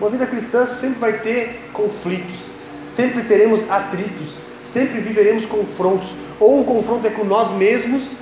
Uma 0.00 0.10
vida 0.10 0.26
cristã 0.26 0.66
sempre 0.66 0.98
vai 0.98 1.12
ter 1.14 1.68
conflitos, 1.72 2.50
sempre 2.82 3.22
teremos 3.22 3.70
atritos, 3.70 4.30
sempre 4.58 5.00
viveremos 5.00 5.46
confrontos. 5.46 6.14
Ou 6.40 6.60
o 6.60 6.64
confronto 6.64 7.06
é 7.06 7.10
com 7.10 7.24
nós 7.24 7.52
mesmos, 7.52 8.16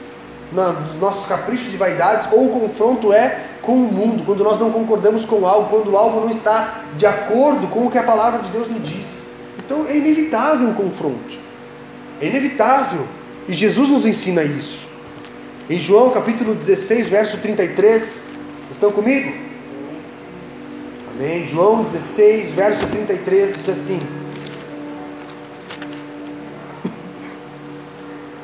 nos 0.53 0.95
nossos 1.01 1.27
caprichos 1.27 1.73
e 1.73 1.77
vaidades, 1.77 2.29
ou 2.33 2.47
o 2.47 2.61
confronto 2.61 3.13
é 3.13 3.41
com 3.63 3.75
o 3.75 3.93
mundo, 3.93 4.25
quando 4.25 4.43
nós 4.43 4.59
não 4.59 4.71
concordamos 4.71 5.25
com 5.25 5.47
algo, 5.47 5.69
quando 5.69 5.97
algo 5.97 6.21
não 6.21 6.31
está 6.31 6.83
de 6.97 7.07
acordo 7.07 7.69
com 7.69 7.87
o 7.87 7.91
que 7.91 7.99
a 7.99 8.03
palavra 8.03 8.41
de 8.41 8.51
Deus 8.51 8.69
nos 8.69 8.83
diz. 8.89 9.23
Então 9.59 9.87
é 9.87 9.97
inevitável 9.97 10.71
o 10.71 10.75
confronto. 10.75 11.39
É 12.21 12.27
inevitável. 12.27 13.07
E 13.49 13.55
Jesus 13.55 13.89
nos 13.89 14.05
ensina 14.05 14.43
isso. 14.43 14.87
Em 15.69 15.79
João 15.79 16.11
capítulo 16.11 16.55
16, 16.55 17.09
verso 17.09 17.39
33. 17.39 18.31
Estão 18.71 18.91
comigo? 18.91 19.33
Amém. 21.15 21.47
João 21.47 21.85
16, 21.85 22.51
verso 22.51 22.87
33 22.89 23.55
diz 23.55 23.69
assim: 23.69 24.01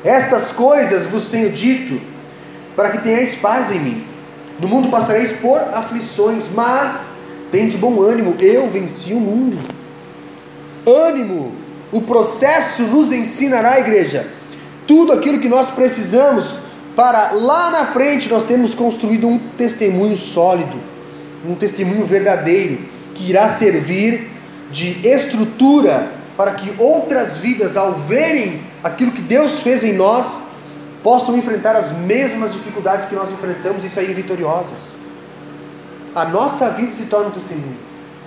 Estas 0.03 0.51
coisas 0.51 1.07
vos 1.07 1.27
tenho 1.27 1.51
dito, 1.51 1.99
para 2.75 2.89
que 2.89 2.99
tenhais 2.99 3.35
paz 3.35 3.71
em 3.71 3.79
mim. 3.79 4.03
No 4.59 4.67
mundo 4.67 4.89
passareis 4.89 5.33
por 5.33 5.59
aflições, 5.73 6.45
mas 6.53 7.11
tende 7.51 7.77
bom 7.77 8.01
ânimo, 8.01 8.35
eu 8.39 8.69
venci 8.69 9.13
o 9.13 9.19
mundo. 9.19 9.57
Ânimo, 10.85 11.53
o 11.91 12.01
processo 12.01 12.83
nos 12.83 13.11
ensinará, 13.11 13.79
igreja, 13.79 14.27
tudo 14.85 15.13
aquilo 15.13 15.39
que 15.39 15.49
nós 15.49 15.69
precisamos 15.69 16.59
para 16.95 17.31
lá 17.31 17.69
na 17.69 17.85
frente 17.85 18.29
nós 18.29 18.43
termos 18.43 18.73
construído 18.73 19.27
um 19.27 19.37
testemunho 19.37 20.17
sólido, 20.17 20.77
um 21.45 21.53
testemunho 21.53 22.03
verdadeiro, 22.03 22.79
que 23.13 23.29
irá 23.29 23.47
servir 23.47 24.31
de 24.71 25.07
estrutura 25.07 26.11
para 26.35 26.51
que 26.53 26.73
outras 26.79 27.39
vidas, 27.39 27.77
ao 27.77 27.93
verem 27.93 28.61
aquilo 28.87 29.11
que 29.11 29.21
Deus 29.21 29.61
fez 29.61 29.83
em 29.83 29.93
nós, 29.93 30.39
possam 31.03 31.37
enfrentar 31.37 31.75
as 31.75 31.91
mesmas 31.91 32.51
dificuldades 32.53 33.05
que 33.05 33.15
nós 33.15 33.31
enfrentamos 33.31 33.83
e 33.83 33.89
saírem 33.89 34.15
vitoriosas. 34.15 34.97
A 36.15 36.25
nossa 36.25 36.69
vida 36.71 36.91
se 36.91 37.05
torna 37.05 37.27
um 37.27 37.31
testemunho. 37.31 37.77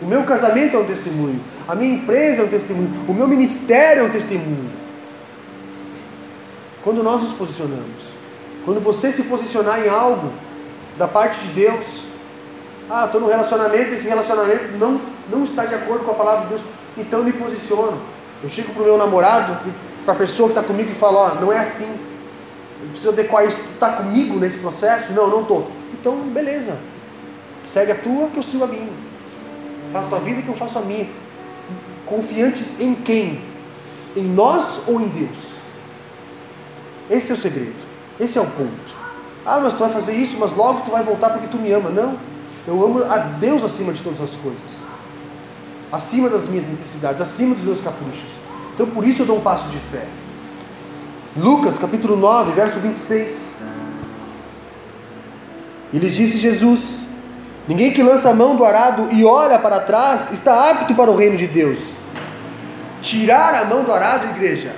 O 0.01 0.07
meu 0.07 0.25
casamento 0.25 0.77
é 0.77 0.79
um 0.79 0.85
testemunho. 0.85 1.41
A 1.69 1.75
minha 1.75 1.95
empresa 1.95 2.43
é 2.43 2.45
um 2.45 2.49
testemunho. 2.49 3.05
O 3.09 3.13
meu 3.13 3.29
ministério 3.29 4.03
é 4.03 4.07
um 4.07 4.11
testemunho. 4.11 4.71
Quando 6.83 7.03
nós 7.03 7.21
nos 7.21 7.33
posicionamos. 7.33 8.05
Quando 8.65 8.81
você 8.81 9.13
se 9.13 9.25
posicionar 9.25 9.85
em 9.85 9.89
algo 9.89 10.33
da 10.97 11.09
parte 11.09 11.41
de 11.47 11.53
Deus. 11.53 12.05
Ah, 12.89 13.05
estou 13.07 13.21
num 13.21 13.29
relacionamento, 13.29 13.95
esse 13.95 14.09
relacionamento 14.09 14.77
não, 14.79 15.01
não 15.31 15.45
está 15.45 15.65
de 15.65 15.75
acordo 15.75 16.05
com 16.05 16.11
a 16.11 16.15
palavra 16.15 16.43
de 16.43 16.49
Deus. 16.55 16.63
Então 16.97 17.23
me 17.23 17.33
posiciono. 17.33 18.01
Eu 18.43 18.49
chego 18.49 18.73
para 18.73 18.83
o 18.83 18.87
meu 18.87 18.97
namorado, 18.97 19.59
para 20.11 20.25
a 20.25 20.27
pessoa 20.27 20.49
que 20.49 20.59
está 20.59 20.67
comigo 20.67 20.91
e 20.91 20.95
falo, 20.95 21.19
ó, 21.19 21.35
não 21.37 21.53
é 21.53 21.59
assim. 21.61 21.87
Eu 22.83 22.89
preciso 22.89 23.11
adequar 23.11 23.47
isso. 23.47 23.57
Tu 23.57 23.75
está 23.75 23.93
comigo 23.93 24.41
nesse 24.41 24.59
processo? 24.59 25.13
Não, 25.13 25.29
não 25.29 25.43
estou. 25.43 25.71
Então, 25.93 26.17
beleza. 26.31 26.77
Segue 27.69 27.93
a 27.93 27.95
tua, 27.95 28.29
que 28.29 28.39
eu 28.39 28.43
sigo 28.43 28.65
a 28.65 28.67
minha. 28.67 28.93
Faça 29.93 30.07
a 30.07 30.11
tua 30.11 30.19
vida 30.19 30.43
que 30.43 30.49
eu 30.49 30.55
faço 30.55 30.79
a 30.79 30.81
minha. 30.81 31.09
Confiantes 32.07 32.81
em 32.81 32.93
quem? 32.93 33.41
Em 34.17 34.25
nós 34.25 34.81
ou 34.89 35.01
em 35.01 35.07
Deus? 35.07 35.53
Esse 37.09 37.31
é 37.31 37.35
o 37.35 37.39
segredo. 37.39 37.87
Esse 38.19 38.37
é 38.37 38.41
o 38.41 38.47
ponto. 38.47 39.01
Ah, 39.47 39.61
mas 39.61 39.75
tu 39.75 39.79
vai 39.79 39.91
fazer 39.91 40.15
isso, 40.15 40.37
mas 40.41 40.53
logo 40.53 40.81
tu 40.81 40.91
vai 40.91 41.05
voltar 41.05 41.31
porque 41.31 41.47
tu 41.47 41.57
me 41.57 41.71
ama. 41.71 41.89
Não. 41.89 42.19
Eu 42.67 42.85
amo 42.85 43.05
a 43.05 43.17
Deus 43.17 43.63
acima 43.63 43.93
de 43.93 44.03
todas 44.03 44.21
as 44.21 44.35
coisas. 44.35 44.61
acima 45.93 46.29
das 46.29 46.49
minhas 46.49 46.67
necessidades, 46.67 47.21
acima 47.21 47.55
dos 47.55 47.63
meus 47.63 47.81
caprichos. 47.81 48.50
Então 48.81 48.95
por 48.95 49.07
isso 49.07 49.21
eu 49.21 49.27
dou 49.27 49.37
um 49.37 49.43
passo 49.43 49.69
de 49.69 49.79
fé. 49.79 50.07
Lucas 51.37 51.79
capítulo 51.79 52.17
9, 52.17 52.53
verso 52.53 52.81
26. 52.81 53.51
E 55.93 55.99
lhes 55.99 56.15
disse 56.15 56.39
Jesus: 56.39 57.05
Ninguém 57.69 57.93
que 57.93 58.03
lança 58.03 58.31
a 58.31 58.33
mão 58.33 58.57
do 58.57 58.65
arado 58.65 59.09
e 59.13 59.23
olha 59.23 59.59
para 59.59 59.81
trás 59.81 60.31
está 60.31 60.71
apto 60.71 60.95
para 60.95 61.11
o 61.11 61.15
reino 61.15 61.37
de 61.37 61.47
Deus. 61.47 61.93
Tirar 63.03 63.55
a 63.55 63.67
mão 63.67 63.85
do 63.85 63.93
arado, 63.93 64.31
igreja, 64.31 64.75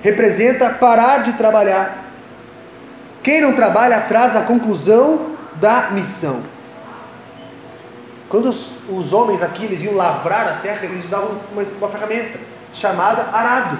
representa 0.00 0.70
parar 0.70 1.18
de 1.18 1.34
trabalhar. 1.34 2.10
Quem 3.22 3.42
não 3.42 3.52
trabalha 3.52 3.98
atrasa 3.98 4.38
a 4.38 4.44
conclusão 4.44 5.32
da 5.56 5.90
missão. 5.90 6.42
Quando 8.30 8.48
os, 8.48 8.76
os, 8.88 9.12
homens 9.12 9.42
aqui 9.42 9.66
eles 9.66 9.82
iam 9.82 9.94
lavrar 9.94 10.48
a 10.48 10.52
terra, 10.54 10.86
eles 10.86 11.04
usavam 11.04 11.36
uma, 11.52 11.62
uma 11.62 11.88
ferramenta 11.88 12.49
chamada 12.72 13.28
arado. 13.32 13.78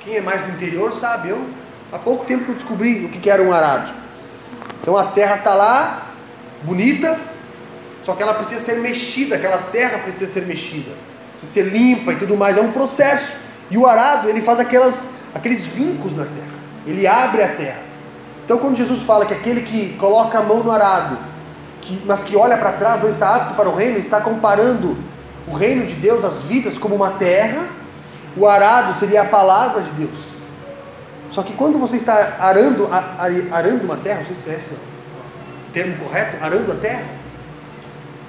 Quem 0.00 0.16
é 0.16 0.20
mais 0.20 0.42
do 0.42 0.52
interior 0.52 0.92
sabe, 0.92 1.30
eu 1.30 1.46
há 1.92 1.98
pouco 1.98 2.24
tempo 2.24 2.44
que 2.44 2.50
eu 2.50 2.54
descobri 2.54 3.04
o 3.04 3.08
que, 3.08 3.28
era 3.28 3.42
um 3.42 3.52
arado. 3.52 3.92
Então 4.80 4.96
a 4.96 5.04
terra 5.06 5.36
está 5.36 5.54
lá, 5.54 6.08
bonita, 6.62 7.18
só 8.04 8.14
que 8.14 8.22
ela 8.22 8.34
precisa 8.34 8.60
ser 8.60 8.76
mexida, 8.76 9.36
aquela 9.36 9.58
terra 9.58 9.98
precisa 9.98 10.32
ser 10.32 10.46
mexida, 10.46 10.92
precisa 11.32 11.52
ser 11.52 11.62
limpa 11.70 12.12
e 12.12 12.16
tudo 12.16 12.36
mais. 12.36 12.56
É 12.56 12.60
um 12.60 12.72
processo. 12.72 13.36
E 13.68 13.76
o 13.76 13.86
arado, 13.86 14.28
ele 14.28 14.40
faz 14.40 14.60
aquelas, 14.60 15.08
aqueles 15.34 15.66
vincos 15.66 16.14
na 16.14 16.24
terra, 16.24 16.58
ele 16.86 17.06
abre 17.06 17.42
a 17.42 17.48
terra. 17.48 17.86
Então, 18.44 18.58
quando 18.58 18.76
Jesus 18.76 19.02
fala 19.02 19.26
que 19.26 19.34
aquele 19.34 19.60
que 19.60 19.94
coloca 19.94 20.38
a 20.38 20.42
mão 20.42 20.62
no 20.62 20.70
arado, 20.70 21.18
que, 21.80 22.00
mas 22.06 22.22
que 22.22 22.36
olha 22.36 22.56
para 22.56 22.72
trás 22.72 23.02
não 23.02 23.08
está 23.08 23.34
apto 23.34 23.54
para 23.54 23.68
o 23.68 23.74
reino, 23.74 23.98
está 23.98 24.20
comparando 24.20 24.96
o 25.48 25.52
reino 25.52 25.84
de 25.84 25.94
Deus, 25.94 26.24
as 26.24 26.44
vidas, 26.44 26.78
como 26.78 26.94
uma 26.94 27.10
terra. 27.10 27.66
O 28.36 28.46
arado 28.46 28.92
seria 28.94 29.22
a 29.22 29.24
palavra 29.24 29.82
de 29.82 29.90
Deus. 29.92 30.30
Só 31.30 31.42
que 31.42 31.52
quando 31.52 31.78
você 31.78 31.96
está 31.96 32.36
arando, 32.38 32.88
arando 33.52 33.84
uma 33.84 33.96
terra, 33.96 34.18
não 34.20 34.26
sei 34.26 34.34
se 34.34 34.50
é 34.50 34.54
esse 34.54 34.74
o 34.74 34.78
termo 35.72 35.96
correto, 36.04 36.42
arando 36.42 36.72
a 36.72 36.74
terra, 36.76 37.04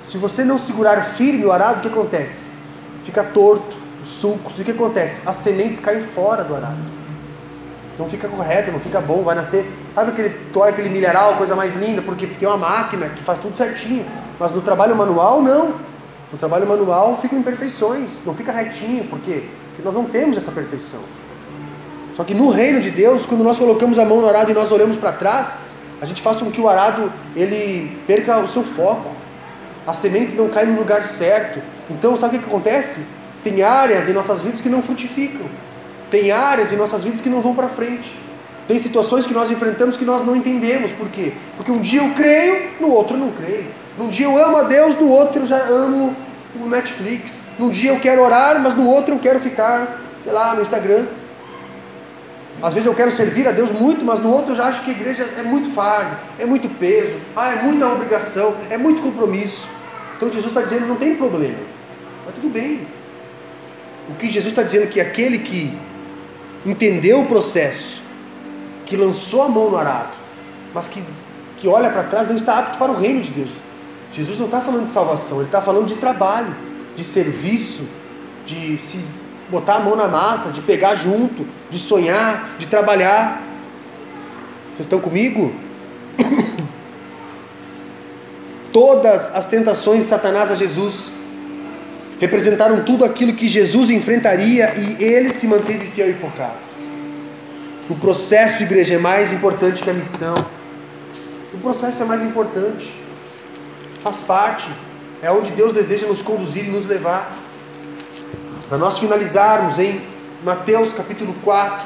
se 0.06 0.18
você 0.18 0.44
não 0.44 0.58
segurar 0.58 1.02
firme 1.02 1.46
o 1.46 1.52
arado, 1.52 1.80
o 1.80 1.82
que 1.82 1.88
acontece? 1.88 2.50
Fica 3.04 3.24
torto, 3.24 3.78
os 4.02 4.08
sulcos, 4.08 4.58
e 4.58 4.62
o 4.62 4.66
que 4.66 4.72
acontece? 4.72 5.22
As 5.26 5.36
sementes 5.38 5.80
caem 5.80 6.02
fora 6.02 6.44
do 6.44 6.56
arado 6.56 6.98
não 7.98 8.08
fica 8.08 8.28
correto, 8.28 8.72
não 8.72 8.80
fica 8.80 9.02
bom, 9.02 9.24
vai 9.24 9.36
nascer. 9.36 9.70
Sabe 9.96 10.12
aquele, 10.12 10.30
tu 10.54 10.62
aquele 10.62 10.90
milharal, 10.90 11.36
coisa 11.36 11.56
mais 11.56 11.76
linda, 11.76 12.02
porque 12.02 12.28
tem 12.28 12.48
uma 12.48 12.58
máquina 12.58 13.10
que 13.10 13.24
faz 13.24 13.40
tudo 13.40 13.58
certinho. 13.58 14.06
Mas 14.40 14.52
no 14.52 14.62
trabalho 14.62 14.96
manual, 14.96 15.42
não. 15.42 15.76
No 16.32 16.38
trabalho 16.38 16.68
manual 16.68 17.18
ficam 17.18 17.40
imperfeições, 17.40 18.22
não 18.26 18.36
fica 18.36 18.52
retinho, 18.52 19.06
por 19.06 19.20
quê? 19.20 19.46
Nós 19.84 19.94
não 19.94 20.06
temos 20.06 20.38
essa 20.38 20.52
perfeição. 20.52 21.00
Só 22.16 22.24
que 22.24 22.34
no 22.34 22.50
reino 22.50 22.80
de 22.80 22.90
Deus, 22.90 23.26
quando 23.26 23.44
nós 23.44 23.60
colocamos 23.60 24.00
a 24.00 24.06
mão 24.06 24.22
no 24.22 24.28
arado 24.28 24.50
e 24.50 24.54
nós 24.54 24.72
olhamos 24.72 24.98
para 24.98 25.12
trás, 25.12 25.56
a 26.02 26.06
gente 26.06 26.22
faz 26.22 26.38
com 26.38 26.52
que 26.52 26.60
o 26.60 26.68
arado 26.68 27.12
ele 27.36 27.96
perca 28.08 28.40
o 28.40 28.48
seu 28.48 28.64
foco. 28.64 29.12
As 29.86 29.98
sementes 29.98 30.36
não 30.36 30.50
caem 30.50 30.72
no 30.72 30.80
lugar 30.80 31.04
certo. 31.04 31.62
Então, 31.90 32.18
sabe 32.18 32.38
o 32.38 32.40
que 32.40 32.46
acontece? 32.46 33.02
Tem 33.44 33.62
áreas 33.62 34.10
em 34.10 34.14
nossas 34.14 34.42
vidas 34.42 34.60
que 34.60 34.68
não 34.68 34.82
frutificam. 34.82 35.46
Tem 36.10 36.32
áreas 36.32 36.72
em 36.72 36.76
nossas 36.76 37.04
vidas 37.04 37.22
que 37.22 37.30
não 37.30 37.42
vão 37.42 37.54
para 37.54 37.68
frente. 37.68 38.18
Tem 38.68 38.78
situações 38.80 39.26
que 39.26 39.34
nós 39.34 39.50
enfrentamos 39.50 39.96
que 39.96 40.04
nós 40.04 40.26
não 40.26 40.36
entendemos. 40.36 40.92
Por 40.92 41.08
quê? 41.10 41.34
Porque 41.56 41.72
um 41.72 41.80
dia 41.80 42.02
eu 42.02 42.14
creio, 42.14 42.72
no 42.82 42.92
outro 42.92 43.16
eu 43.16 43.20
não 43.20 43.32
creio. 43.32 43.68
Num 43.98 44.10
dia 44.10 44.26
eu 44.26 44.38
amo 44.38 44.58
a 44.58 44.64
Deus, 44.64 44.96
no 44.96 45.08
outro 45.10 45.44
eu 45.44 45.46
já 45.46 45.66
amo 45.68 46.16
o 46.64 46.70
Netflix. 46.70 47.44
Num 47.58 47.70
dia 47.70 47.92
eu 47.92 48.00
quero 48.00 48.22
orar, 48.22 48.60
mas 48.62 48.74
no 48.76 48.88
outro 48.88 49.16
eu 49.16 49.20
quero 49.20 49.40
ficar, 49.40 50.00
sei 50.24 50.34
lá, 50.34 50.54
no 50.56 50.62
Instagram. 50.62 51.06
Às 52.62 52.74
vezes 52.74 52.88
eu 52.88 52.96
quero 52.96 53.12
servir 53.12 53.48
a 53.48 53.52
Deus 53.52 53.72
muito, 53.72 54.04
mas 54.04 54.20
no 54.20 54.32
outro 54.32 54.54
eu 54.54 54.56
já 54.56 54.66
acho 54.66 54.84
que 54.84 54.90
a 54.90 54.94
igreja 54.94 55.30
é 55.38 55.44
muito 55.44 55.70
fardo, 55.70 56.18
é 56.40 56.46
muito 56.46 56.68
peso, 56.68 57.18
ah, 57.36 57.52
é 57.52 57.62
muita 57.62 57.88
obrigação, 57.88 58.56
é 58.70 58.78
muito 58.78 59.02
compromisso. 59.02 59.68
Então 60.16 60.28
Jesus 60.28 60.48
está 60.48 60.62
dizendo, 60.62 60.88
não 60.88 60.96
tem 60.96 61.16
problema. 61.16 61.60
Mas 62.26 62.34
tudo 62.34 62.50
bem. 62.50 62.88
O 64.10 64.16
que 64.16 64.26
Jesus 64.32 64.48
está 64.48 64.64
dizendo 64.64 64.84
é 64.84 64.88
que 64.88 65.00
aquele 65.00 65.38
que 65.38 65.78
entendeu 66.66 67.22
o 67.22 67.26
processo, 67.28 68.02
que 68.86 68.98
lançou 68.98 69.44
a 69.44 69.50
mão 69.50 69.70
no 69.70 69.78
arado, 69.78 70.18
mas 70.74 70.88
que, 70.88 71.04
que 71.58 71.68
olha 71.68 71.90
para 71.90 72.04
trás, 72.04 72.28
não 72.28 72.36
está 72.36 72.58
apto 72.58 72.78
para 72.80 72.92
o 72.92 72.98
reino 72.98 73.22
de 73.22 73.30
Deus. 73.30 73.52
Jesus 74.14 74.40
não 74.40 74.46
está 74.46 74.62
falando 74.62 74.86
de 74.86 74.92
salvação, 74.92 75.38
ele 75.38 75.48
está 75.48 75.62
falando 75.62 75.88
de 75.88 75.96
trabalho, 75.96 76.56
de 76.96 77.04
serviço, 77.04 77.84
de 78.46 78.78
se 78.80 79.04
botar 79.50 79.76
a 79.76 79.80
mão 79.80 79.96
na 79.96 80.08
massa, 80.08 80.50
de 80.50 80.62
pegar 80.62 80.96
junto, 80.96 81.46
de 81.70 81.78
sonhar, 81.78 82.56
de 82.58 82.68
trabalhar. 82.68 83.42
Vocês 84.70 84.86
estão 84.86 85.00
comigo? 85.00 85.54
Todas 88.72 89.34
as 89.34 89.48
tentações 89.48 90.00
de 90.00 90.06
Satanás 90.06 90.52
a 90.52 90.56
Jesus 90.56 91.12
representaram 92.20 92.84
tudo 92.84 93.06
aquilo 93.06 93.34
que 93.34 93.48
Jesus 93.48 93.90
enfrentaria 93.90 94.74
e 94.76 95.04
ele 95.04 95.30
se 95.32 95.48
manteve 95.48 95.86
fiel 95.86 96.10
e 96.10 96.14
focado. 96.14 96.58
O 97.90 97.96
processo, 97.96 98.64
igreja, 98.64 98.96
é 98.96 98.98
mais 98.98 99.32
importante 99.32 99.82
que 99.82 99.90
a 99.90 99.94
missão. 99.94 100.36
O 101.54 101.58
processo 101.60 102.02
é 102.02 102.06
mais 102.06 102.22
importante. 102.22 102.94
Faz 104.08 104.22
parte. 104.22 104.72
É 105.22 105.30
onde 105.30 105.52
Deus 105.52 105.74
deseja 105.74 106.08
nos 106.08 106.22
conduzir 106.22 106.64
e 106.66 106.72
nos 106.72 106.86
levar. 106.86 107.30
Para 108.70 108.78
nós 108.78 108.98
finalizarmos 109.00 109.78
em 109.78 110.02
Mateus 110.46 110.94
capítulo 110.94 111.36
4, 111.44 111.86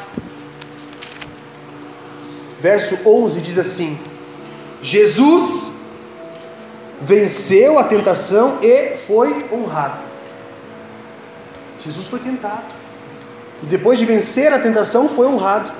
verso 2.59 2.99
11, 3.03 3.41
diz 3.41 3.57
assim: 3.57 3.97
Jesus 4.83 5.73
venceu 7.01 7.79
a 7.79 7.85
tentação 7.85 8.59
e 8.61 8.97
foi 8.97 9.43
honrado. 9.51 10.03
Jesus 11.79 12.07
foi 12.07 12.19
tentado. 12.19 12.71
E 13.63 13.65
depois 13.65 13.97
de 13.97 14.05
vencer 14.05 14.53
a 14.53 14.59
tentação, 14.59 15.09
foi 15.09 15.25
honrado. 15.25 15.73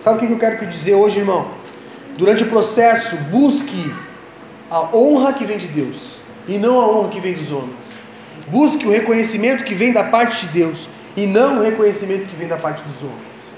Sabe 0.00 0.18
o 0.18 0.28
que 0.28 0.32
eu 0.32 0.38
quero 0.38 0.58
te 0.58 0.66
dizer 0.66 0.94
hoje, 0.94 1.18
irmão? 1.18 1.50
Durante 2.16 2.44
o 2.44 2.48
processo, 2.48 3.16
busque 3.16 3.92
a 4.70 4.96
honra 4.96 5.32
que 5.32 5.44
vem 5.44 5.58
de 5.58 5.68
Deus 5.68 6.16
e 6.46 6.58
não 6.58 6.80
a 6.80 6.88
honra 6.88 7.08
que 7.08 7.20
vem 7.20 7.34
dos 7.34 7.50
homens. 7.50 7.74
Busque 8.48 8.86
o 8.86 8.90
reconhecimento 8.90 9.64
que 9.64 9.74
vem 9.74 9.92
da 9.92 10.04
parte 10.04 10.46
de 10.46 10.52
Deus 10.52 10.88
e 11.16 11.26
não 11.26 11.58
o 11.58 11.62
reconhecimento 11.62 12.26
que 12.26 12.36
vem 12.36 12.48
da 12.48 12.56
parte 12.56 12.82
dos 12.82 13.02
homens. 13.02 13.54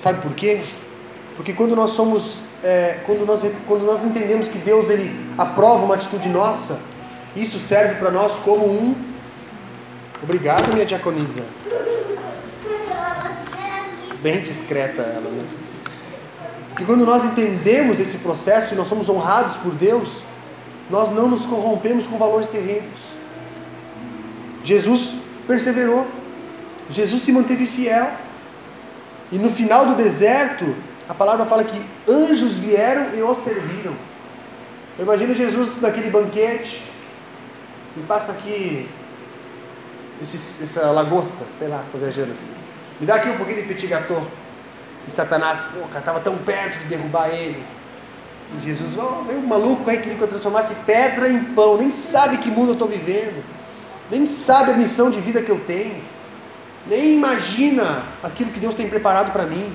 Sabe 0.00 0.20
por 0.20 0.34
quê? 0.34 0.60
Porque 1.36 1.52
quando 1.52 1.74
nós 1.76 1.90
somos, 1.90 2.38
é, 2.62 2.98
quando, 3.04 3.24
nós, 3.26 3.42
quando 3.66 3.84
nós 3.84 4.04
entendemos 4.04 4.48
que 4.48 4.58
Deus 4.58 4.90
ele 4.90 5.14
aprova 5.38 5.84
uma 5.84 5.94
atitude 5.94 6.28
nossa, 6.28 6.78
isso 7.36 7.58
serve 7.58 7.96
para 7.96 8.10
nós 8.10 8.38
como 8.38 8.66
um 8.66 9.14
Obrigado, 10.24 10.72
minha 10.72 10.86
diaconisa. 10.86 11.42
Bem 14.22 14.40
discreta 14.40 15.02
ela, 15.02 15.30
né? 15.30 15.44
Porque 16.74 16.84
quando 16.86 17.06
nós 17.06 17.22
entendemos 17.24 18.00
esse 18.00 18.18
processo 18.18 18.74
e 18.74 18.76
nós 18.76 18.88
somos 18.88 19.08
honrados 19.08 19.56
por 19.58 19.72
Deus, 19.72 20.24
nós 20.90 21.08
não 21.12 21.28
nos 21.28 21.46
corrompemos 21.46 22.04
com 22.04 22.18
valores 22.18 22.48
terrenos. 22.48 22.98
Jesus 24.64 25.14
perseverou, 25.46 26.04
Jesus 26.90 27.22
se 27.22 27.30
manteve 27.30 27.64
fiel, 27.66 28.10
e 29.30 29.38
no 29.38 29.52
final 29.52 29.86
do 29.86 29.94
deserto, 29.94 30.74
a 31.08 31.14
palavra 31.14 31.44
fala 31.44 31.62
que 31.62 31.80
anjos 32.08 32.54
vieram 32.54 33.14
e 33.14 33.22
o 33.22 33.32
serviram. 33.36 33.94
Eu 34.98 35.04
imagino 35.04 35.32
Jesus 35.32 35.80
naquele 35.80 36.10
banquete, 36.10 36.82
e 37.96 38.00
passa 38.00 38.32
aqui 38.32 38.90
esse, 40.20 40.60
essa 40.60 40.90
lagosta, 40.90 41.44
sei 41.56 41.68
lá, 41.68 41.84
estou 41.86 42.00
viajando 42.00 42.32
aqui. 42.32 42.46
Me 42.98 43.06
dá 43.06 43.14
aqui 43.14 43.28
um 43.28 43.36
pouquinho 43.36 43.62
de 43.62 43.68
petit 43.68 43.86
gâteau. 43.86 44.26
E 45.06 45.10
Satanás, 45.10 45.64
pô, 45.64 45.80
cara, 45.86 45.98
estava 45.98 46.20
tão 46.20 46.36
perto 46.38 46.78
de 46.78 46.86
derrubar 46.86 47.28
ele. 47.28 47.64
E 48.56 48.64
Jesus, 48.64 48.96
oh, 48.96 49.24
veio 49.24 49.40
um 49.40 49.46
maluco 49.46 49.88
aí, 49.88 49.98
queria 49.98 50.16
que 50.16 50.22
eu 50.22 50.28
transformasse 50.28 50.74
pedra 50.86 51.28
em 51.28 51.44
pão. 51.44 51.76
Nem 51.76 51.90
sabe 51.90 52.38
que 52.38 52.50
mundo 52.50 52.68
eu 52.68 52.72
estou 52.74 52.88
vivendo. 52.88 53.44
Nem 54.10 54.26
sabe 54.26 54.70
a 54.70 54.74
missão 54.74 55.10
de 55.10 55.20
vida 55.20 55.42
que 55.42 55.50
eu 55.50 55.60
tenho. 55.60 56.02
Nem 56.86 57.14
imagina 57.14 58.02
aquilo 58.22 58.50
que 58.50 58.60
Deus 58.60 58.74
tem 58.74 58.88
preparado 58.88 59.32
para 59.32 59.44
mim. 59.44 59.72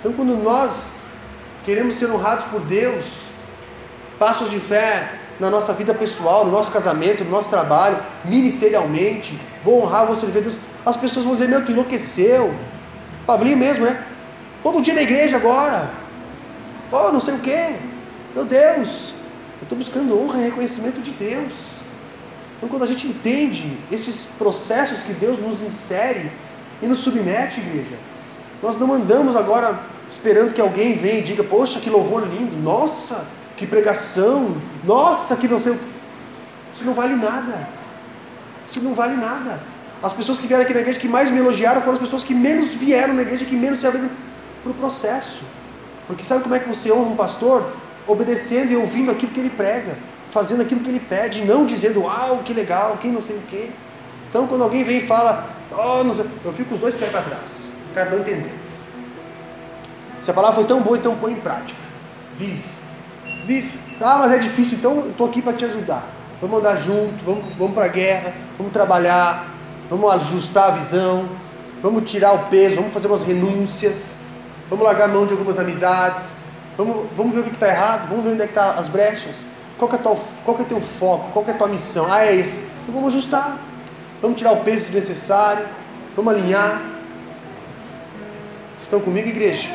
Então, 0.00 0.12
quando 0.12 0.36
nós 0.36 0.90
queremos 1.64 1.96
ser 1.96 2.10
honrados 2.10 2.44
por 2.46 2.60
Deus, 2.60 3.22
passos 4.18 4.50
de 4.50 4.58
fé, 4.58 5.10
na 5.38 5.50
nossa 5.50 5.72
vida 5.72 5.92
pessoal, 5.92 6.44
no 6.44 6.50
nosso 6.50 6.70
casamento, 6.70 7.24
no 7.24 7.30
nosso 7.30 7.48
trabalho, 7.48 7.98
ministerialmente, 8.24 9.38
vou 9.62 9.82
honrar, 9.82 10.06
vou 10.06 10.16
servir 10.16 10.38
a 10.38 10.42
Deus, 10.42 10.56
as 10.84 10.96
pessoas 10.96 11.26
vão 11.26 11.34
dizer, 11.34 11.48
meu, 11.48 11.64
tu 11.64 11.72
enlouqueceu. 11.72 12.54
Pablinho 13.26 13.56
mesmo, 13.56 13.84
né? 13.84 14.02
Todo 14.66 14.82
dia 14.82 14.94
na 14.94 15.02
igreja 15.02 15.36
agora. 15.36 15.88
Pô, 16.90 17.12
não 17.12 17.20
sei 17.20 17.34
o 17.34 17.38
quê. 17.38 17.76
Meu 18.34 18.44
Deus. 18.44 19.14
Eu 19.60 19.62
estou 19.62 19.78
buscando 19.78 20.20
honra 20.20 20.40
e 20.40 20.44
reconhecimento 20.46 21.00
de 21.00 21.12
Deus. 21.12 21.76
Então, 22.56 22.68
quando 22.68 22.82
a 22.82 22.86
gente 22.88 23.06
entende 23.06 23.78
esses 23.92 24.24
processos 24.36 25.04
que 25.04 25.12
Deus 25.12 25.38
nos 25.38 25.62
insere 25.62 26.32
e 26.82 26.86
nos 26.86 26.98
submete, 26.98 27.60
igreja, 27.60 27.94
nós 28.60 28.76
não 28.76 28.92
andamos 28.92 29.36
agora 29.36 29.78
esperando 30.10 30.52
que 30.52 30.60
alguém 30.60 30.94
venha 30.94 31.20
e 31.20 31.22
diga: 31.22 31.44
Poxa, 31.44 31.78
que 31.78 31.88
louvor 31.88 32.26
lindo, 32.26 32.56
nossa, 32.60 33.24
que 33.56 33.68
pregação, 33.68 34.60
nossa, 34.82 35.36
que 35.36 35.46
não 35.46 35.60
sei 35.60 35.74
o 35.74 35.76
que. 35.76 35.86
Isso 36.74 36.84
não 36.84 36.92
vale 36.92 37.14
nada. 37.14 37.68
Isso 38.68 38.82
não 38.82 38.94
vale 38.96 39.14
nada. 39.14 39.60
As 40.02 40.12
pessoas 40.12 40.40
que 40.40 40.48
vieram 40.48 40.64
aqui 40.64 40.74
na 40.74 40.80
igreja 40.80 40.98
que 40.98 41.06
mais 41.06 41.30
me 41.30 41.38
elogiaram 41.38 41.80
foram 41.82 41.94
as 41.98 42.02
pessoas 42.02 42.24
que 42.24 42.34
menos 42.34 42.72
vieram 42.72 43.14
na 43.14 43.22
igreja, 43.22 43.44
que 43.44 43.54
menos 43.54 43.78
se 43.78 43.86
abriram 43.86 44.10
para 44.66 44.72
o 44.72 44.74
processo. 44.90 45.40
Porque 46.06 46.24
sabe 46.24 46.42
como 46.42 46.54
é 46.54 46.60
que 46.60 46.68
você 46.68 46.92
honra 46.92 47.10
um 47.10 47.16
pastor? 47.16 47.72
Obedecendo 48.06 48.72
e 48.72 48.76
ouvindo 48.76 49.10
aquilo 49.10 49.32
que 49.32 49.40
ele 49.40 49.50
prega, 49.50 49.96
fazendo 50.30 50.62
aquilo 50.62 50.80
que 50.80 50.90
ele 50.90 51.00
pede, 51.00 51.44
não 51.44 51.66
dizendo, 51.66 52.02
uau, 52.02 52.38
que 52.44 52.54
legal, 52.54 52.96
que 52.98 53.08
não 53.08 53.20
sei 53.20 53.36
o 53.36 53.42
quê. 53.48 53.70
Então, 54.28 54.46
quando 54.46 54.62
alguém 54.62 54.84
vem 54.84 54.98
e 54.98 55.00
fala, 55.00 55.48
oh, 55.72 56.02
eu 56.44 56.52
fico 56.52 56.74
os 56.74 56.80
dois 56.80 56.94
pés 56.94 57.10
para 57.10 57.22
trás, 57.22 57.68
cada 57.94 58.16
um 58.16 58.20
entender. 58.20 58.54
Se 60.22 60.30
a 60.30 60.34
palavra 60.34 60.56
foi 60.56 60.64
tão 60.64 60.82
boa, 60.82 60.96
então 60.96 61.16
põe 61.16 61.32
em 61.32 61.40
prática. 61.40 61.80
Vive. 62.36 62.68
Vive. 63.44 63.78
Ah, 64.00 64.18
mas 64.18 64.32
é 64.32 64.38
difícil, 64.38 64.76
então 64.76 64.96
eu 64.96 65.10
estou 65.10 65.28
aqui 65.28 65.40
para 65.40 65.52
te 65.52 65.64
ajudar. 65.64 66.04
Vamos 66.40 66.58
andar 66.58 66.76
junto, 66.76 67.24
vamos, 67.24 67.44
vamos 67.56 67.74
para 67.74 67.86
a 67.86 67.88
guerra, 67.88 68.34
vamos 68.58 68.72
trabalhar, 68.72 69.48
vamos 69.88 70.10
ajustar 70.10 70.68
a 70.68 70.70
visão, 70.72 71.28
vamos 71.82 72.10
tirar 72.10 72.32
o 72.32 72.38
peso, 72.50 72.76
vamos 72.76 72.92
fazer 72.92 73.06
umas 73.06 73.22
renúncias, 73.22 74.14
vamos 74.68 74.84
largar 74.84 75.04
a 75.04 75.12
mão 75.12 75.26
de 75.26 75.32
algumas 75.32 75.58
amizades, 75.58 76.34
vamos, 76.76 77.08
vamos 77.16 77.34
ver 77.34 77.40
o 77.40 77.44
que 77.44 77.50
está 77.50 77.68
errado, 77.68 78.08
vamos 78.08 78.24
ver 78.24 78.30
onde 78.30 78.42
é 78.42 78.46
tá 78.46 78.72
as 78.72 78.88
brechas, 78.88 79.44
qual 79.78 79.92
é 79.92 79.96
tua, 79.96 80.16
qual 80.44 80.60
é 80.60 80.64
teu 80.64 80.80
foco, 80.80 81.30
qual 81.32 81.44
é 81.46 81.50
a 81.50 81.54
tua 81.54 81.68
missão, 81.68 82.06
ah 82.10 82.24
é 82.24 82.34
esse, 82.34 82.58
então 82.58 82.94
vamos 82.94 83.14
ajustar, 83.14 83.58
vamos 84.20 84.38
tirar 84.38 84.52
o 84.52 84.58
peso 84.58 84.80
desnecessário, 84.80 85.66
vamos 86.14 86.32
alinhar. 86.32 86.82
Estão 88.80 89.00
comigo, 89.00 89.28
igreja? 89.28 89.68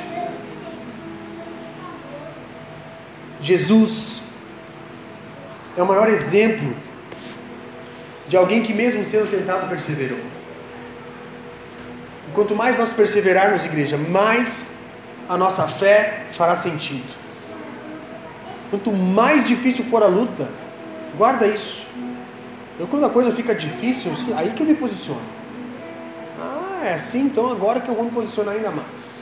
Jesus 3.41 4.21
é 5.75 5.81
o 5.81 5.85
maior 5.85 6.07
exemplo 6.07 6.73
de 8.27 8.37
alguém 8.37 8.63
que, 8.63 8.73
mesmo 8.73 9.03
sendo 9.03 9.29
tentado, 9.29 9.67
perseverou. 9.67 10.19
E 12.29 12.31
quanto 12.31 12.55
mais 12.55 12.77
nós 12.77 12.93
perseverarmos, 12.93 13.65
igreja, 13.65 13.97
mais 13.97 14.70
a 15.31 15.37
nossa 15.37 15.65
fé 15.65 16.25
fará 16.33 16.57
sentido. 16.57 17.09
Quanto 18.69 18.91
mais 18.91 19.47
difícil 19.47 19.85
for 19.85 20.03
a 20.03 20.05
luta, 20.05 20.49
guarda 21.17 21.47
isso. 21.47 21.87
Eu, 22.77 22.85
quando 22.85 23.05
a 23.05 23.09
coisa 23.09 23.31
fica 23.31 23.55
difícil, 23.55 24.11
aí 24.35 24.51
que 24.51 24.61
eu 24.61 24.67
me 24.67 24.73
posiciono. 24.73 25.21
Ah, 26.37 26.81
é 26.83 26.95
assim, 26.95 27.21
então 27.21 27.49
agora 27.49 27.79
que 27.79 27.87
eu 27.87 27.95
vou 27.95 28.03
me 28.03 28.11
posicionar 28.11 28.55
ainda 28.55 28.71
mais. 28.71 29.21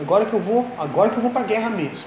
Agora 0.00 0.24
que 0.24 0.32
eu 0.32 0.40
vou, 0.40 0.66
agora 0.78 1.10
que 1.10 1.16
eu 1.16 1.22
vou 1.22 1.30
para 1.30 1.42
a 1.42 1.44
guerra 1.44 1.68
mesmo. 1.68 2.06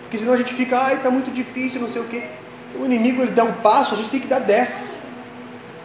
Porque 0.00 0.16
senão 0.16 0.32
a 0.32 0.36
gente 0.38 0.54
fica, 0.54 0.78
ai, 0.78 0.94
está 0.94 1.10
muito 1.10 1.30
difícil, 1.30 1.82
não 1.82 1.88
sei 1.88 2.00
o 2.00 2.06
quê. 2.06 2.24
O 2.80 2.86
inimigo 2.86 3.20
ele 3.20 3.32
dá 3.32 3.44
um 3.44 3.52
passo, 3.60 3.92
a 3.92 3.98
gente 3.98 4.08
tem 4.08 4.20
que 4.20 4.26
dar 4.26 4.38
dez. 4.38 4.96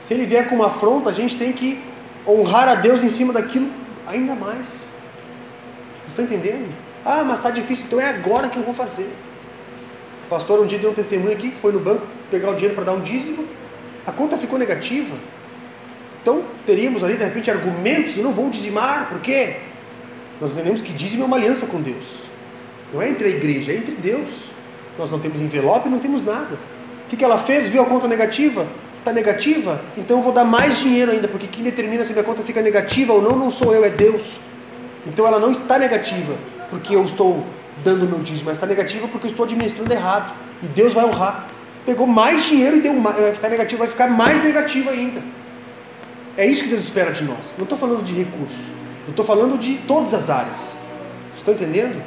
Se 0.08 0.14
ele 0.14 0.26
vier 0.26 0.48
com 0.48 0.56
uma 0.56 0.68
afronta, 0.68 1.10
a 1.10 1.14
gente 1.14 1.36
tem 1.36 1.52
que 1.52 1.84
honrar 2.26 2.70
a 2.70 2.76
Deus 2.76 3.04
em 3.04 3.10
cima 3.10 3.34
daquilo 3.34 3.70
ainda 4.08 4.34
mais. 4.34 4.96
Estão 6.08 6.26
entendendo? 6.26 6.74
Ah, 7.06 7.24
mas 7.24 7.40
está 7.40 7.50
difícil, 7.52 7.86
então 7.86 8.00
é 8.00 8.10
agora 8.10 8.50
que 8.50 8.58
eu 8.58 8.64
vou 8.64 8.74
fazer. 8.74 9.10
O 10.26 10.30
pastor 10.30 10.60
um 10.60 10.66
dia 10.66 10.80
deu 10.80 10.90
um 10.90 10.94
testemunho 10.94 11.32
aqui 11.32 11.52
que 11.52 11.58
foi 11.58 11.72
no 11.72 11.80
banco 11.80 12.06
pegar 12.30 12.52
o 12.52 12.54
dinheiro 12.54 12.76
para 12.76 12.86
dar 12.86 12.94
um 12.94 13.02
dízimo, 13.02 13.46
a 14.06 14.12
conta 14.12 14.38
ficou 14.38 14.58
negativa. 14.58 15.16
Então 16.22 16.44
teríamos 16.66 17.04
ali 17.04 17.16
de 17.16 17.24
repente 17.24 17.50
argumentos, 17.50 18.18
eu 18.18 18.24
não 18.24 18.34
vou 18.34 18.50
dizimar, 18.50 19.08
por 19.10 19.20
quê? 19.20 19.58
Nós 20.42 20.52
entendemos 20.52 20.82
que 20.82 20.92
dízimo 20.94 21.24
é 21.24 21.26
uma 21.26 21.38
aliança 21.38 21.66
com 21.66 21.82
Deus. 21.82 22.24
Não 22.94 23.02
é 23.02 23.10
entre 23.10 23.28
a 23.28 23.30
igreja, 23.30 23.72
é 23.72 23.76
entre 23.76 23.96
Deus. 23.96 24.52
Nós 24.98 25.10
não 25.12 25.20
temos 25.20 25.40
envelope, 25.40 25.90
não 25.90 26.00
temos 26.00 26.24
nada. 26.24 26.56
O 27.06 27.10
que, 27.10 27.18
que 27.18 27.24
ela 27.24 27.38
fez? 27.38 27.70
Viu 27.70 27.82
a 27.82 27.86
conta 27.86 28.08
negativa? 28.08 28.68
Está 29.00 29.14
negativa? 29.14 29.82
Então 29.98 30.18
eu 30.18 30.24
vou 30.24 30.34
dar 30.34 30.44
mais 30.44 30.80
dinheiro 30.80 31.12
ainda, 31.12 31.28
porque 31.28 31.48
quem 31.48 31.64
determina 31.64 32.04
se 32.04 32.12
minha 32.12 32.24
conta 32.24 32.44
fica 32.44 32.62
negativa 32.62 33.14
ou 33.14 33.22
não, 33.22 33.38
não 33.38 33.50
sou 33.50 33.74
eu, 33.74 33.84
é 33.86 33.90
Deus. 33.90 34.40
Então 35.06 35.26
ela 35.26 35.40
não 35.40 35.52
está 35.52 35.78
negativa 35.78 36.36
porque 36.70 36.96
eu 36.96 37.04
estou 37.06 37.46
dando 37.84 38.08
meu 38.08 38.20
dízimo, 38.20 38.46
mas 38.46 38.58
está 38.58 38.68
negativa 38.68 39.08
porque 39.08 39.28
eu 39.28 39.32
estou 39.32 39.46
administrando 39.46 39.92
errado. 39.92 40.34
E 40.62 40.68
Deus 40.68 40.94
vai 40.94 41.06
honrar. 41.06 41.48
Pegou 41.86 42.08
mais 42.08 42.46
dinheiro 42.46 42.78
e 42.78 42.82
deu 42.82 42.94
mais, 42.94 43.16
vai 43.16 43.34
ficar 43.34 43.50
negativo, 43.50 43.80
vai 43.80 43.88
ficar 43.88 44.08
mais 44.08 44.42
negativo 44.42 44.90
ainda. 44.90 45.24
É 46.36 46.46
isso 46.46 46.64
que 46.64 46.70
Deus 46.70 46.84
espera 46.84 47.12
de 47.12 47.24
nós. 47.24 47.54
Não 47.58 47.64
estou 47.64 47.78
falando 47.78 48.04
de 48.04 48.14
recursos. 48.14 48.66
Eu 49.06 49.12
estou 49.12 49.26
falando 49.26 49.58
de 49.58 49.78
todas 49.88 50.14
as 50.14 50.30
áreas. 50.30 50.74
Estão 51.36 51.54
entendendo? 51.54 52.04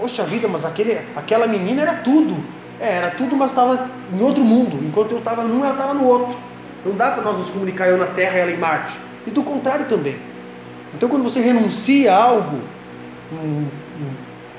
Poxa 0.00 0.24
vida, 0.24 0.48
mas 0.48 0.64
aquele, 0.64 0.98
aquela 1.14 1.46
menina 1.46 1.82
era 1.82 1.94
tudo. 1.94 2.36
É, 2.80 2.96
era 2.96 3.10
tudo, 3.10 3.36
mas 3.36 3.50
estava 3.50 3.88
em 4.12 4.20
outro 4.20 4.44
mundo. 4.44 4.78
Enquanto 4.84 5.12
eu 5.12 5.18
estava 5.18 5.44
num, 5.44 5.64
ela 5.64 5.72
estava 5.72 5.94
no 5.94 6.04
outro. 6.04 6.36
Não 6.84 6.94
dá 6.94 7.12
para 7.12 7.22
nós 7.22 7.36
nos 7.38 7.48
comunicar, 7.48 7.88
eu 7.88 7.96
na 7.96 8.06
Terra 8.06 8.38
e 8.38 8.40
ela 8.40 8.50
em 8.50 8.58
Marte. 8.58 8.98
E 9.26 9.30
do 9.30 9.42
contrário 9.42 9.86
também. 9.86 10.16
Então, 10.96 11.10
quando 11.10 11.22
você 11.22 11.40
renuncia 11.40 12.10
a 12.10 12.22
algo, 12.22 12.58
um, 13.30 13.36
um, 13.36 13.68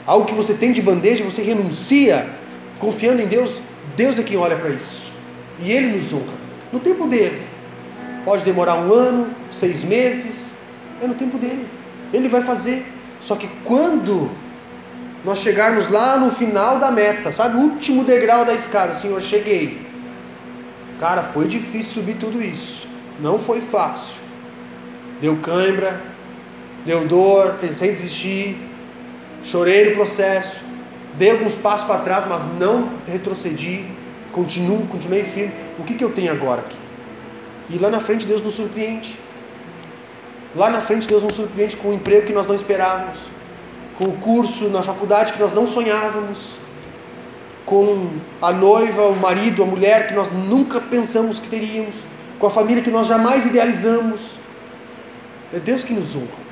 algo 0.05 0.27
que 0.27 0.35
você 0.35 0.53
tem 0.53 0.71
de 0.71 0.83
bandeja, 0.83 1.23
você 1.23 1.41
renuncia, 1.41 2.29
confiando 2.77 3.23
em 3.23 3.25
Deus, 3.25 3.59
Deus 3.95 4.19
é 4.19 4.23
quem 4.23 4.37
olha 4.37 4.55
para 4.55 4.69
isso. 4.69 5.11
E 5.59 5.71
Ele 5.71 5.97
nos 5.97 6.13
honra. 6.13 6.37
No 6.71 6.79
tempo 6.79 7.07
dele. 7.07 7.41
Pode 8.23 8.43
demorar 8.43 8.75
um 8.75 8.93
ano, 8.93 9.29
seis 9.51 9.83
meses, 9.83 10.53
é 11.01 11.07
no 11.07 11.15
tempo 11.15 11.39
dele. 11.39 11.67
Ele 12.13 12.29
vai 12.29 12.41
fazer. 12.41 12.85
Só 13.19 13.35
que 13.35 13.49
quando 13.63 14.29
nós 15.25 15.39
chegarmos 15.39 15.89
lá 15.89 16.17
no 16.17 16.31
final 16.31 16.77
da 16.77 16.91
meta, 16.91 17.33
sabe? 17.33 17.57
O 17.57 17.61
último 17.61 18.03
degrau 18.03 18.45
da 18.45 18.53
escada, 18.53 18.93
Senhor, 18.93 19.19
cheguei. 19.21 19.81
Cara, 20.99 21.23
foi 21.23 21.47
difícil 21.47 21.93
subir 22.01 22.17
tudo 22.17 22.39
isso. 22.39 22.87
Não 23.19 23.39
foi 23.39 23.59
fácil. 23.59 24.13
Deu 25.19 25.37
cãibra, 25.37 25.99
deu 26.85 27.05
dor, 27.07 27.55
pensei 27.59 27.91
em 27.91 27.93
desistir, 27.93 28.57
chorei 29.43 29.89
no 29.89 29.95
processo, 29.95 30.63
dei 31.15 31.31
alguns 31.31 31.55
passos 31.55 31.85
para 31.85 32.01
trás, 32.01 32.25
mas 32.27 32.45
não 32.59 32.89
retrocedi, 33.05 33.85
continuo, 34.31 34.87
continuei 34.87 35.23
firme. 35.23 35.53
O 35.79 35.83
que, 35.83 35.93
que 35.93 36.03
eu 36.03 36.11
tenho 36.11 36.31
agora 36.31 36.61
aqui? 36.61 36.77
E 37.69 37.77
lá 37.77 37.89
na 37.89 37.99
frente 37.99 38.25
Deus 38.25 38.41
nos 38.41 38.55
surpreende. 38.55 39.19
Lá 40.55 40.69
na 40.69 40.81
frente 40.81 41.07
Deus 41.07 41.23
nos 41.23 41.33
surpreende 41.33 41.75
com 41.75 41.89
um 41.89 41.93
emprego 41.93 42.27
que 42.27 42.33
nós 42.33 42.47
não 42.47 42.55
esperávamos 42.55 43.37
com 43.97 44.05
o 44.05 44.13
curso 44.13 44.69
na 44.69 44.81
faculdade 44.81 45.33
que 45.33 45.39
nós 45.39 45.51
não 45.51 45.67
sonhávamos, 45.67 46.55
com 47.65 48.11
a 48.41 48.53
noiva, 48.53 49.07
o 49.07 49.15
marido, 49.15 49.63
a 49.63 49.65
mulher 49.65 50.07
que 50.07 50.13
nós 50.13 50.31
nunca 50.31 50.79
pensamos 50.79 51.39
que 51.39 51.49
teríamos, 51.49 51.95
com 52.39 52.47
a 52.47 52.49
família 52.49 52.83
que 52.83 52.91
nós 52.91 53.07
jamais 53.07 53.45
idealizamos. 53.45 54.21
É 55.51 55.59
Deus 55.59 55.83
que 55.83 55.93
nos 55.93 56.15
honra. 56.15 56.47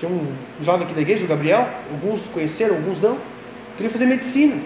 Tem 0.00 0.08
um 0.08 0.32
jovem 0.60 0.86
aqui 0.86 0.94
da 0.94 1.02
igreja, 1.02 1.26
o 1.26 1.28
Gabriel, 1.28 1.68
alguns 1.90 2.26
conheceram, 2.30 2.76
alguns 2.76 2.98
não. 2.98 3.18
Queria 3.76 3.90
fazer 3.90 4.06
medicina. 4.06 4.56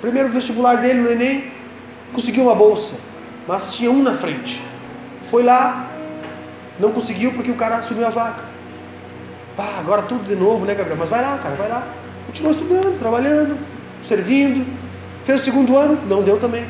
Primeiro 0.00 0.30
vestibular 0.30 0.76
dele 0.76 1.00
no 1.00 1.10
Enem, 1.10 1.52
conseguiu 2.14 2.44
uma 2.44 2.54
bolsa, 2.54 2.94
mas 3.46 3.74
tinha 3.74 3.90
um 3.90 4.02
na 4.02 4.14
frente. 4.14 4.62
Foi 5.22 5.42
lá, 5.42 5.90
não 6.80 6.92
conseguiu 6.92 7.32
porque 7.34 7.50
o 7.50 7.54
cara 7.56 7.76
assumiu 7.76 8.06
a 8.06 8.10
vaga. 8.10 8.44
Ah, 9.58 9.78
agora 9.78 10.02
tudo 10.02 10.24
de 10.24 10.34
novo, 10.34 10.64
né, 10.64 10.74
Gabriel? 10.74 10.96
Mas 10.98 11.10
vai 11.10 11.20
lá, 11.20 11.38
cara, 11.38 11.54
vai 11.54 11.68
lá. 11.68 11.86
Continuou 12.26 12.54
estudando, 12.54 12.98
trabalhando, 12.98 13.58
servindo. 14.02 14.66
Fez 15.24 15.42
o 15.42 15.44
segundo 15.44 15.76
ano, 15.76 16.00
não 16.06 16.22
deu 16.22 16.40
também. 16.40 16.66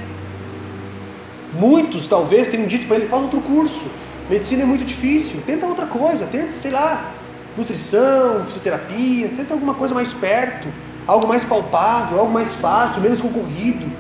Muitos 1.53 2.09
talvez 2.09 2.49
tenham 2.49 2.67
dito 2.67 2.87
para 2.87 2.97
ele: 2.97 3.07
faz 3.07 3.23
outro 3.23 3.41
curso. 3.41 3.87
Medicina 4.29 4.63
é 4.63 4.67
muito 4.67 4.85
difícil, 4.85 5.41
tenta 5.47 5.67
outra 5.67 5.87
coisa, 5.87 6.27
tenta, 6.27 6.53
sei 6.53 6.71
lá, 6.71 7.13
nutrição, 7.57 8.45
fisioterapia, 8.47 9.29
tenta 9.29 9.55
alguma 9.55 9.75
coisa 9.75 9.95
mais 9.95 10.13
perto, 10.13 10.69
algo 11.07 11.27
mais 11.27 11.45
palpável, 11.45 12.19
algo 12.19 12.33
mais 12.33 12.53
fácil, 12.57 13.01
menos 13.01 13.21
concorrido. 13.21 13.91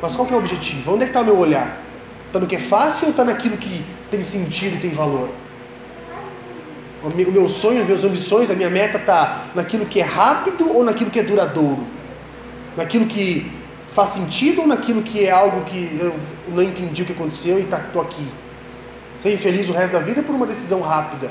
Mas 0.00 0.14
qual 0.14 0.28
é 0.28 0.34
o 0.34 0.38
objetivo? 0.38 0.92
Onde 0.92 1.02
é 1.02 1.06
que 1.06 1.10
está 1.10 1.22
o 1.22 1.24
meu 1.24 1.38
olhar? 1.38 1.80
Está 2.26 2.38
no 2.38 2.46
que 2.46 2.56
é 2.56 2.60
fácil 2.60 3.06
ou 3.06 3.10
está 3.10 3.24
naquilo 3.24 3.56
que 3.56 3.84
tem 4.10 4.22
sentido 4.22 4.80
tem 4.80 4.90
valor? 4.90 5.30
O 7.02 7.10
meu 7.10 7.48
sonho, 7.48 7.80
as 7.80 7.86
minhas 7.86 8.04
ambições, 8.04 8.50
a 8.50 8.54
minha 8.54 8.70
meta 8.70 8.96
está 8.96 9.44
naquilo 9.54 9.84
que 9.84 10.00
é 10.00 10.04
rápido 10.04 10.74
ou 10.74 10.82
naquilo 10.82 11.10
que 11.10 11.18
é 11.18 11.22
duradouro? 11.22 11.84
Naquilo 12.76 13.06
que 13.06 13.50
faz 13.92 14.10
sentido 14.10 14.62
ou 14.62 14.66
naquilo 14.66 15.02
que 15.02 15.24
é 15.24 15.30
algo 15.30 15.62
que 15.64 15.96
eu 16.00 16.14
não 16.48 16.62
entendi 16.62 17.02
o 17.02 17.06
que 17.06 17.12
aconteceu 17.12 17.58
e 17.58 17.62
estou 17.62 17.78
tá, 17.78 18.00
aqui? 18.00 18.26
Ser 19.22 19.32
infeliz 19.32 19.68
o 19.68 19.72
resto 19.72 19.92
da 19.92 20.00
vida 20.00 20.22
por 20.22 20.34
uma 20.34 20.46
decisão 20.46 20.80
rápida. 20.80 21.30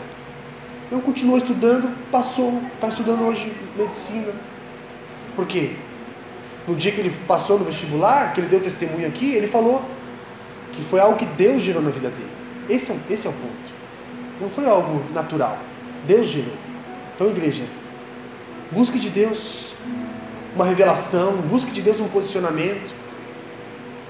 Eu 0.93 1.01
continuo 1.01 1.37
estudando, 1.37 1.93
passou, 2.09 2.61
está 2.75 2.87
estudando 2.87 3.23
hoje 3.23 3.51
medicina. 3.75 4.31
Por 5.35 5.45
quê? 5.45 5.71
no 6.67 6.75
dia 6.75 6.91
que 6.91 6.99
ele 6.99 7.11
passou 7.27 7.59
no 7.59 7.65
vestibular, 7.65 8.33
que 8.33 8.39
ele 8.39 8.47
deu 8.47 8.61
testemunho 8.61 9.07
aqui, 9.07 9.33
ele 9.33 9.47
falou 9.47 9.83
que 10.71 10.81
foi 10.81 10.99
algo 10.99 11.17
que 11.17 11.25
Deus 11.25 11.61
gerou 11.61 11.81
na 11.81 11.89
vida 11.89 12.09
dele. 12.09 12.31
Esse 12.69 12.91
é, 12.91 12.97
esse 13.09 13.27
é 13.27 13.29
o 13.29 13.33
ponto. 13.33 13.73
Não 14.41 14.49
foi 14.49 14.65
algo 14.65 15.03
natural. 15.13 15.57
Deus 16.07 16.29
gerou. 16.29 16.53
Então, 17.15 17.27
igreja, 17.29 17.65
busque 18.71 18.97
de 18.97 19.09
Deus 19.09 19.73
uma 20.55 20.65
revelação, 20.65 21.33
busque 21.37 21.71
de 21.71 21.81
Deus 21.81 21.99
um 21.99 22.07
posicionamento. 22.07 22.93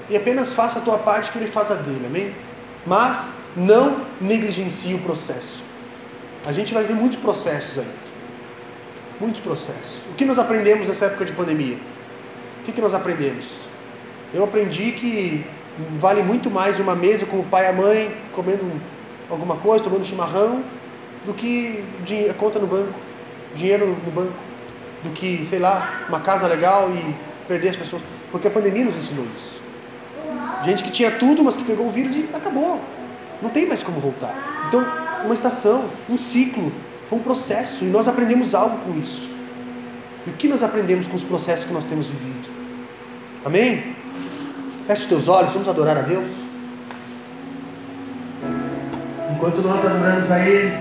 E 0.10 0.16
apenas 0.16 0.50
faça 0.50 0.80
a 0.80 0.82
tua 0.82 0.98
parte 0.98 1.32
que 1.32 1.38
Ele 1.38 1.48
faz 1.48 1.72
a 1.72 1.76
dele, 1.76 2.06
amém? 2.06 2.36
Mas 2.86 3.34
não 3.56 4.02
negligencie 4.22 4.94
o 4.94 5.00
processo. 5.00 5.64
A 6.46 6.52
gente 6.52 6.74
vai 6.74 6.84
ver 6.84 6.94
muitos 6.94 7.18
processos 7.20 7.78
ainda. 7.78 8.14
Muitos 9.20 9.42
processos. 9.42 9.98
O 10.12 10.16
que 10.16 10.26
nós 10.26 10.38
aprendemos 10.38 10.88
nessa 10.88 11.06
época 11.06 11.24
de 11.24 11.32
pandemia? 11.32 11.78
O 12.60 12.66
que, 12.66 12.72
que 12.72 12.82
nós 12.82 12.94
aprendemos? 12.94 13.46
Eu 14.34 14.44
aprendi 14.44 14.92
que 14.92 15.46
vale 16.00 16.22
muito 16.22 16.52
mais 16.52 16.80
uma 16.80 16.96
mesa 16.96 17.26
com 17.26 17.40
o 17.40 17.44
pai 17.44 17.66
e 17.66 17.68
a 17.68 17.74
mãe, 17.74 18.16
comendo 18.34 18.64
alguma 19.30 19.56
coisa, 19.58 19.84
tomando 19.84 20.06
chimarrão, 20.06 20.64
do 21.26 21.34
que 21.34 21.84
conta 22.38 22.60
no 22.60 22.68
banco, 22.68 22.94
dinheiro 23.56 23.88
no 23.88 24.12
banco, 24.12 24.34
do 25.04 25.12
que, 25.12 25.46
sei 25.46 25.60
lá, 25.60 26.06
uma 26.10 26.20
casa 26.20 26.48
legal 26.48 26.90
e 26.92 27.16
perder 27.48 27.70
as 27.70 27.76
pessoas. 27.76 28.02
Porque 28.32 28.48
a 28.48 28.52
pandemia 28.52 28.84
nos 28.84 28.96
ensinou 28.98 29.26
isso. 29.34 29.62
Gente 30.66 30.84
que 30.84 30.92
tinha 30.92 31.12
tudo, 31.12 31.44
mas 31.44 31.56
que 31.56 31.64
pegou 31.64 31.86
o 31.86 31.90
vírus 31.90 32.16
e 32.16 32.30
acabou. 32.34 32.82
Não 33.42 33.50
tem 33.50 33.66
mais 33.66 33.84
como 33.84 34.00
voltar. 34.00 34.66
Então, 34.68 34.86
uma 35.24 35.34
estação, 35.34 35.86
um 36.10 36.18
ciclo, 36.18 36.72
foi 37.08 37.20
um 37.20 37.22
processo 37.22 37.84
e 37.84 37.88
nós 37.88 38.08
aprendemos 38.08 38.54
algo 38.56 38.78
com 38.80 39.00
isso. 39.00 39.30
E 40.26 40.30
o 40.30 40.34
que 40.34 40.48
nós 40.48 40.64
aprendemos 40.64 41.08
com 41.08 41.16
os 41.16 41.24
processos 41.24 41.66
que 41.66 41.74
nós 41.74 41.84
temos 41.86 42.08
vivido? 42.08 42.50
Amém? 43.46 43.96
Feche 44.86 45.02
os 45.02 45.08
teus 45.08 45.28
olhos, 45.28 45.52
vamos 45.54 45.68
adorar 45.68 45.98
a 45.98 46.02
Deus. 46.02 46.30
Enquanto 49.32 49.62
nós 49.62 49.86
adoramos 49.86 50.32
a 50.32 50.40
Ele, 50.40 50.74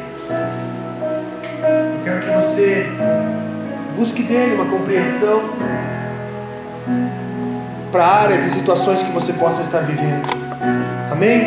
eu 1.97 2.05
quero 2.05 2.21
que 2.21 2.31
você 2.31 2.87
busque 3.97 4.23
dele 4.23 4.55
uma 4.55 4.67
compreensão 4.67 5.43
para 7.91 8.07
áreas 8.07 8.47
e 8.47 8.51
situações 8.51 9.03
que 9.03 9.11
você 9.11 9.33
possa 9.33 9.63
estar 9.63 9.81
vivendo. 9.81 10.27
Amém? 11.11 11.43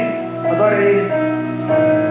Adore 0.52 0.76
Ele. 0.76 2.05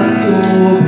Cantava 0.00 0.79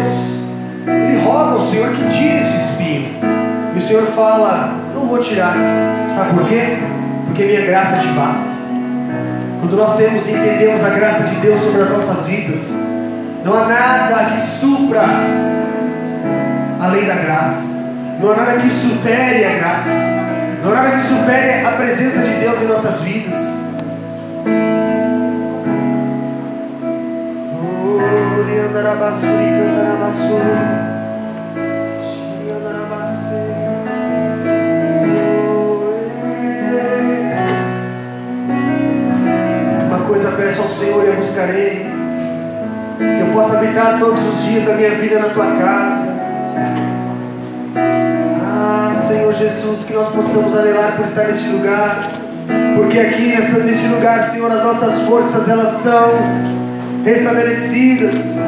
Deus, 0.00 0.08
ele 0.86 1.20
roga 1.24 1.52
ao 1.52 1.66
Senhor 1.66 1.90
que 1.92 2.08
tire 2.08 2.40
esse 2.40 2.56
espinho. 2.56 3.10
E 3.74 3.78
o 3.78 3.82
Senhor 3.82 4.06
fala: 4.06 4.74
Não 4.94 5.06
vou 5.06 5.18
tirar. 5.18 5.54
Sabe 6.16 6.34
por 6.34 6.48
quê? 6.48 6.78
Porque 7.26 7.44
minha 7.44 7.66
graça 7.66 7.98
te 7.98 8.08
basta. 8.08 8.48
Quando 9.60 9.76
nós 9.76 9.96
temos 9.96 10.26
e 10.26 10.32
entendemos 10.32 10.84
a 10.84 10.90
graça 10.90 11.24
de 11.24 11.36
Deus 11.36 11.62
sobre 11.62 11.82
as 11.82 11.90
nossas 11.90 12.24
vidas, 12.24 12.74
não 13.44 13.56
há 13.56 13.66
nada 13.66 14.30
que 14.30 14.40
supra 14.40 15.02
além 16.80 17.04
da 17.04 17.14
graça. 17.14 17.68
Não 18.20 18.32
há 18.32 18.36
nada 18.36 18.52
que 18.54 18.70
supere 18.70 19.44
a 19.44 19.58
graça. 19.58 19.90
Não 20.62 20.72
há 20.72 20.74
nada 20.74 20.90
que 20.90 21.02
supere 21.02 21.64
a 21.64 21.70
presença 21.72 22.20
de 22.20 22.34
Deus 22.40 22.60
em 22.62 22.66
nossas 22.66 23.00
vidas. 23.00 23.60
Uma 39.86 40.06
coisa 40.06 40.30
peço 40.32 40.62
ao 40.62 40.68
Senhor 40.68 41.04
e 41.04 41.10
a 41.10 41.12
buscarei, 41.12 41.86
que 42.98 43.20
eu 43.20 43.32
possa 43.32 43.58
habitar 43.58 43.98
todos 43.98 44.24
os 44.26 44.42
dias 44.44 44.64
da 44.64 44.74
minha 44.74 44.90
vida 44.92 45.18
na 45.18 45.28
tua 45.28 45.46
casa. 45.56 46.06
Ah, 48.42 49.02
Senhor 49.06 49.34
Jesus, 49.34 49.84
que 49.84 49.92
nós 49.92 50.08
possamos 50.08 50.56
anelar 50.56 50.96
por 50.96 51.04
estar 51.04 51.24
neste 51.24 51.48
lugar, 51.48 52.08
porque 52.76 52.98
aqui 52.98 53.28
nessa, 53.28 53.60
nesse 53.60 53.86
lugar, 53.88 54.22
Senhor, 54.24 54.50
as 54.50 54.64
nossas 54.64 55.02
forças 55.02 55.48
elas 55.48 55.72
são 55.72 56.59
restabelecidas. 57.04 58.38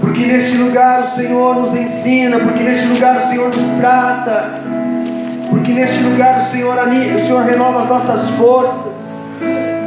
Porque 0.00 0.26
neste 0.26 0.56
lugar 0.56 1.04
o 1.04 1.16
Senhor 1.16 1.56
nos 1.56 1.74
ensina, 1.74 2.38
porque 2.38 2.62
neste 2.62 2.86
lugar 2.86 3.16
o 3.16 3.28
Senhor 3.28 3.46
nos 3.46 3.68
trata, 3.78 4.60
porque 5.50 5.72
neste 5.72 6.02
lugar 6.02 6.42
o 6.42 6.50
Senhor, 6.50 6.76
o 6.76 7.18
Senhor 7.18 7.42
renova 7.42 7.82
as 7.82 7.88
nossas 7.88 8.30
forças, 8.30 9.22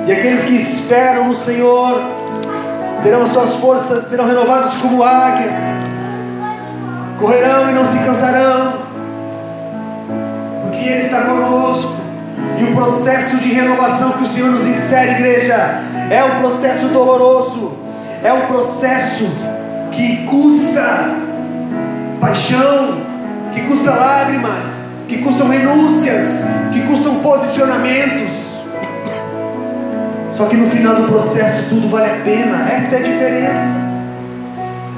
e 0.08 0.12
aqueles 0.12 0.44
que 0.44 0.56
esperam 0.56 1.28
no 1.28 1.36
Senhor 1.36 2.02
terão 3.04 3.24
as 3.24 3.30
suas 3.30 3.56
forças, 3.58 4.06
serão 4.06 4.28
renovados 4.28 4.74
como 4.76 5.04
águia, 5.04 5.52
correrão 7.20 7.70
e 7.70 7.74
não 7.74 7.86
se 7.86 8.00
cansarão, 8.00 8.74
porque 10.64 10.90
Ele 10.90 11.02
está 11.02 11.22
conosco, 11.22 11.94
e 12.60 12.64
o 12.64 12.76
processo 12.76 13.38
de 13.38 13.54
renovação 13.54 14.12
que 14.14 14.24
o 14.24 14.28
Senhor 14.28 14.50
nos 14.52 14.66
insere, 14.66 15.12
igreja, 15.12 15.82
é 16.10 16.24
um 16.24 16.42
processo 16.42 16.88
doloroso, 16.88 17.74
é 18.24 18.34
um 18.34 18.48
processo 18.48 19.26
que 19.92 20.26
custa 20.26 21.16
paixão, 22.20 23.02
que 23.52 23.62
custa 23.62 23.92
lágrimas, 23.92 24.90
que 25.08 25.20
custam 25.20 25.48
renúncias, 25.48 26.44
que 26.72 26.82
custam 26.82 27.16
posicionamentos. 27.16 28.60
Só 30.32 30.46
que 30.46 30.56
no 30.56 30.68
final 30.68 30.96
do 30.96 31.04
processo 31.04 31.68
tudo 31.70 31.90
vale 31.90 32.10
a 32.12 32.24
pena, 32.24 32.70
essa 32.72 32.96
é 32.96 33.00
a 33.00 33.02
diferença. 33.02 33.90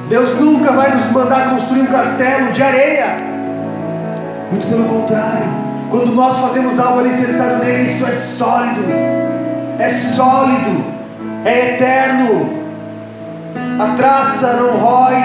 Deus 0.07 0.37
nunca 0.39 0.71
vai 0.71 0.93
nos 0.93 1.09
mandar 1.11 1.49
construir 1.49 1.81
um 1.81 1.87
castelo 1.87 2.51
de 2.51 2.61
areia, 2.61 3.17
muito 4.51 4.67
pelo 4.67 4.83
contrário, 4.85 5.47
quando 5.89 6.13
nós 6.13 6.37
fazemos 6.37 6.79
algo 6.79 6.99
alicerçado 6.99 7.63
nele, 7.63 7.83
isto 7.83 8.05
é 8.05 8.11
sólido, 8.11 8.81
é 9.79 9.89
sólido, 9.89 11.00
é 11.45 11.75
eterno. 11.75 12.61
A 13.79 13.95
traça 13.95 14.53
não 14.53 14.77
rói, 14.77 15.23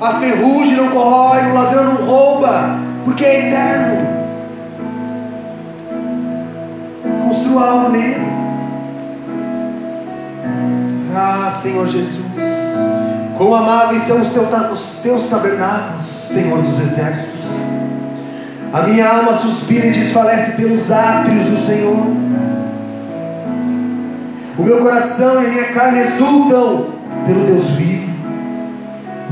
a 0.00 0.10
ferrugem 0.12 0.76
não 0.76 0.88
corrói, 0.90 1.50
o 1.50 1.54
ladrão 1.54 1.84
não 1.84 2.06
rouba, 2.06 2.78
porque 3.04 3.24
é 3.24 3.48
eterno. 3.48 4.06
Construa 7.24 7.70
algo 7.70 7.88
nele. 7.90 8.34
Ah, 11.16 11.50
Senhor 11.62 11.86
Jesus, 11.86 12.26
quão 13.36 13.54
amáveis 13.54 14.02
são 14.02 14.20
os 14.20 14.30
teus, 14.30 14.48
os 14.72 14.94
teus 14.96 15.24
tabernáculos, 15.26 16.04
Senhor 16.04 16.60
dos 16.60 16.80
exércitos. 16.80 17.44
A 18.72 18.82
minha 18.82 19.08
alma 19.08 19.34
suspira 19.34 19.86
e 19.86 19.92
desfalece 19.92 20.52
pelos 20.52 20.90
átrios 20.90 21.46
do 21.46 21.58
Senhor. 21.58 22.06
O 24.56 24.62
meu 24.62 24.78
coração 24.78 25.42
e 25.42 25.46
a 25.46 25.48
minha 25.50 25.64
carne 25.72 26.02
exultam 26.02 26.86
pelo 27.26 27.44
Deus 27.44 27.70
vivo. 27.70 28.14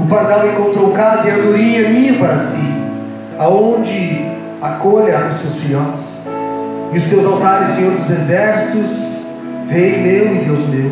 O 0.00 0.06
pardal 0.08 0.48
encontrou 0.48 0.90
casa 0.90 1.28
e 1.28 1.30
andorinha 1.30 1.88
minha 1.88 2.14
para 2.14 2.38
si, 2.38 2.60
aonde 3.38 4.26
acolha 4.60 5.28
os 5.30 5.36
seus 5.36 5.54
filhotes. 5.60 6.04
E 6.92 6.98
os 6.98 7.04
teus 7.04 7.24
altares, 7.24 7.68
Senhor 7.76 7.92
dos 7.92 8.10
exércitos, 8.10 9.22
Rei 9.68 10.02
meu 10.02 10.34
e 10.34 10.38
Deus 10.40 10.68
meu. 10.68 10.90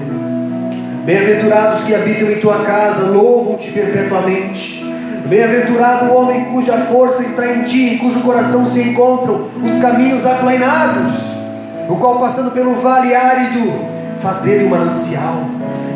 Bem-aventurados 1.04 1.82
que 1.82 1.92
habitam 1.92 2.30
em 2.30 2.38
tua 2.38 2.62
casa, 2.62 3.06
louvam-te 3.06 3.72
perpetuamente. 3.72 4.80
Bem-aventurado 5.26 6.06
o 6.06 6.14
homem 6.14 6.44
cuja 6.44 6.78
força 6.78 7.22
está 7.22 7.48
em 7.48 7.64
ti, 7.64 7.94
em 7.94 7.98
cujo 7.98 8.20
coração 8.20 8.70
se 8.70 8.80
encontram 8.80 9.48
os 9.64 9.76
caminhos 9.78 10.24
aplainados, 10.24 11.14
o 11.88 11.96
qual 11.96 12.20
passando 12.20 12.52
pelo 12.52 12.76
vale 12.76 13.12
árido, 13.12 13.89
faz 14.20 14.38
dele 14.38 14.64
um 14.64 14.68
manancial 14.68 15.44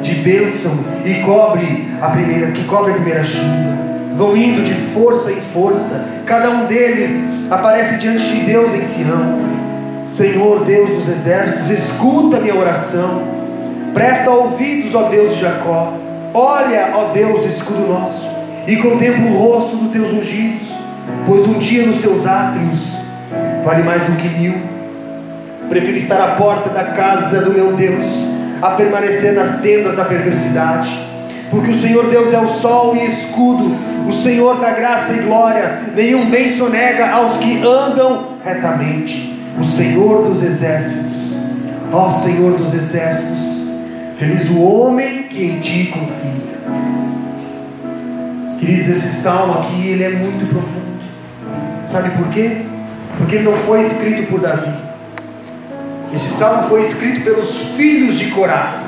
de 0.02 0.14
bênção 0.16 0.72
e 1.04 1.14
cobre 1.22 1.88
a 2.00 2.08
primeira, 2.08 2.50
que 2.50 2.64
cobre 2.64 2.92
a 2.92 2.94
primeira 2.94 3.22
chuva. 3.22 3.74
Vão 4.16 4.36
indo 4.36 4.62
de 4.62 4.74
força 4.74 5.32
em 5.32 5.40
força, 5.40 6.04
cada 6.24 6.50
um 6.50 6.66
deles 6.66 7.22
aparece 7.50 7.98
diante 7.98 8.26
de 8.28 8.40
Deus 8.40 8.72
em 8.74 8.84
Sião. 8.84 9.38
Senhor 10.04 10.64
Deus 10.64 10.90
dos 10.90 11.08
exércitos, 11.08 11.70
escuta 11.70 12.38
minha 12.38 12.54
oração, 12.54 13.22
presta 13.92 14.30
ouvidos, 14.30 14.94
ó 14.94 15.08
Deus 15.08 15.34
de 15.34 15.40
Jacó, 15.40 15.94
olha, 16.32 16.92
ó 16.94 17.12
Deus, 17.12 17.44
escudo 17.46 17.88
nosso, 17.88 18.28
e 18.66 18.76
contempla 18.76 19.30
o 19.30 19.38
rosto 19.38 19.76
dos 19.76 19.90
teus 19.90 20.12
ungidos, 20.12 20.68
pois 21.26 21.46
um 21.46 21.58
dia 21.58 21.86
nos 21.86 21.98
teus 21.98 22.26
átrios 22.26 22.98
vale 23.64 23.82
mais 23.82 24.02
do 24.02 24.16
que 24.16 24.28
mil. 24.28 24.73
Prefiro 25.68 25.96
estar 25.96 26.20
à 26.20 26.34
porta 26.36 26.70
da 26.70 26.84
casa 26.84 27.40
do 27.40 27.52
meu 27.52 27.72
Deus 27.72 28.06
a 28.60 28.70
permanecer 28.70 29.34
nas 29.34 29.60
tendas 29.60 29.94
da 29.94 30.04
perversidade, 30.04 30.98
porque 31.50 31.70
o 31.70 31.76
Senhor 31.76 32.08
Deus 32.08 32.32
é 32.32 32.38
o 32.38 32.46
sol 32.46 32.96
e 32.96 33.06
escudo, 33.06 33.76
o 34.08 34.12
Senhor 34.12 34.58
da 34.58 34.70
graça 34.70 35.12
e 35.12 35.18
glória, 35.18 35.80
nenhum 35.94 36.30
bem 36.30 36.48
sonega 36.48 37.10
aos 37.10 37.36
que 37.36 37.62
andam 37.62 38.38
retamente, 38.42 39.38
o 39.60 39.64
Senhor 39.64 40.26
dos 40.28 40.42
exércitos, 40.42 41.36
ó 41.92 42.10
Senhor 42.10 42.56
dos 42.56 42.72
exércitos, 42.72 43.64
feliz 44.16 44.48
o 44.48 44.60
homem 44.60 45.24
que 45.24 45.44
em 45.44 45.60
ti 45.60 45.92
confia. 45.92 46.54
Queridos, 48.58 48.88
esse 48.88 49.08
salmo 49.08 49.58
aqui 49.58 49.88
ele 49.88 50.04
é 50.04 50.10
muito 50.10 50.48
profundo. 50.48 50.84
Sabe 51.84 52.10
por 52.16 52.28
quê? 52.28 52.62
Porque 53.18 53.36
ele 53.36 53.44
não 53.44 53.56
foi 53.56 53.82
escrito 53.82 54.26
por 54.30 54.40
Davi. 54.40 54.72
Esse 56.12 56.30
salmo 56.30 56.64
foi 56.64 56.82
escrito 56.82 57.22
pelos 57.22 57.56
filhos 57.76 58.18
de 58.18 58.30
Corá. 58.30 58.82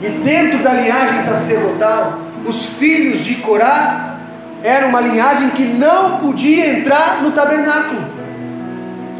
E 0.00 0.08
dentro 0.08 0.58
da 0.60 0.72
linhagem 0.72 1.20
sacerdotal, 1.20 2.20
os 2.46 2.66
filhos 2.66 3.24
de 3.24 3.36
Corá 3.36 4.16
eram 4.62 4.88
uma 4.88 5.00
linhagem 5.00 5.50
que 5.50 5.64
não 5.64 6.18
podia 6.18 6.78
entrar 6.78 7.22
no 7.22 7.30
tabernáculo. 7.30 8.00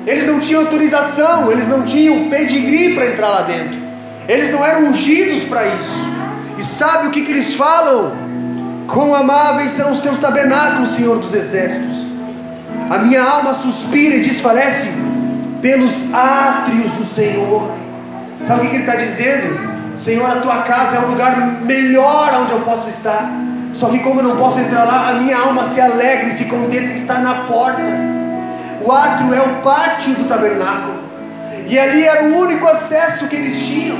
Eles 0.06 0.26
não 0.26 0.40
tinham 0.40 0.62
autorização, 0.62 1.50
eles 1.50 1.66
não 1.66 1.84
tinham 1.84 2.28
pedigree 2.28 2.94
para 2.94 3.06
entrar 3.06 3.28
lá 3.28 3.42
dentro. 3.42 3.78
Eles 4.26 4.50
não 4.50 4.64
eram 4.64 4.88
ungidos 4.88 5.44
para 5.44 5.66
isso. 5.66 6.10
E 6.56 6.62
sabe 6.62 7.08
o 7.08 7.10
que, 7.10 7.22
que 7.22 7.32
eles 7.32 7.54
falam? 7.54 8.12
Quão 8.86 9.14
amáveis 9.14 9.72
são 9.72 9.92
os 9.92 10.00
teus 10.00 10.18
tabernáculos, 10.18 10.90
Senhor 10.90 11.18
dos 11.18 11.34
exércitos. 11.34 12.06
A 12.88 12.98
minha 12.98 13.22
alma 13.22 13.54
suspira 13.54 14.16
e 14.16 14.20
desfalece 14.20 14.88
pelos 15.60 16.04
átrios 16.12 16.92
do 16.92 17.04
Senhor. 17.04 17.70
Sabe 18.42 18.66
o 18.66 18.70
que 18.70 18.76
ele 18.76 18.84
está 18.84 18.96
dizendo? 18.96 19.70
Senhor, 19.96 20.30
a 20.30 20.36
tua 20.36 20.62
casa 20.62 20.96
é 20.96 21.00
o 21.00 21.08
lugar 21.08 21.36
melhor 21.62 22.32
onde 22.42 22.52
eu 22.52 22.60
posso 22.60 22.88
estar. 22.88 23.30
Só 23.74 23.88
que 23.88 23.98
como 24.00 24.20
eu 24.20 24.24
não 24.24 24.36
posso 24.36 24.58
entrar 24.58 24.84
lá, 24.84 25.10
a 25.10 25.14
minha 25.14 25.38
alma 25.38 25.64
se 25.64 25.80
alegra 25.80 26.28
e 26.28 26.32
se 26.32 26.46
contenta 26.46 26.92
em 26.92 26.96
estar 26.96 27.20
na 27.20 27.44
porta. 27.44 27.90
O 28.82 28.90
átrio 28.90 29.34
é 29.34 29.40
o 29.40 29.62
pátio 29.62 30.14
do 30.14 30.24
tabernáculo. 30.24 30.94
E 31.66 31.78
ali 31.78 32.04
era 32.04 32.24
o 32.24 32.36
único 32.36 32.66
acesso 32.66 33.28
que 33.28 33.36
eles 33.36 33.66
tinham. 33.66 33.98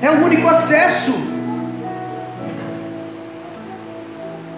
É 0.00 0.10
o 0.10 0.24
único 0.24 0.48
acesso. 0.48 1.14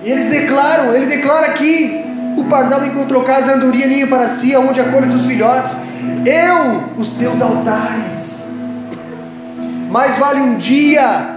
E 0.03 0.11
eles 0.11 0.27
declaram, 0.27 0.93
ele 0.95 1.07
declara 1.07 1.47
aqui: 1.47 2.04
o 2.37 2.45
pardal 2.45 2.85
encontrou 2.87 3.23
casa, 3.23 3.53
a 3.53 3.55
andorinha 3.55 3.87
ninha 3.87 4.07
para 4.07 4.29
si, 4.29 4.55
aonde 4.55 4.81
acolhe 4.81 5.11
seus 5.11 5.27
filhotes. 5.27 5.77
Eu, 6.25 6.99
os 6.99 7.11
teus 7.11 7.41
altares. 7.41 8.47
Mais 9.91 10.19
vale 10.19 10.41
um 10.41 10.57
dia 10.57 11.35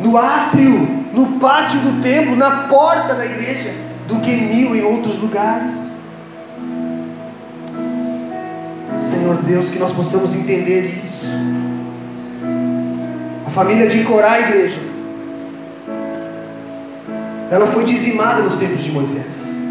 no 0.00 0.16
átrio, 0.16 1.06
no 1.12 1.38
pátio 1.38 1.80
do 1.80 2.00
templo, 2.02 2.36
na 2.36 2.64
porta 2.68 3.14
da 3.14 3.24
igreja, 3.24 3.72
do 4.06 4.18
que 4.20 4.30
mil 4.30 4.74
em 4.74 4.82
outros 4.82 5.18
lugares. 5.18 5.92
Senhor 8.98 9.36
Deus, 9.42 9.70
que 9.70 9.78
nós 9.78 9.92
possamos 9.92 10.34
entender 10.34 10.98
isso. 10.98 11.28
A 13.46 13.50
família 13.50 13.86
de 13.86 14.02
Corá, 14.02 14.40
igreja, 14.40 14.80
ela 17.50 17.66
foi 17.66 17.84
dizimada 17.84 18.42
nos 18.42 18.56
tempos 18.56 18.82
de 18.82 18.90
Moisés, 18.90 19.61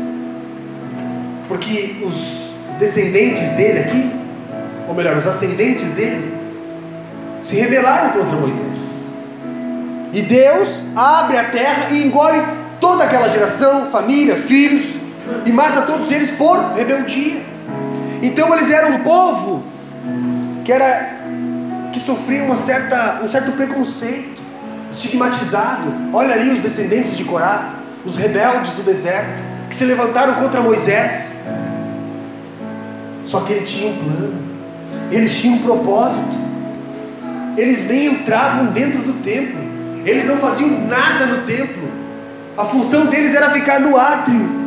porque 1.51 1.97
os 2.01 2.47
descendentes 2.79 3.51
dele 3.51 3.79
aqui, 3.79 4.09
ou 4.87 4.95
melhor, 4.95 5.17
os 5.17 5.27
ascendentes 5.27 5.91
dele, 5.91 6.33
se 7.43 7.57
rebelaram 7.57 8.11
contra 8.11 8.37
Moisés. 8.37 9.09
E 10.13 10.21
Deus 10.21 10.69
abre 10.95 11.35
a 11.35 11.43
terra 11.43 11.89
e 11.91 12.07
engole 12.07 12.41
toda 12.79 13.03
aquela 13.03 13.27
geração, 13.27 13.87
família, 13.87 14.37
filhos, 14.37 14.95
e 15.45 15.51
mata 15.51 15.81
todos 15.81 16.09
eles 16.09 16.31
por 16.31 16.57
rebeldia. 16.73 17.41
Então 18.21 18.53
eles 18.55 18.71
eram 18.71 18.91
um 18.91 18.99
povo 18.99 19.61
que 20.63 20.71
era 20.71 21.17
que 21.91 21.99
sofria 21.99 22.45
uma 22.45 22.55
certa, 22.55 23.19
um 23.21 23.27
certo 23.27 23.51
preconceito, 23.51 24.41
estigmatizado. 24.89 25.91
Olha 26.13 26.33
ali 26.33 26.49
os 26.51 26.61
descendentes 26.61 27.17
de 27.17 27.25
Corá, 27.25 27.73
os 28.05 28.15
rebeldes 28.15 28.71
do 28.71 28.83
deserto, 28.83 29.50
que 29.71 29.75
se 29.77 29.85
levantaram 29.85 30.33
contra 30.33 30.59
Moisés. 30.59 31.33
Só 33.25 33.39
que 33.39 33.53
ele 33.53 33.65
tinha 33.65 33.89
um 33.89 33.97
plano, 33.97 34.35
eles 35.09 35.39
tinham 35.39 35.55
um 35.55 35.59
propósito. 35.59 36.41
Eles 37.57 37.87
nem 37.87 38.07
entravam 38.07 38.65
dentro 38.67 39.01
do 39.01 39.13
templo, 39.21 39.59
eles 40.05 40.25
não 40.25 40.35
faziam 40.37 40.69
nada 40.87 41.25
no 41.25 41.43
templo. 41.43 41.89
A 42.57 42.65
função 42.65 43.05
deles 43.05 43.33
era 43.33 43.49
ficar 43.51 43.79
no 43.79 43.95
átrio. 43.95 44.61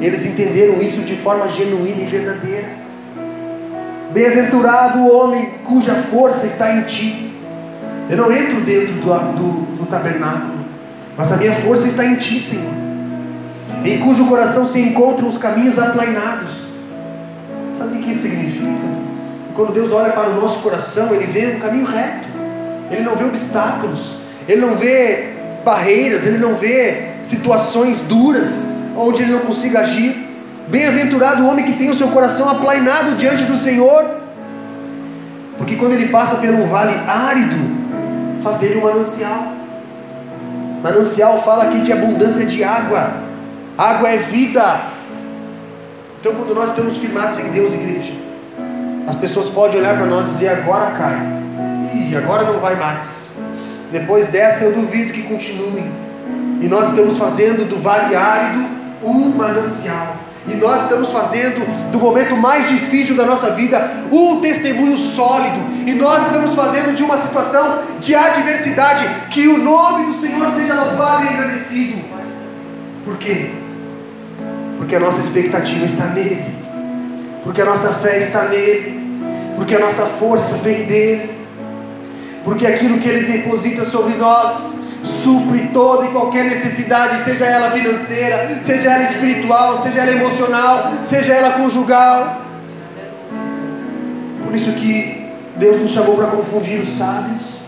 Eles 0.00 0.24
entenderam 0.24 0.80
isso 0.80 1.00
de 1.00 1.16
forma 1.16 1.48
genuína 1.48 2.02
e 2.02 2.06
verdadeira. 2.06 2.68
Bem-aventurado 4.12 5.00
o 5.00 5.12
homem 5.12 5.54
cuja 5.64 5.94
força 5.94 6.46
está 6.46 6.76
em 6.76 6.82
ti. 6.82 7.34
Eu 8.08 8.16
não 8.18 8.30
entro 8.30 8.60
dentro 8.60 8.94
do, 8.94 9.02
do, 9.02 9.76
do 9.78 9.86
tabernáculo, 9.86 10.54
mas 11.16 11.32
a 11.32 11.36
minha 11.36 11.52
força 11.52 11.88
está 11.88 12.04
em 12.04 12.14
ti, 12.14 12.38
Senhor. 12.38 12.83
Em 13.84 13.98
cujo 13.98 14.26
coração 14.26 14.66
se 14.66 14.80
encontram 14.80 15.28
os 15.28 15.38
caminhos 15.38 15.78
aplainados. 15.78 16.64
Sabe 17.78 17.98
o 17.98 18.00
que 18.00 18.12
isso 18.12 18.22
significa? 18.22 18.94
Quando 19.54 19.72
Deus 19.72 19.92
olha 19.92 20.12
para 20.12 20.30
o 20.30 20.40
nosso 20.40 20.60
coração, 20.60 21.14
Ele 21.14 21.26
vê 21.26 21.54
um 21.54 21.58
caminho 21.58 21.84
reto. 21.84 22.28
Ele 22.90 23.02
não 23.02 23.14
vê 23.14 23.24
obstáculos. 23.24 24.16
Ele 24.48 24.60
não 24.60 24.76
vê 24.76 25.34
barreiras. 25.64 26.26
Ele 26.26 26.38
não 26.38 26.54
vê 26.54 27.14
situações 27.22 28.00
duras 28.02 28.66
onde 28.96 29.22
ele 29.22 29.32
não 29.32 29.40
consiga 29.40 29.80
agir. 29.80 30.30
Bem-aventurado 30.68 31.42
o 31.42 31.48
homem 31.48 31.64
que 31.64 31.74
tem 31.74 31.90
o 31.90 31.94
seu 31.94 32.08
coração 32.08 32.48
aplainado 32.48 33.16
diante 33.16 33.44
do 33.44 33.56
Senhor, 33.56 34.20
porque 35.58 35.76
quando 35.76 35.92
ele 35.92 36.08
passa 36.08 36.36
por 36.36 36.48
um 36.48 36.66
vale 36.66 36.94
árido, 37.06 37.56
faz 38.40 38.56
dele 38.56 38.78
um 38.78 38.82
manancial. 38.82 39.52
Manancial 40.82 41.42
fala 41.42 41.64
aqui 41.64 41.80
de 41.80 41.92
abundância 41.92 42.46
de 42.46 42.64
água, 42.64 43.12
água 43.76 44.08
é 44.08 44.18
vida. 44.18 44.92
Então, 46.20 46.34
quando 46.34 46.54
nós 46.54 46.70
estamos 46.70 46.96
firmados 46.98 47.38
em 47.38 47.50
Deus, 47.50 47.72
igreja, 47.72 48.14
as 49.06 49.16
pessoas 49.16 49.50
podem 49.50 49.80
olhar 49.80 49.96
para 49.96 50.06
nós 50.06 50.26
e 50.26 50.32
dizer: 50.32 50.48
agora 50.48 50.92
cai, 50.92 51.20
e 51.92 52.16
agora 52.16 52.44
não 52.44 52.60
vai 52.60 52.76
mais. 52.76 53.28
Depois 53.90 54.28
dessa, 54.28 54.64
eu 54.64 54.72
duvido 54.72 55.12
que 55.12 55.22
continue. 55.22 55.84
E 56.60 56.68
nós 56.68 56.88
estamos 56.88 57.18
fazendo 57.18 57.68
do 57.68 57.76
vale 57.76 58.16
árido 58.16 58.66
um 59.02 59.36
manancial. 59.36 60.16
E 60.46 60.54
nós 60.56 60.82
estamos 60.82 61.10
fazendo 61.10 61.64
do 61.90 61.98
momento 61.98 62.36
mais 62.36 62.68
difícil 62.68 63.16
da 63.16 63.24
nossa 63.24 63.50
vida 63.50 63.90
um 64.10 64.40
testemunho 64.40 64.96
sólido. 64.96 65.58
E 65.86 65.94
nós 65.94 66.26
estamos 66.26 66.54
fazendo 66.54 66.94
de 66.94 67.02
uma 67.02 67.16
situação 67.16 67.78
de 67.98 68.14
adversidade 68.14 69.08
que 69.30 69.46
o 69.48 69.58
nome 69.58 70.12
do 70.12 70.20
Senhor 70.20 70.48
seja 70.50 70.74
louvado 70.74 71.24
e 71.24 71.28
agradecido. 71.28 72.02
Por 73.04 73.16
quê? 73.18 73.63
Porque 74.84 74.96
a 74.96 75.00
nossa 75.00 75.20
expectativa 75.20 75.86
está 75.86 76.08
nele. 76.08 76.44
Porque 77.42 77.62
a 77.62 77.64
nossa 77.64 77.88
fé 77.88 78.18
está 78.18 78.44
nele. 78.50 79.00
Porque 79.56 79.74
a 79.74 79.78
nossa 79.78 80.04
força 80.04 80.56
vem 80.56 80.84
dele. 80.84 81.38
Porque 82.44 82.66
aquilo 82.66 82.98
que 82.98 83.08
ele 83.08 83.26
deposita 83.26 83.82
sobre 83.86 84.14
nós 84.16 84.74
supre 85.02 85.70
toda 85.72 86.04
e 86.04 86.08
qualquer 86.10 86.44
necessidade, 86.44 87.16
seja 87.16 87.46
ela 87.46 87.70
financeira, 87.70 88.58
seja 88.60 88.90
ela 88.92 89.02
espiritual, 89.02 89.80
seja 89.80 90.02
ela 90.02 90.12
emocional, 90.12 90.92
seja 91.02 91.32
ela 91.32 91.52
conjugal. 91.52 92.42
Por 94.44 94.54
isso 94.54 94.70
que 94.72 95.30
Deus 95.56 95.80
nos 95.80 95.92
chamou 95.92 96.16
para 96.16 96.26
confundir 96.26 96.78
os 96.80 96.90
sábios, 96.98 97.58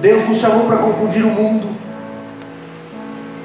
Deus 0.00 0.28
nos 0.28 0.38
chamou 0.38 0.66
para 0.66 0.78
confundir 0.78 1.24
o 1.24 1.30
mundo, 1.30 1.68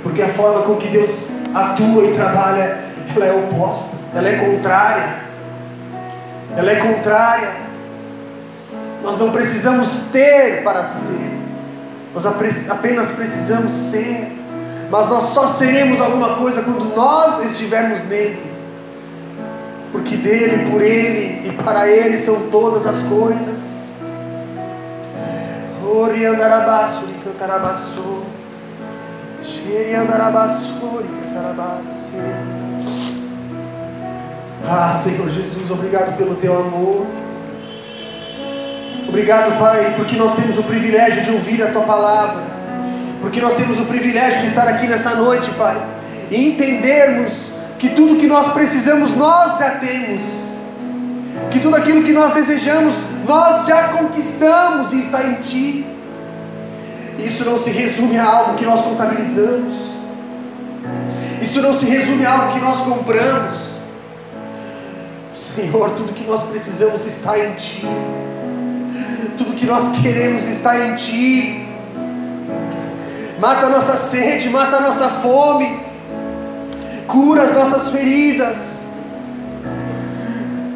porque 0.03 0.21
a 0.21 0.29
forma 0.29 0.61
com 0.61 0.75
que 0.75 0.87
Deus 0.89 1.33
atua 1.53 2.05
e 2.05 2.11
trabalha, 2.11 2.82
ela 3.15 3.25
é 3.25 3.33
oposta, 3.33 3.95
ela 4.15 4.27
é 4.27 4.33
contrária, 4.33 5.23
ela 6.55 6.71
é 6.71 6.75
contrária. 6.75 7.51
Nós 9.01 9.17
não 9.17 9.31
precisamos 9.31 9.99
ter 10.11 10.63
para 10.63 10.83
ser. 10.83 11.33
Nós 12.13 12.25
apenas 12.69 13.09
precisamos 13.11 13.73
ser, 13.73 14.31
mas 14.91 15.07
nós 15.07 15.23
só 15.25 15.47
seremos 15.47 15.99
alguma 15.99 16.35
coisa 16.35 16.61
quando 16.61 16.95
nós 16.95 17.43
estivermos 17.43 18.03
nele, 18.03 18.39
porque 19.91 20.15
dele, 20.15 20.69
por 20.69 20.79
ele 20.79 21.49
e 21.49 21.51
para 21.63 21.89
ele 21.89 22.17
são 22.17 22.49
todas 22.51 22.85
as 22.85 23.01
coisas. 23.03 23.73
Oriandarabassuri 25.83 27.13
cantarabassou, 27.23 28.23
Xeriandarabassuri 29.43 31.09
cantarabassou. 31.23 32.62
Ah, 34.65 34.93
Senhor 34.93 35.29
Jesus, 35.29 35.69
obrigado 35.69 36.15
pelo 36.15 36.35
teu 36.35 36.57
amor. 36.57 37.05
Obrigado, 39.09 39.59
Pai, 39.59 39.93
porque 39.97 40.15
nós 40.15 40.33
temos 40.35 40.57
o 40.57 40.63
privilégio 40.63 41.21
de 41.21 41.31
ouvir 41.31 41.61
a 41.61 41.71
Tua 41.71 41.81
palavra, 41.81 42.41
porque 43.19 43.41
nós 43.41 43.55
temos 43.55 43.77
o 43.77 43.85
privilégio 43.85 44.39
de 44.39 44.47
estar 44.47 44.65
aqui 44.67 44.87
nessa 44.87 45.15
noite, 45.15 45.51
Pai, 45.51 45.75
e 46.31 46.47
entendermos 46.47 47.51
que 47.77 47.89
tudo 47.89 48.15
que 48.15 48.25
nós 48.25 48.53
precisamos 48.53 49.13
nós 49.13 49.59
já 49.59 49.71
temos, 49.71 50.23
que 51.51 51.59
tudo 51.59 51.75
aquilo 51.75 52.01
que 52.01 52.13
nós 52.13 52.31
desejamos 52.31 52.93
nós 53.27 53.65
já 53.67 53.89
conquistamos 53.89 54.93
e 54.93 54.99
está 54.99 55.23
em 55.23 55.33
Ti. 55.35 55.85
Isso 57.19 57.43
não 57.43 57.59
se 57.59 57.69
resume 57.69 58.17
a 58.17 58.25
algo 58.25 58.55
que 58.55 58.65
nós 58.65 58.81
contabilizamos, 58.81 59.75
isso 61.41 61.61
não 61.61 61.77
se 61.77 61.85
resume 61.85 62.25
a 62.25 62.31
algo 62.31 62.53
que 62.53 62.59
nós 62.59 62.79
compramos. 62.79 63.72
Senhor, 65.55 65.91
tudo 65.91 66.13
que 66.13 66.23
nós 66.23 66.43
precisamos 66.43 67.05
está 67.05 67.37
em 67.37 67.53
Ti 67.55 67.85
tudo 69.37 69.53
que 69.55 69.65
nós 69.65 69.89
queremos 70.01 70.47
está 70.47 70.87
em 70.87 70.95
Ti. 70.95 71.67
Mata 73.39 73.65
a 73.65 73.69
nossa 73.69 73.97
sede, 73.97 74.49
mata 74.49 74.77
a 74.77 74.79
nossa 74.79 75.09
fome, 75.09 75.79
cura 77.07 77.43
as 77.43 77.51
nossas 77.51 77.89
feridas, 77.89 78.87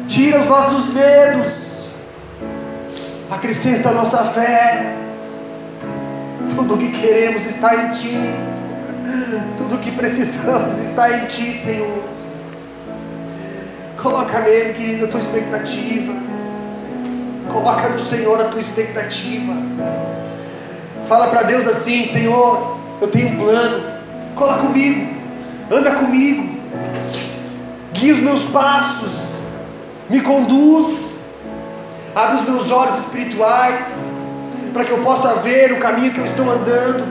tira 0.06 0.40
os 0.40 0.46
nossos 0.46 0.92
medos, 0.92 1.86
acrescenta 3.30 3.88
a 3.88 3.92
nossa 3.92 4.24
fé. 4.24 4.96
Tudo 6.54 6.74
o 6.74 6.78
que 6.78 6.90
queremos 6.90 7.46
está 7.46 7.74
em 7.74 7.92
Ti, 7.92 8.16
tudo 9.56 9.76
o 9.76 9.78
que 9.78 9.92
precisamos 9.92 10.78
está 10.80 11.16
em 11.16 11.26
Ti, 11.26 11.54
Senhor. 11.54 12.17
Coloca 14.02 14.38
nele, 14.40 14.74
querido, 14.74 15.06
a 15.06 15.08
tua 15.08 15.18
expectativa. 15.18 16.12
Coloca 17.48 17.88
no 17.88 18.00
Senhor 18.00 18.40
a 18.40 18.44
tua 18.44 18.60
expectativa. 18.60 19.52
Fala 21.08 21.26
para 21.28 21.42
Deus 21.42 21.66
assim: 21.66 22.04
Senhor, 22.04 22.78
eu 23.00 23.08
tenho 23.08 23.28
um 23.28 23.36
plano. 23.36 23.98
Cola 24.36 24.58
comigo. 24.58 25.14
Anda 25.68 25.90
comigo. 25.96 26.48
Guia 27.92 28.14
os 28.14 28.20
meus 28.20 28.44
passos. 28.44 29.40
Me 30.08 30.20
conduz. 30.20 31.16
Abre 32.14 32.36
os 32.36 32.42
meus 32.42 32.70
olhos 32.70 32.98
espirituais. 33.00 34.08
Para 34.72 34.84
que 34.84 34.92
eu 34.92 34.98
possa 34.98 35.34
ver 35.36 35.72
o 35.72 35.80
caminho 35.80 36.12
que 36.12 36.20
eu 36.20 36.24
estou 36.24 36.48
andando. 36.48 37.04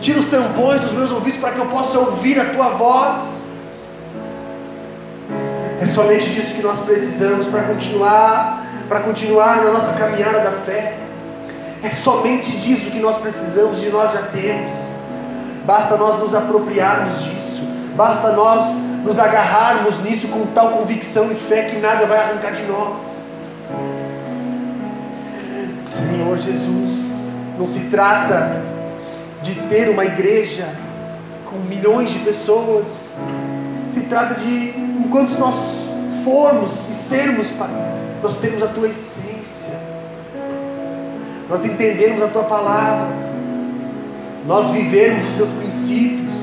Tira 0.00 0.18
os 0.18 0.26
tampões 0.26 0.80
dos 0.80 0.92
meus 0.92 1.12
ouvidos 1.12 1.38
para 1.38 1.52
que 1.52 1.60
eu 1.60 1.66
possa 1.66 2.00
ouvir 2.00 2.40
a 2.40 2.46
tua 2.46 2.70
voz. 2.70 3.39
É 5.80 5.86
somente 5.86 6.28
disso 6.28 6.54
que 6.54 6.62
nós 6.62 6.78
precisamos 6.80 7.46
para 7.46 7.62
continuar, 7.62 8.66
para 8.86 9.00
continuar 9.00 9.64
na 9.64 9.70
nossa 9.70 9.94
caminhada 9.94 10.40
da 10.40 10.52
fé. 10.52 10.98
É 11.82 11.90
somente 11.90 12.52
disso 12.58 12.90
que 12.90 12.98
nós 12.98 13.16
precisamos 13.16 13.82
e 13.82 13.88
nós 13.88 14.12
já 14.12 14.22
temos. 14.24 14.74
Basta 15.64 15.96
nós 15.96 16.18
nos 16.18 16.34
apropriarmos 16.34 17.22
disso. 17.24 17.62
Basta 17.96 18.32
nós 18.32 18.76
nos 19.02 19.18
agarrarmos 19.18 19.98
nisso 20.02 20.28
com 20.28 20.44
tal 20.46 20.72
convicção 20.72 21.32
e 21.32 21.34
fé 21.34 21.64
que 21.64 21.78
nada 21.78 22.04
vai 22.04 22.18
arrancar 22.18 22.52
de 22.52 22.62
nós. 22.64 23.24
Senhor 25.80 26.36
Jesus, 26.36 27.24
não 27.58 27.66
se 27.66 27.80
trata 27.84 28.62
de 29.42 29.54
ter 29.62 29.88
uma 29.88 30.04
igreja 30.04 30.68
com 31.50 31.58
milhões 31.58 32.10
de 32.10 32.20
pessoas. 32.20 33.12
Se 33.86 34.02
trata 34.02 34.34
de, 34.34 34.78
enquanto 34.78 35.38
nós 35.38 35.84
formos 36.24 36.70
e 36.88 36.94
sermos, 36.94 37.48
Pai, 37.48 37.70
nós 38.22 38.36
temos 38.38 38.62
a 38.62 38.68
tua 38.68 38.88
essência, 38.88 39.78
nós 41.48 41.64
entendemos 41.64 42.22
a 42.22 42.28
tua 42.28 42.44
palavra, 42.44 43.08
nós 44.46 44.70
vivemos 44.70 45.26
os 45.30 45.36
teus 45.36 45.50
princípios, 45.50 46.34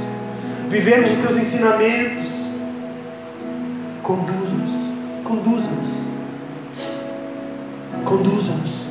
vivemos 0.70 1.12
os 1.14 1.18
teus 1.20 1.38
ensinamentos. 1.38 2.36
Conduz-nos, 4.04 4.72
conduza-nos, 5.26 5.90
conduza-nos, 8.06 8.86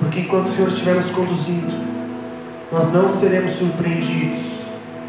porque 0.00 0.20
enquanto 0.20 0.46
o 0.46 0.48
Senhor 0.48 0.68
estiver 0.68 0.96
nos 0.96 1.10
conduzindo, 1.12 1.76
nós 2.72 2.92
não 2.92 3.08
seremos 3.08 3.52
surpreendidos, 3.52 4.55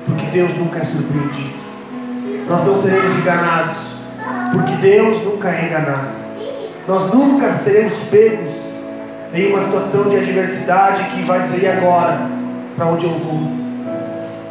porque 0.08 0.26
Deus 0.28 0.58
nunca 0.58 0.80
é 0.80 0.84
surpreendido. 0.86 1.58
Nós 2.50 2.64
não 2.64 2.82
seremos 2.82 3.16
enganados, 3.18 3.78
porque 4.54 4.74
Deus 4.76 5.22
nunca 5.22 5.50
é 5.50 5.66
enganado. 5.66 6.18
Nós 6.88 7.14
nunca 7.14 7.54
seremos 7.54 7.96
pegos 8.10 8.54
em 9.34 9.52
uma 9.52 9.62
situação 9.62 10.10
de 10.10 10.16
adversidade 10.16 11.04
que 11.06 11.22
vai 11.24 11.42
dizer: 11.42 11.64
e 11.64 11.68
agora? 11.68 12.30
Para 12.76 12.86
onde 12.86 13.06
eu 13.06 13.18
vou? 13.18 13.40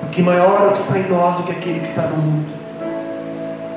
Porque 0.00 0.20
maior 0.20 0.64
é 0.64 0.68
o 0.68 0.72
que 0.72 0.78
está 0.78 0.98
em 0.98 1.08
nós 1.08 1.36
do 1.36 1.42
que 1.44 1.52
aquele 1.52 1.80
que 1.80 1.86
está 1.86 2.02
no 2.02 2.16
mundo. 2.16 2.52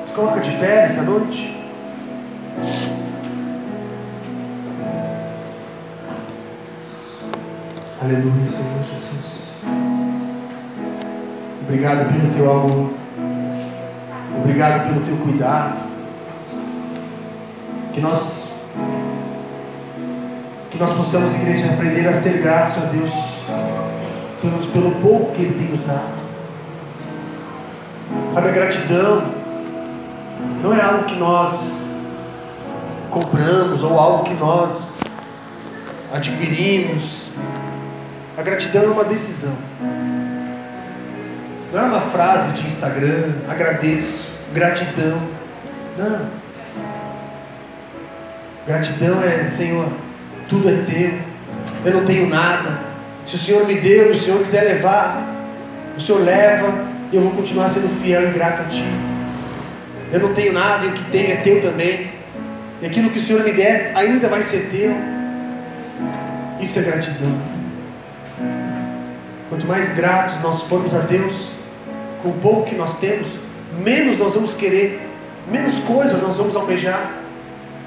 Se 0.04 0.12
coloca 0.12 0.40
de 0.40 0.50
pé 0.52 0.82
nessa 0.82 1.02
noite. 1.02 1.56
Aleluia, 8.02 8.50
Senhor 8.50 8.84
Jesus. 8.84 9.49
Obrigado 11.62 12.12
pelo 12.12 12.32
teu 12.34 12.50
amor. 12.50 12.90
Obrigado 14.38 14.88
pelo 14.88 15.00
teu 15.02 15.16
cuidado. 15.18 15.80
Que 17.92 18.00
nós 18.00 18.40
que 20.70 20.78
nós 20.78 20.92
possamos, 20.92 21.34
igreja, 21.34 21.66
aprender 21.66 22.06
a 22.06 22.14
ser 22.14 22.40
gratos 22.40 22.78
a 22.78 22.86
Deus 22.86 23.10
pelo, 24.40 24.66
pelo 24.72 24.90
pouco 25.02 25.32
que 25.32 25.42
Ele 25.42 25.54
tem 25.54 25.68
nos 25.68 25.82
dado. 25.82 26.20
Sabe, 28.34 28.48
a 28.48 28.52
gratidão 28.52 29.22
não 30.62 30.72
é 30.72 30.80
algo 30.80 31.04
que 31.04 31.16
nós 31.16 31.84
compramos 33.10 33.82
ou 33.82 33.98
algo 33.98 34.24
que 34.24 34.34
nós 34.34 34.96
adquirimos 36.12 37.20
a 38.40 38.42
gratidão 38.42 38.84
é 38.84 38.86
uma 38.86 39.04
decisão. 39.04 39.52
Não 41.72 41.78
é 41.78 41.82
uma 41.84 42.00
frase 42.00 42.52
de 42.52 42.66
Instagram, 42.66 43.32
agradeço, 43.48 44.28
gratidão. 44.52 45.22
Não. 45.96 46.26
Gratidão 48.66 49.22
é, 49.22 49.46
Senhor, 49.46 49.88
tudo 50.48 50.68
é 50.68 50.82
teu, 50.82 51.12
eu 51.84 51.94
não 51.94 52.04
tenho 52.04 52.28
nada. 52.28 52.80
Se 53.24 53.36
o 53.36 53.38
Senhor 53.38 53.66
me 53.66 53.76
deu, 53.76 54.10
o 54.10 54.16
Senhor 54.16 54.40
quiser 54.40 54.62
levar, 54.62 55.24
o 55.96 56.00
Senhor 56.00 56.20
leva, 56.20 56.86
e 57.12 57.16
eu 57.16 57.22
vou 57.22 57.32
continuar 57.32 57.68
sendo 57.68 57.88
fiel 58.02 58.28
e 58.28 58.32
grato 58.32 58.62
a 58.62 58.64
Ti. 58.64 58.84
Eu 60.12 60.18
não 60.18 60.34
tenho 60.34 60.52
nada, 60.52 60.86
e 60.86 60.88
o 60.88 60.92
que 60.92 61.04
tenho 61.10 61.30
é 61.32 61.36
teu 61.36 61.62
também. 61.62 62.10
E 62.82 62.86
aquilo 62.86 63.10
que 63.10 63.18
o 63.18 63.22
Senhor 63.22 63.44
me 63.44 63.52
der 63.52 63.92
ainda 63.94 64.28
vai 64.28 64.42
ser 64.42 64.68
teu. 64.70 64.92
Isso 66.60 66.80
é 66.80 66.82
gratidão. 66.82 67.40
Quanto 69.48 69.66
mais 69.66 69.94
gratos 69.94 70.40
nós 70.42 70.62
formos 70.62 70.94
a 70.94 71.00
Deus 71.00 71.59
com 72.22 72.30
o 72.30 72.34
pouco 72.34 72.64
que 72.64 72.74
nós 72.74 72.98
temos, 72.98 73.28
menos 73.82 74.18
nós 74.18 74.34
vamos 74.34 74.54
querer, 74.54 75.00
menos 75.50 75.78
coisas 75.80 76.20
nós 76.20 76.36
vamos 76.36 76.56
almejar. 76.56 77.18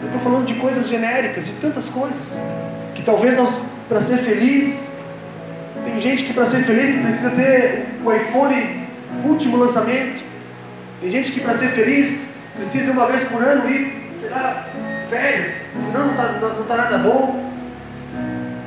Eu 0.01 0.07
estou 0.07 0.21
falando 0.21 0.45
de 0.45 0.55
coisas 0.55 0.87
genéricas, 0.87 1.45
de 1.45 1.53
tantas 1.53 1.89
coisas, 1.89 2.37
que 2.93 3.01
talvez 3.01 3.37
nós, 3.37 3.63
para 3.87 4.01
ser 4.01 4.17
feliz, 4.17 4.91
tem 5.85 5.99
gente 5.99 6.23
que 6.23 6.33
para 6.33 6.45
ser 6.45 6.63
feliz 6.63 7.01
precisa 7.01 7.31
ter 7.31 7.85
o 8.03 8.11
iPhone 8.11 8.83
último 9.25 9.57
lançamento, 9.57 10.23
tem 11.01 11.11
gente 11.11 11.31
que 11.31 11.39
para 11.39 11.53
ser 11.53 11.69
feliz 11.69 12.29
precisa 12.55 12.91
uma 12.91 13.05
vez 13.07 13.23
por 13.23 13.41
ano 13.41 13.69
ir, 13.69 14.11
sei 14.19 14.29
lá, 14.29 14.67
férias, 15.09 15.51
senão 15.75 16.07
não 16.07 16.11
está 16.11 16.31
não, 16.39 16.65
tá 16.65 16.77
nada 16.77 16.97
bom. 16.97 17.51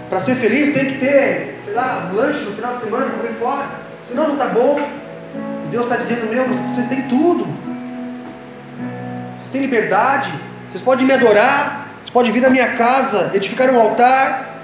Para 0.08 0.20
ser 0.20 0.36
feliz 0.36 0.72
tem 0.72 0.86
que 0.86 0.98
ter 0.98 1.56
lá, 1.72 2.10
um 2.10 2.16
lanche 2.16 2.44
no 2.44 2.52
final 2.52 2.76
de 2.76 2.82
semana, 2.82 3.10
comer 3.10 3.32
fora, 3.32 3.68
senão 4.04 4.28
não 4.28 4.32
está 4.34 4.46
bom. 4.46 4.80
Deus 5.66 5.84
está 5.84 5.96
dizendo, 5.96 6.30
meu, 6.30 6.46
vocês 6.68 6.86
têm 6.86 7.02
tudo. 7.08 7.46
Vocês 9.38 9.50
têm 9.50 9.60
liberdade, 9.60 10.32
vocês 10.70 10.82
podem 10.82 11.06
me 11.06 11.12
adorar, 11.12 11.88
vocês 11.98 12.10
podem 12.10 12.32
vir 12.32 12.40
na 12.40 12.50
minha 12.50 12.74
casa, 12.74 13.30
edificar 13.34 13.70
um 13.70 13.80
altar. 13.80 14.60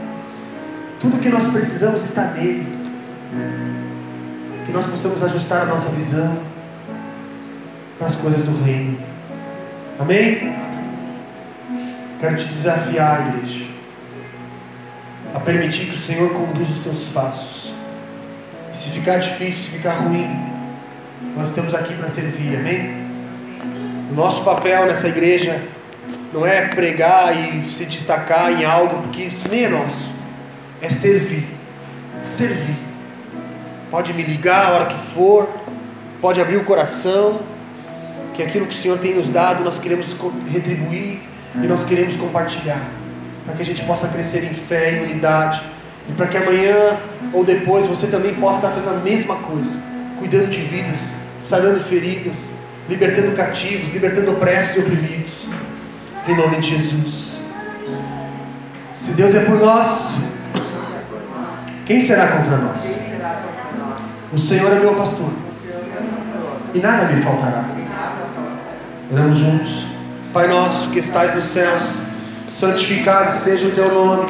Tudo 1.00 1.18
que 1.18 1.28
nós 1.28 1.46
precisamos 1.48 2.04
está 2.04 2.24
nele. 2.24 2.66
Que 4.64 4.72
nós 4.72 4.86
possamos 4.86 5.22
ajustar 5.22 5.62
a 5.62 5.66
nossa 5.66 5.88
visão 5.90 6.38
para 7.98 8.06
as 8.06 8.14
coisas 8.14 8.44
do 8.44 8.62
reino. 8.62 8.98
Amém? 9.98 10.56
Quero 12.20 12.36
te 12.36 12.44
desafiar, 12.44 13.34
igreja 13.34 13.72
a 15.34 15.40
permitir 15.40 15.86
que 15.86 15.96
o 15.96 15.98
Senhor 15.98 16.30
conduza 16.30 16.72
os 16.72 16.80
teus 16.80 17.04
passos. 17.08 17.72
E 18.72 18.76
se 18.76 18.90
ficar 18.90 19.18
difícil, 19.18 19.64
se 19.64 19.70
ficar 19.70 19.94
ruim, 19.94 20.28
nós 21.36 21.48
estamos 21.48 21.74
aqui 21.74 21.94
para 21.94 22.08
servir, 22.08 22.56
amém? 22.56 23.02
O 24.10 24.14
nosso 24.14 24.44
papel 24.44 24.86
nessa 24.86 25.08
igreja 25.08 25.60
não 26.32 26.46
é 26.46 26.68
pregar 26.68 27.34
e 27.36 27.70
se 27.70 27.84
destacar 27.84 28.52
em 28.52 28.64
algo, 28.64 29.02
porque 29.02 29.22
isso 29.22 29.48
nem 29.50 29.64
é 29.64 29.68
nosso, 29.68 30.12
é 30.80 30.88
servir. 30.88 31.46
Servir. 32.24 32.76
Pode 33.90 34.12
me 34.14 34.22
ligar 34.22 34.66
a 34.66 34.70
hora 34.72 34.86
que 34.86 34.98
for, 34.98 35.48
pode 36.20 36.40
abrir 36.40 36.56
o 36.56 36.64
coração, 36.64 37.40
que 38.34 38.42
aquilo 38.42 38.66
que 38.66 38.74
o 38.74 38.78
Senhor 38.78 38.98
tem 38.98 39.14
nos 39.14 39.28
dado, 39.28 39.62
nós 39.64 39.78
queremos 39.78 40.16
retribuir 40.50 41.20
e 41.54 41.66
nós 41.66 41.84
queremos 41.84 42.16
compartilhar 42.16 42.82
para 43.44 43.54
que 43.54 43.62
a 43.62 43.64
gente 43.64 43.82
possa 43.84 44.08
crescer 44.08 44.44
em 44.44 44.54
fé 44.54 44.98
e 44.98 45.04
unidade, 45.04 45.62
e 46.08 46.12
para 46.12 46.26
que 46.26 46.36
amanhã 46.36 46.96
ou 47.32 47.44
depois 47.44 47.86
você 47.86 48.06
também 48.06 48.34
possa 48.34 48.58
estar 48.58 48.70
fazendo 48.70 48.94
a 48.94 49.00
mesma 49.00 49.36
coisa, 49.36 49.78
cuidando 50.22 50.50
de 50.50 50.60
vidas, 50.60 51.10
sarando 51.40 51.80
feridas, 51.80 52.50
libertando 52.88 53.32
cativos, 53.32 53.92
libertando 53.92 54.30
opressos 54.30 54.76
e 54.76 54.78
oprimidos, 54.78 55.46
em 56.28 56.36
nome 56.36 56.60
de 56.60 56.76
Jesus. 56.76 57.40
Se 58.94 59.10
Deus 59.10 59.34
é 59.34 59.40
por 59.40 59.58
nós, 59.58 60.14
quem 61.84 62.00
será 62.00 62.28
contra 62.28 62.56
nós? 62.56 62.98
O 64.32 64.38
Senhor 64.38 64.70
é 64.70 64.78
meu 64.78 64.94
pastor, 64.94 65.32
e 66.72 66.78
nada 66.78 67.06
me 67.06 67.20
faltará. 67.20 67.64
Oramos 69.12 69.38
juntos. 69.38 69.86
Pai 70.32 70.46
nosso 70.46 70.88
que 70.90 71.00
estais 71.00 71.34
nos 71.34 71.46
céus, 71.46 72.00
santificado 72.48 73.36
seja 73.40 73.66
o 73.66 73.72
teu 73.72 73.92
nome, 73.92 74.26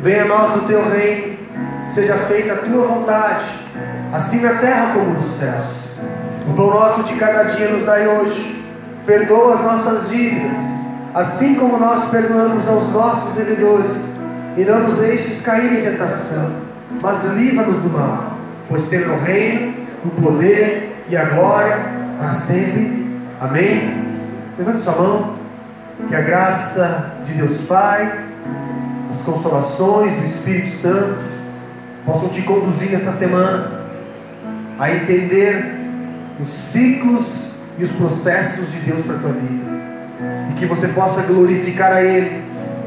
venha 0.00 0.22
a 0.22 0.26
nós 0.26 0.56
o 0.56 0.60
teu 0.60 0.88
reino, 0.88 1.36
seja 1.82 2.16
feita 2.16 2.54
a 2.54 2.56
tua 2.56 2.86
vontade, 2.86 3.44
assim 4.12 4.40
na 4.40 4.54
terra 4.54 4.92
como 4.94 5.10
nos 5.10 5.26
céus. 5.36 5.84
O 6.48 6.54
pão 6.54 6.70
nosso 6.70 7.02
de 7.02 7.14
cada 7.14 7.42
dia 7.44 7.68
nos 7.68 7.84
dai 7.84 8.06
hoje, 8.06 8.64
perdoa 9.04 9.54
as 9.54 9.60
nossas 9.60 10.08
dívidas, 10.08 10.56
assim 11.14 11.54
como 11.54 11.78
nós 11.78 12.04
perdoamos 12.06 12.66
aos 12.68 12.88
nossos 12.88 13.32
devedores, 13.32 13.92
e 14.56 14.64
não 14.64 14.80
nos 14.80 14.96
deixes 14.96 15.40
cair 15.40 15.78
em 15.78 15.82
tentação, 15.82 16.50
mas 17.00 17.24
livra-nos 17.24 17.78
do 17.78 17.90
mal, 17.90 18.38
pois 18.68 18.84
teu 18.86 19.12
é 19.12 19.14
o 19.14 19.20
reino, 19.20 19.74
o 20.04 20.08
poder 20.22 21.04
e 21.08 21.16
a 21.16 21.24
glória 21.24 21.76
para 22.18 22.32
sempre. 22.32 23.06
Amém? 23.40 24.06
Levante 24.58 24.82
sua 24.82 24.94
mão, 24.94 25.34
que 26.08 26.16
a 26.16 26.20
graça 26.20 27.12
de 27.24 27.34
Deus 27.34 27.58
Pai, 27.62 28.24
as 29.10 29.20
consolações 29.22 30.14
do 30.14 30.24
Espírito 30.24 30.70
Santo 30.70 31.18
possam 32.04 32.28
te 32.28 32.42
conduzir 32.42 32.90
nesta 32.90 33.12
semana 33.12 33.77
a 34.78 34.90
entender 34.90 35.74
os 36.40 36.48
ciclos 36.48 37.46
e 37.78 37.82
os 37.82 37.92
processos 37.92 38.70
de 38.72 38.78
Deus 38.80 39.02
para 39.02 39.16
a 39.16 39.18
tua 39.18 39.32
vida. 39.32 39.78
E 40.50 40.54
que 40.54 40.66
você 40.66 40.88
possa 40.88 41.22
glorificar 41.22 41.92
a 41.92 42.02
Ele 42.02 42.42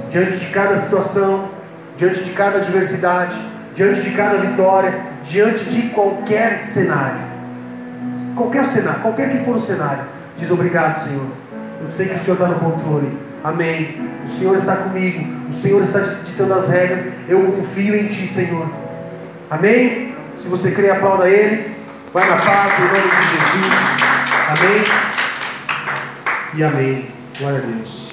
diante 0.10 0.38
de 0.38 0.46
cada 0.48 0.78
situação, 0.78 1.50
diante 1.98 2.24
de 2.24 2.32
cada 2.32 2.58
adversidade, 2.58 3.36
diante 3.74 4.02
de 4.02 4.12
cada 4.12 4.38
vitória, 4.38 5.00
diante 5.24 5.66
de 5.66 5.90
qualquer 5.90 6.58
cenário. 6.58 7.22
Qualquer 8.36 8.66
cenário, 8.66 9.02
qualquer 9.02 9.30
que 9.30 9.38
for 9.40 9.58
o 9.58 9.60
cenário, 9.60 10.04
diz 10.38 10.50
obrigado, 10.50 11.04
Senhor. 11.04 11.28
Eu 11.82 11.88
sei 11.88 12.08
que 12.08 12.16
o 12.16 12.20
Senhor 12.20 12.34
está 12.34 12.48
no 12.48 12.60
controle. 12.60 13.18
Amém. 13.44 14.10
O 14.24 14.28
Senhor 14.28 14.56
está 14.56 14.76
comigo. 14.76 15.28
O 15.50 15.54
Senhor 15.54 15.82
está 15.82 16.00
ditando 16.00 16.54
as 16.54 16.68
regras. 16.68 17.06
Eu 17.28 17.52
confio 17.52 17.96
em 17.96 18.08
Ti, 18.08 18.28
Senhor. 18.28 18.70
Amém? 19.50 20.14
Se 20.36 20.48
você 20.48 20.72
crê, 20.72 20.90
aplauda 20.90 21.28
Ele. 21.28 21.72
Vai 22.14 22.28
na 22.30 22.36
paz, 22.36 22.78
em 22.78 22.82
nome 22.82 23.10
de 23.10 23.24
Jesus. 23.32 23.74
Amém? 24.50 24.84
E 26.56 26.64
amém. 26.64 27.12
Glória 27.40 27.60
a 27.60 27.62
Deus. 27.62 28.11